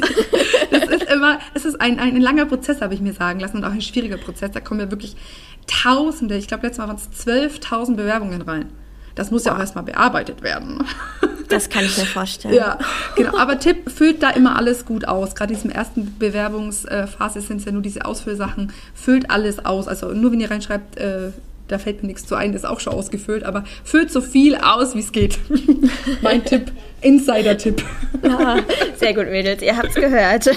das 0.72 0.84
ist 0.84 1.04
immer, 1.12 1.40
es 1.54 1.66
ist 1.66 1.82
ein, 1.82 2.00
ein 2.00 2.22
langer 2.22 2.46
Prozess, 2.46 2.80
habe 2.82 2.94
ich 2.94 3.02
mir 3.02 3.14
sagen 3.14 3.40
lassen, 3.40 3.58
und 3.58 3.66
auch 3.66 3.72
ein 3.72 3.82
schwieriger 3.82 4.18
Prozess. 4.18 4.52
Da 4.52 4.62
kommen 4.62 4.80
ja 4.80 4.90
wirklich 4.92 5.16
Tausende, 5.68 6.38
ich 6.38 6.48
glaube, 6.48 6.66
letztes 6.66 6.80
Mal 6.80 6.88
waren 6.88 6.98
es 6.98 7.26
12.000 7.28 7.96
Bewerbungen 7.96 8.42
rein. 8.42 8.72
Das 9.16 9.32
muss 9.32 9.46
ja 9.46 9.56
auch 9.56 9.60
erstmal 9.60 9.84
bearbeitet 9.84 10.42
werden. 10.42 10.84
Das 11.50 11.70
kann 11.70 11.84
ich 11.84 11.98
mir 11.98 12.06
vorstellen. 12.06 12.54
Ja, 12.54 12.80
genau. 13.16 13.38
Aber 13.38 13.60
Tipp, 13.60 13.92
füllt 13.92 14.24
da 14.24 14.30
immer 14.30 14.56
alles 14.56 14.86
gut 14.86 15.06
aus. 15.06 15.36
Gerade 15.36 15.52
in 15.52 15.58
diesem 15.58 15.72
ersten 15.72 16.18
Bewerbungsphase 16.18 17.42
sind 17.42 17.58
es 17.58 17.66
ja 17.66 17.74
nur 17.74 17.82
diese 17.82 18.06
Ausfüllsachen. 18.06 18.72
Füllt 18.94 19.30
alles 19.30 19.66
aus. 19.66 19.90
Also 19.90 20.14
nur 20.14 20.32
wenn 20.32 20.40
ihr 20.40 20.50
reinschreibt, 20.50 20.98
äh, 20.98 21.32
da 21.68 21.78
fällt 21.78 22.04
mir 22.04 22.08
nichts 22.08 22.26
zu 22.26 22.36
ein, 22.36 22.54
ist 22.54 22.66
auch 22.66 22.80
schon 22.80 22.94
ausgefüllt, 22.94 23.44
aber 23.44 23.64
füllt 23.84 24.12
so 24.12 24.22
viel 24.22 24.56
aus, 24.56 24.96
wie 24.96 25.00
es 25.00 25.12
geht. 25.12 25.40
mein 26.22 26.44
Tipp, 26.44 26.72
Insider-Tipp. 27.02 27.84
Ja, 28.24 28.58
sehr 28.98 29.14
gut, 29.14 29.26
Mädels, 29.26 29.62
ihr 29.62 29.76
habt 29.78 29.90
es 29.90 29.96
gehört. 29.96 30.50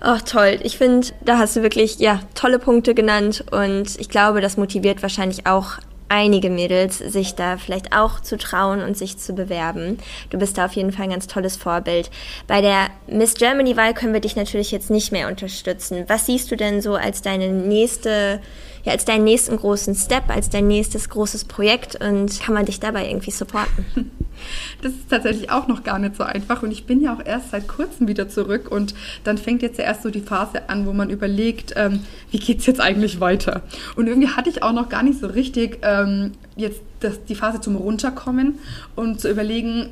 Ach 0.00 0.22
toll, 0.22 0.58
ich 0.62 0.78
finde, 0.78 1.08
da 1.24 1.38
hast 1.38 1.56
du 1.56 1.62
wirklich 1.62 1.98
ja 1.98 2.20
tolle 2.34 2.58
Punkte 2.58 2.94
genannt 2.94 3.44
und 3.50 3.98
ich 3.98 4.08
glaube, 4.08 4.40
das 4.40 4.56
motiviert 4.56 5.02
wahrscheinlich 5.02 5.46
auch 5.46 5.78
einige 6.08 6.50
Mädels, 6.50 6.98
sich 6.98 7.34
da 7.34 7.56
vielleicht 7.56 7.94
auch 7.94 8.20
zu 8.20 8.38
trauen 8.38 8.82
und 8.82 8.96
sich 8.96 9.18
zu 9.18 9.34
bewerben. 9.34 9.98
Du 10.30 10.38
bist 10.38 10.58
da 10.58 10.66
auf 10.66 10.72
jeden 10.72 10.92
Fall 10.92 11.04
ein 11.04 11.10
ganz 11.10 11.26
tolles 11.26 11.56
Vorbild. 11.56 12.10
Bei 12.46 12.60
der 12.60 12.88
Miss 13.06 13.34
Germany-Wahl 13.34 13.94
können 13.94 14.12
wir 14.12 14.20
dich 14.20 14.36
natürlich 14.36 14.70
jetzt 14.70 14.90
nicht 14.90 15.12
mehr 15.12 15.28
unterstützen. 15.28 16.04
Was 16.08 16.26
siehst 16.26 16.50
du 16.50 16.56
denn 16.56 16.80
so 16.80 16.94
als 16.94 17.22
deine 17.22 17.48
nächste, 17.48 18.40
ja, 18.88 18.92
als 18.94 19.04
deinen 19.04 19.24
nächsten 19.24 19.56
großen 19.56 19.94
Step, 19.94 20.30
als 20.30 20.50
dein 20.50 20.66
nächstes 20.66 21.08
großes 21.08 21.44
Projekt 21.44 22.02
und 22.02 22.40
kann 22.40 22.54
man 22.54 22.64
dich 22.64 22.80
dabei 22.80 23.08
irgendwie 23.08 23.30
supporten? 23.30 23.86
Das 24.82 24.92
ist 24.92 25.10
tatsächlich 25.10 25.50
auch 25.50 25.66
noch 25.66 25.82
gar 25.82 25.98
nicht 25.98 26.14
so 26.14 26.22
einfach 26.22 26.62
und 26.62 26.70
ich 26.70 26.86
bin 26.86 27.00
ja 27.00 27.12
auch 27.12 27.26
erst 27.26 27.50
seit 27.50 27.66
kurzem 27.66 28.06
wieder 28.06 28.28
zurück 28.28 28.70
und 28.70 28.94
dann 29.24 29.36
fängt 29.36 29.62
jetzt 29.62 29.80
ja 29.80 29.84
erst 29.84 30.04
so 30.04 30.10
die 30.10 30.20
Phase 30.20 30.68
an, 30.68 30.86
wo 30.86 30.92
man 30.92 31.10
überlegt, 31.10 31.74
ähm, 31.74 32.04
wie 32.30 32.38
es 32.56 32.64
jetzt 32.64 32.80
eigentlich 32.80 33.18
weiter? 33.18 33.62
Und 33.96 34.06
irgendwie 34.06 34.28
hatte 34.28 34.48
ich 34.48 34.62
auch 34.62 34.72
noch 34.72 34.88
gar 34.88 35.02
nicht 35.02 35.18
so 35.18 35.26
richtig 35.26 35.80
ähm, 35.82 36.34
jetzt 36.54 36.82
das, 37.00 37.24
die 37.24 37.34
Phase 37.34 37.60
zum 37.60 37.74
Runterkommen 37.74 38.60
und 38.94 39.20
zu 39.20 39.28
überlegen, 39.28 39.90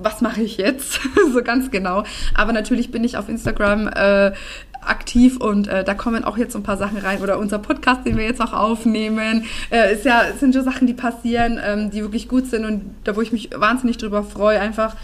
was 0.00 0.20
mache 0.20 0.42
ich 0.42 0.56
jetzt? 0.58 1.00
so 1.32 1.42
ganz 1.42 1.70
genau. 1.70 2.04
Aber 2.34 2.52
natürlich 2.52 2.90
bin 2.90 3.04
ich 3.04 3.16
auf 3.16 3.28
Instagram 3.28 3.88
äh, 3.88 4.32
aktiv 4.80 5.36
und 5.38 5.68
äh, 5.68 5.84
da 5.84 5.94
kommen 5.94 6.24
auch 6.24 6.38
jetzt 6.38 6.52
so 6.52 6.58
ein 6.58 6.62
paar 6.62 6.76
Sachen 6.76 6.98
rein 6.98 7.20
oder 7.20 7.38
unser 7.38 7.58
Podcast, 7.58 8.06
den 8.06 8.16
wir 8.16 8.24
jetzt 8.24 8.40
auch 8.40 8.52
aufnehmen, 8.52 9.44
äh, 9.70 9.94
ist 9.94 10.04
ja 10.04 10.22
sind 10.38 10.54
so 10.54 10.62
Sachen, 10.62 10.86
die 10.86 10.94
passieren, 10.94 11.60
ähm, 11.64 11.90
die 11.90 12.02
wirklich 12.02 12.28
gut 12.28 12.46
sind 12.46 12.64
und 12.64 12.82
da 13.04 13.16
wo 13.16 13.20
ich 13.20 13.32
mich 13.32 13.50
wahnsinnig 13.54 13.98
drüber 13.98 14.22
freue, 14.22 14.60
einfach 14.60 14.96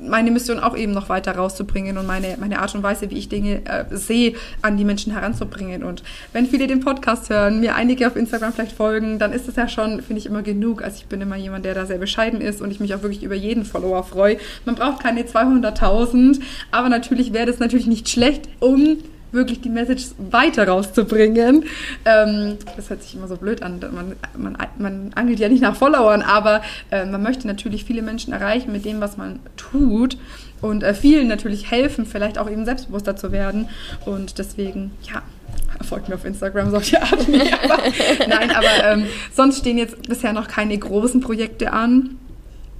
meine 0.00 0.30
Mission 0.30 0.58
auch 0.58 0.76
eben 0.76 0.92
noch 0.92 1.08
weiter 1.08 1.32
rauszubringen 1.36 1.98
und 1.98 2.06
meine, 2.06 2.36
meine 2.38 2.60
Art 2.60 2.74
und 2.74 2.82
Weise, 2.82 3.10
wie 3.10 3.18
ich 3.18 3.28
Dinge 3.28 3.62
äh, 3.66 3.84
sehe, 3.90 4.34
an 4.62 4.76
die 4.76 4.84
Menschen 4.84 5.12
heranzubringen. 5.12 5.82
Und 5.82 6.02
wenn 6.32 6.46
viele 6.46 6.66
den 6.66 6.80
Podcast 6.80 7.30
hören, 7.30 7.60
mir 7.60 7.74
einige 7.74 8.06
auf 8.06 8.16
Instagram 8.16 8.52
vielleicht 8.52 8.76
folgen, 8.76 9.18
dann 9.18 9.32
ist 9.32 9.48
das 9.48 9.56
ja 9.56 9.68
schon, 9.68 10.02
finde 10.02 10.20
ich, 10.20 10.26
immer 10.26 10.42
genug. 10.42 10.82
Also 10.82 10.98
ich 10.98 11.06
bin 11.06 11.20
immer 11.20 11.36
jemand, 11.36 11.64
der 11.64 11.74
da 11.74 11.86
sehr 11.86 11.98
bescheiden 11.98 12.40
ist 12.40 12.60
und 12.62 12.70
ich 12.70 12.80
mich 12.80 12.94
auch 12.94 13.02
wirklich 13.02 13.22
über 13.22 13.34
jeden 13.34 13.64
Follower 13.64 14.04
freue. 14.04 14.38
Man 14.64 14.74
braucht 14.74 15.02
keine 15.02 15.22
200.000, 15.22 16.40
aber 16.70 16.88
natürlich 16.88 17.32
wäre 17.32 17.46
das 17.46 17.58
natürlich 17.58 17.86
nicht 17.86 18.08
schlecht, 18.08 18.48
um 18.60 18.98
wirklich 19.32 19.60
die 19.60 19.68
Message 19.68 20.06
weiter 20.18 20.68
rauszubringen. 20.68 21.64
Ähm, 22.04 22.58
das 22.76 22.90
hört 22.90 23.02
sich 23.02 23.14
immer 23.14 23.28
so 23.28 23.36
blöd 23.36 23.62
an. 23.62 23.80
Man, 23.92 24.16
man, 24.36 24.56
man 24.78 25.10
angelt 25.14 25.38
ja 25.38 25.48
nicht 25.48 25.62
nach 25.62 25.76
Followern, 25.76 26.22
aber 26.22 26.62
äh, 26.90 27.04
man 27.04 27.22
möchte 27.22 27.46
natürlich 27.46 27.84
viele 27.84 28.02
Menschen 28.02 28.32
erreichen 28.32 28.72
mit 28.72 28.84
dem, 28.84 29.00
was 29.00 29.16
man 29.16 29.40
tut. 29.56 30.16
Und 30.60 30.82
äh, 30.82 30.94
vielen 30.94 31.28
natürlich 31.28 31.70
helfen, 31.70 32.04
vielleicht 32.04 32.38
auch 32.38 32.50
eben 32.50 32.64
selbstbewusster 32.64 33.16
zu 33.16 33.30
werden. 33.30 33.68
Und 34.04 34.38
deswegen, 34.38 34.92
ja, 35.02 35.22
folgt 35.84 36.08
mir 36.08 36.16
auf 36.16 36.24
Instagram, 36.24 36.70
solche 36.70 37.00
Art. 37.00 37.28
Nee, 37.28 37.52
aber, 37.62 37.82
nein, 38.28 38.50
aber 38.50 38.84
ähm, 38.84 39.06
sonst 39.32 39.58
stehen 39.58 39.78
jetzt 39.78 40.08
bisher 40.08 40.32
noch 40.32 40.48
keine 40.48 40.76
großen 40.76 41.20
Projekte 41.20 41.72
an. 41.72 42.16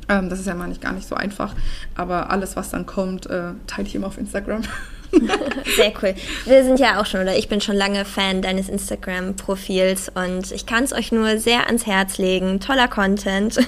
Ähm, 0.08 0.28
das 0.30 0.40
ist 0.40 0.46
ja 0.46 0.54
mal 0.54 0.68
nicht 0.68 0.80
gar 0.80 0.92
nicht 0.92 1.06
so 1.06 1.14
einfach. 1.14 1.54
Aber 1.94 2.30
alles, 2.30 2.56
was 2.56 2.70
dann 2.70 2.86
kommt, 2.86 3.26
äh, 3.26 3.52
teile 3.66 3.86
ich 3.86 3.94
immer 3.94 4.08
auf 4.08 4.18
Instagram. 4.18 4.62
Sehr 5.76 5.92
cool. 6.02 6.14
Wir 6.44 6.64
sind 6.64 6.78
ja 6.78 7.00
auch 7.00 7.06
schon, 7.06 7.20
oder 7.20 7.36
ich 7.36 7.48
bin 7.48 7.60
schon 7.60 7.76
lange 7.76 8.04
Fan 8.04 8.42
deines 8.42 8.68
Instagram-Profils 8.68 10.10
und 10.14 10.52
ich 10.52 10.66
kann 10.66 10.84
es 10.84 10.92
euch 10.92 11.12
nur 11.12 11.38
sehr 11.38 11.66
ans 11.66 11.86
Herz 11.86 12.18
legen. 12.18 12.60
Toller 12.60 12.88
Content. 12.88 13.58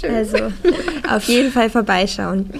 Schön. 0.00 0.14
Also 0.14 0.52
auf 1.08 1.24
jeden 1.24 1.52
Fall 1.52 1.70
vorbeischauen. 1.70 2.50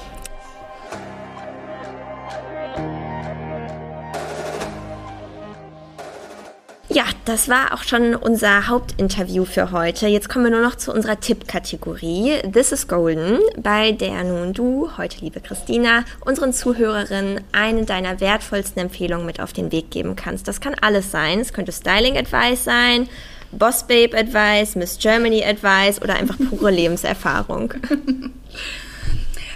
Ja, 6.90 7.04
das 7.24 7.48
war 7.48 7.72
auch 7.72 7.82
schon 7.82 8.14
unser 8.14 8.68
Hauptinterview 8.68 9.46
für 9.46 9.72
heute. 9.72 10.06
Jetzt 10.06 10.28
kommen 10.28 10.44
wir 10.44 10.52
nur 10.52 10.60
noch 10.60 10.74
zu 10.74 10.92
unserer 10.92 11.18
Tippkategorie 11.18 12.42
This 12.52 12.72
is 12.72 12.88
Golden, 12.88 13.38
bei 13.56 13.92
der 13.92 14.22
nun 14.22 14.52
du, 14.52 14.90
heute 14.98 15.20
liebe 15.20 15.40
Christina, 15.40 16.04
unseren 16.26 16.52
Zuhörerinnen 16.52 17.40
eine 17.52 17.84
deiner 17.84 18.20
wertvollsten 18.20 18.82
Empfehlungen 18.82 19.24
mit 19.24 19.40
auf 19.40 19.54
den 19.54 19.72
Weg 19.72 19.90
geben 19.90 20.14
kannst. 20.14 20.46
Das 20.46 20.60
kann 20.60 20.74
alles 20.80 21.10
sein. 21.10 21.40
Es 21.40 21.54
könnte 21.54 21.72
Styling 21.72 22.18
Advice 22.18 22.64
sein, 22.64 23.08
Boss 23.50 23.86
Babe 23.86 24.16
Advice, 24.16 24.76
Miss 24.76 24.98
Germany 24.98 25.42
Advice 25.42 26.02
oder 26.02 26.16
einfach 26.16 26.36
pure 26.50 26.70
Lebenserfahrung. 26.70 27.72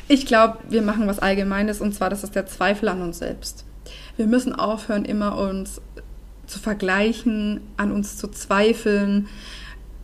Ich 0.08 0.24
glaube, 0.24 0.58
wir 0.70 0.80
machen 0.80 1.06
was 1.06 1.18
Allgemeines 1.18 1.82
und 1.82 1.94
zwar, 1.94 2.08
das 2.08 2.24
ist 2.24 2.34
der 2.34 2.46
Zweifel 2.46 2.88
an 2.88 3.02
uns 3.02 3.18
selbst. 3.18 3.66
Wir 4.16 4.26
müssen 4.26 4.52
aufhören, 4.52 5.04
immer 5.04 5.38
uns 5.38 5.80
zu 6.48 6.58
vergleichen, 6.58 7.60
an 7.76 7.92
uns 7.92 8.16
zu 8.16 8.28
zweifeln, 8.28 9.28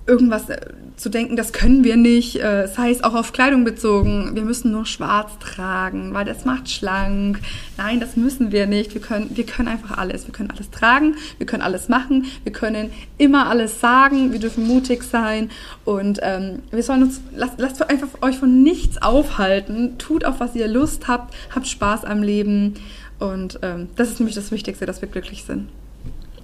irgendwas 0.07 0.51
äh, 0.51 0.59
zu 0.97 1.09
denken, 1.09 1.34
das 1.34 1.53
können 1.53 1.82
wir 1.82 1.97
nicht, 1.97 2.36
äh, 2.36 2.68
sei 2.68 2.90
es 2.90 3.03
auch 3.03 3.14
auf 3.14 3.32
Kleidung 3.32 3.64
bezogen, 3.64 4.34
wir 4.34 4.42
müssen 4.42 4.70
nur 4.70 4.86
schwarz 4.86 5.32
tragen, 5.40 6.14
weil 6.14 6.24
das 6.24 6.45
macht 6.45 6.70
schlank. 6.70 7.40
Nein, 7.76 8.01
das 8.01 8.16
müssen 8.16 8.53
wir 8.53 8.66
nicht. 8.66 8.95
Wir 8.95 9.01
können, 9.01 9.30
wir 9.34 9.45
können 9.45 9.68
einfach 9.68 9.97
alles. 9.97 10.26
Wir 10.26 10.32
können 10.32 10.51
alles 10.51 10.70
tragen, 10.70 11.16
wir 11.38 11.47
können 11.47 11.62
alles 11.62 11.88
machen, 11.88 12.26
wir 12.45 12.53
können 12.53 12.90
immer 13.18 13.49
alles 13.49 13.80
sagen, 13.80 14.32
wir 14.32 14.38
dürfen 14.38 14.66
mutig 14.66 15.03
sein 15.03 15.51
und 15.84 16.20
ähm, 16.22 16.61
wir 16.70 16.82
sollen 16.82 17.05
uns, 17.05 17.20
lasst, 17.34 17.59
lasst 17.59 17.88
einfach 17.88 18.09
euch 18.22 18.36
von 18.36 18.62
nichts 18.62 19.01
aufhalten, 19.01 19.99
tut 19.99 20.24
auf 20.24 20.38
was 20.38 20.55
ihr 20.55 20.68
Lust 20.68 21.09
habt, 21.09 21.34
habt 21.55 21.66
Spaß 21.66 22.05
am 22.05 22.22
Leben 22.22 22.74
und 23.18 23.59
ähm, 23.62 23.88
das 23.97 24.11
ist 24.11 24.20
nämlich 24.20 24.36
das 24.36 24.51
Wichtigste, 24.51 24.86
dass 24.86 25.01
wir 25.01 25.09
glücklich 25.09 25.45
sind. 25.45 25.68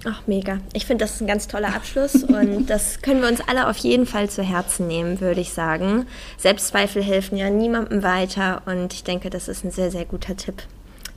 Ach, 0.03 0.21
mega. 0.25 0.57
Ich 0.73 0.85
finde, 0.87 1.05
das 1.05 1.15
ist 1.15 1.21
ein 1.21 1.27
ganz 1.27 1.47
toller 1.47 1.75
Abschluss 1.75 2.15
und 2.23 2.67
das 2.69 3.01
können 3.01 3.21
wir 3.21 3.29
uns 3.29 3.41
alle 3.47 3.67
auf 3.67 3.77
jeden 3.77 4.05
Fall 4.07 4.29
zu 4.29 4.41
Herzen 4.43 4.87
nehmen, 4.87 5.21
würde 5.21 5.41
ich 5.41 5.51
sagen. 5.53 6.07
Selbstzweifel 6.37 7.03
helfen 7.03 7.37
ja 7.37 7.49
niemandem 7.49 8.01
weiter 8.03 8.63
und 8.65 8.93
ich 8.93 9.03
denke, 9.03 9.29
das 9.29 9.47
ist 9.47 9.63
ein 9.63 9.71
sehr, 9.71 9.91
sehr 9.91 10.05
guter 10.05 10.35
Tipp. 10.35 10.63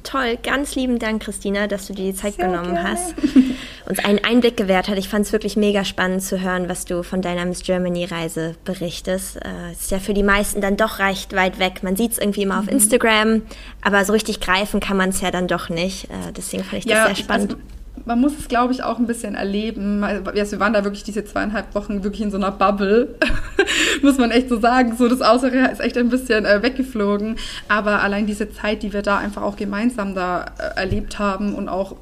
toll. 0.03 0.37
Ganz 0.43 0.75
lieben 0.75 0.99
Dank, 0.99 1.23
Christina, 1.23 1.67
dass 1.67 1.87
du 1.87 1.95
dir 1.95 2.13
die 2.13 2.15
Zeit 2.15 2.35
Sehr 2.35 2.47
genommen 2.47 2.75
gerne. 2.75 2.91
hast, 2.91 3.15
uns 3.89 3.99
einen 4.05 4.23
Einblick 4.23 4.55
gewährt 4.59 4.89
hat. 4.89 4.99
Ich 4.99 5.09
fand 5.09 5.25
es 5.25 5.33
wirklich 5.33 5.57
mega 5.57 5.83
spannend 5.87 6.23
zu 6.23 6.43
hören, 6.43 6.69
was 6.69 6.85
du 6.85 7.03
von 7.03 7.23
deiner 7.23 7.47
Miss 7.47 7.63
Germany-Reise 7.63 8.55
berichtest. 8.67 9.37
Äh, 9.37 9.73
ist 9.73 9.91
ja 9.91 9.99
für 10.01 10.13
die 10.13 10.23
meisten 10.23 10.61
dann 10.61 10.77
doch 10.77 10.99
recht 10.99 11.35
weit 11.35 11.59
weg. 11.59 11.83
Man 11.83 11.97
sieht 11.97 12.13
es 12.13 12.19
irgendwie 12.19 12.43
immer 12.43 12.61
Mhm. 12.61 12.69
auf 12.69 12.75
Instagram, 12.75 13.43
aber 13.81 14.05
so 14.05 14.13
richtig 14.13 14.41
greifen 14.41 14.81
kann 14.81 14.99
man 14.99 15.09
es 15.09 15.23
ja 15.23 15.31
dann 15.31 15.49
doch 15.49 15.71
nicht. 15.71 16.05
Äh, 16.11 16.33
deswegen 16.37 16.65
fand 16.65 16.85
ich 16.85 16.93
das 16.93 17.07
sehr 17.07 17.17
spannend. 17.17 17.53
Also, 17.55 17.63
man 18.07 18.21
muss 18.21 18.33
es, 18.39 18.49
glaube 18.49 18.73
ich, 18.73 18.83
auch 18.83 18.99
ein 18.99 19.07
bisschen 19.07 19.35
erleben. 19.35 20.05
Also, 20.05 20.25
wir 20.25 20.61
waren 20.61 20.73
da 20.73 20.85
wirklich 20.85 21.05
diese 21.05 21.25
zweieinhalb 21.25 21.75
Wochen 21.75 22.05
wirklich 22.05 22.23
in 22.23 22.31
so 22.31 22.37
einer 22.37 22.51
Bubble, 22.51 23.15
muss 24.03 24.19
man 24.19 24.31
echt 24.31 24.49
so 24.49 24.61
sagen. 24.61 24.95
So 24.97 25.09
das 25.09 25.21
Äußere 25.21 25.71
ist 25.71 25.81
echt 25.81 25.97
ein 25.97 26.11
bisschen 26.11 26.45
äh, 26.45 26.63
weggeflogen. 26.63 27.37
Aber 27.69 28.03
allein 28.03 28.27
diese 28.27 28.51
Zeit, 28.51 28.83
die 28.83 28.93
wir 28.93 29.03
da 29.03 29.19
einfach 29.19 29.43
auch 29.43 29.57
gemeinsam 29.57 30.15
da 30.15 30.47
äh, 30.59 30.81
erlebt 30.81 31.19
haben 31.19 31.55
und 31.55 31.69
auch 31.69 31.97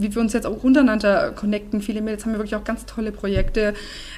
wie 0.00 0.14
wir 0.14 0.22
uns 0.22 0.32
jetzt 0.32 0.46
auch 0.46 0.62
untereinander 0.62 1.32
connecten. 1.32 1.82
Viele 1.82 2.00
Mädels 2.00 2.24
haben 2.24 2.32
ja 2.32 2.38
wirklich 2.38 2.54
auch 2.54 2.62
ganz 2.62 2.86
tolle 2.86 3.10
Projekte, 3.10 3.74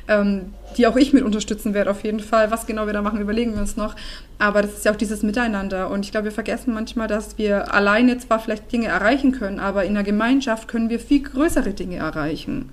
ähm, 0.09 0.53
die 0.77 0.87
auch 0.87 0.97
ich 0.97 1.15
mit 1.15 1.25
unterstützen 1.25 1.73
werde 1.73 1.91
auf 1.91 2.05
jeden 2.05 2.21
Fall. 2.21 2.51
Was 2.51 2.67
genau 2.67 2.85
wir 2.85 2.93
da 2.93 3.01
machen, 3.01 3.19
überlegen 3.21 3.55
wir 3.55 3.63
uns 3.63 3.79
noch. 3.79 3.97
Aber 4.41 4.63
das 4.63 4.73
ist 4.73 4.85
ja 4.87 4.93
auch 4.93 4.97
dieses 4.97 5.23
Miteinander. 5.23 5.91
Und 5.91 6.07
ich 6.07 6.13
glaube, 6.13 6.25
wir 6.25 6.33
vergessen 6.33 6.73
manchmal, 6.73 7.09
dass 7.09 7.37
wir 7.37 7.75
alleine 7.75 8.17
zwar 8.19 8.39
vielleicht 8.41 8.73
Dinge 8.73 8.89
erreichen 8.89 9.33
können, 9.33 9.61
aber 9.61 9.85
in 9.85 9.93
der 9.93 10.03
Gemeinschaft 10.03 10.67
können 10.67 10.89
wir 10.89 10.99
viel 10.99 11.23
größere 11.23 11.75
Dinge 11.75 11.97
erreichen. 11.97 12.71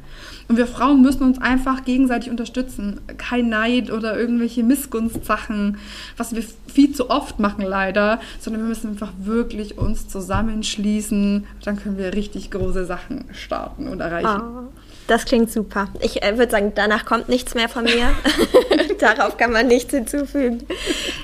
Und 0.47 0.55
wir 0.55 0.65
Frauen 0.65 1.01
müssen 1.01 1.24
uns 1.24 1.41
einfach 1.41 1.84
gegenseitig 1.84 2.30
unterstützen. 2.30 3.01
Kein 3.18 3.49
Neid 3.49 3.91
oder 3.91 4.18
irgendwelche 4.18 4.63
Missgunstsachen, 4.63 5.78
was 6.15 6.34
wir 6.34 6.43
viel 6.74 6.93
zu 6.93 7.09
oft 7.09 7.39
machen 7.39 7.65
leider, 7.65 8.22
sondern 8.39 8.61
wir 8.61 8.70
müssen 8.70 8.91
einfach 8.91 9.11
wirklich 9.20 9.78
uns 9.78 10.07
zusammenschließen. 10.07 11.45
Dann 11.65 11.76
können 11.76 11.97
wir 11.97 12.13
richtig 12.13 12.49
große 12.49 12.86
Sachen 12.86 13.26
starten 13.34 13.89
und 13.89 13.99
erreichen. 13.99 14.41
Oh, 14.41 14.70
das 15.07 15.26
klingt 15.26 15.51
super. 15.51 15.89
Ich 15.99 16.24
äh, 16.24 16.38
würde 16.38 16.51
sagen, 16.51 16.72
danach 16.76 17.03
kommt 17.03 17.28
nichts 17.28 17.53
mehr 17.53 17.68
von 17.68 17.84
mir. 17.84 18.13
Darauf 18.99 19.37
kann 19.37 19.51
man 19.51 19.67
nichts 19.67 19.93
hinzufügen. 19.93 20.65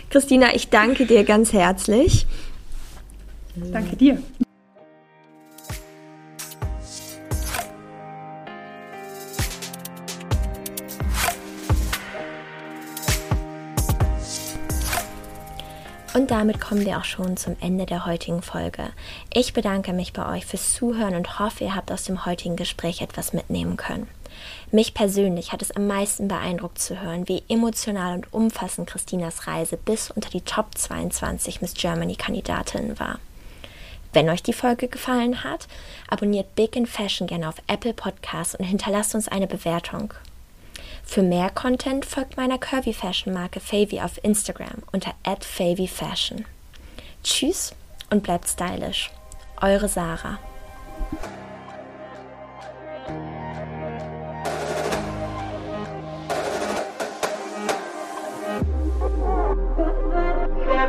Christina, 0.10 0.54
ich 0.54 0.70
danke 0.70 1.06
dir 1.06 1.24
ganz 1.24 1.54
herzlich. 1.54 2.28
Danke 3.56 3.96
dir. 3.96 4.22
Und 16.14 16.30
damit 16.30 16.62
kommen 16.62 16.86
wir 16.86 17.00
auch 17.00 17.06
schon 17.06 17.38
zum 17.38 17.56
Ende 17.60 17.88
der 17.88 18.06
heutigen 18.06 18.44
Folge. 18.44 18.84
Ich 19.34 19.54
bedanke 19.54 19.94
mich 19.94 20.14
bei 20.14 20.32
euch 20.32 20.46
fürs 20.46 20.74
Zuhören 20.74 21.16
und 21.16 21.40
hoffe, 21.40 21.64
ihr 21.64 21.76
habt 21.76 21.92
aus 21.92 22.04
dem 22.04 22.26
heutigen 22.26 22.56
Gespräch 22.56 23.02
etwas 23.02 23.34
mitnehmen 23.34 23.78
können. 23.78 24.08
Mich 24.72 24.94
persönlich 24.94 25.52
hat 25.52 25.62
es 25.62 25.72
am 25.72 25.88
meisten 25.88 26.28
beeindruckt 26.28 26.80
zu 26.80 27.02
hören, 27.02 27.28
wie 27.28 27.44
emotional 27.48 28.16
und 28.16 28.34
umfassend 28.34 28.90
Christinas 28.90 29.48
Reise 29.48 29.78
bis 29.78 30.12
unter 30.12 30.30
die 30.30 30.42
Top 30.42 30.78
22 30.78 31.62
Miss 31.62 31.74
Germany 31.74 32.16
Kandidatinnen 32.16 33.00
war. 33.00 33.20
Wenn 34.14 34.30
euch 34.30 34.44
die 34.44 34.54
Folge 34.54 34.88
gefallen 34.88 35.44
hat, 35.44 35.68
abonniert 36.08 36.56
Big 36.56 36.76
in 36.76 36.86
Fashion 36.86 37.28
gerne 37.28 37.50
auf 37.50 37.56
Apple 37.68 37.94
Podcasts 37.94 38.56
und 38.56 38.66
hinterlasst 38.66 39.16
uns 39.16 39.28
eine 39.28 39.48
Bewertung. 39.48 40.14
Für 41.04 41.24
mehr 41.24 41.50
Content 41.50 42.06
folgt 42.06 42.38
meiner 42.38 42.58
Curvy 42.58 42.94
Fashion 42.94 43.34
Marke 43.34 43.60
Favy 43.60 44.02
auf 44.02 44.24
Instagram 44.24 44.84
unter 44.92 45.14
@favyfashion. 45.24 46.46
Tschüss 47.24 47.74
und 48.10 48.24
bleibt 48.24 48.48
stylisch. 48.48 49.12
Eure 49.62 49.90
Sarah. 49.90 50.40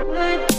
good. 0.02 0.53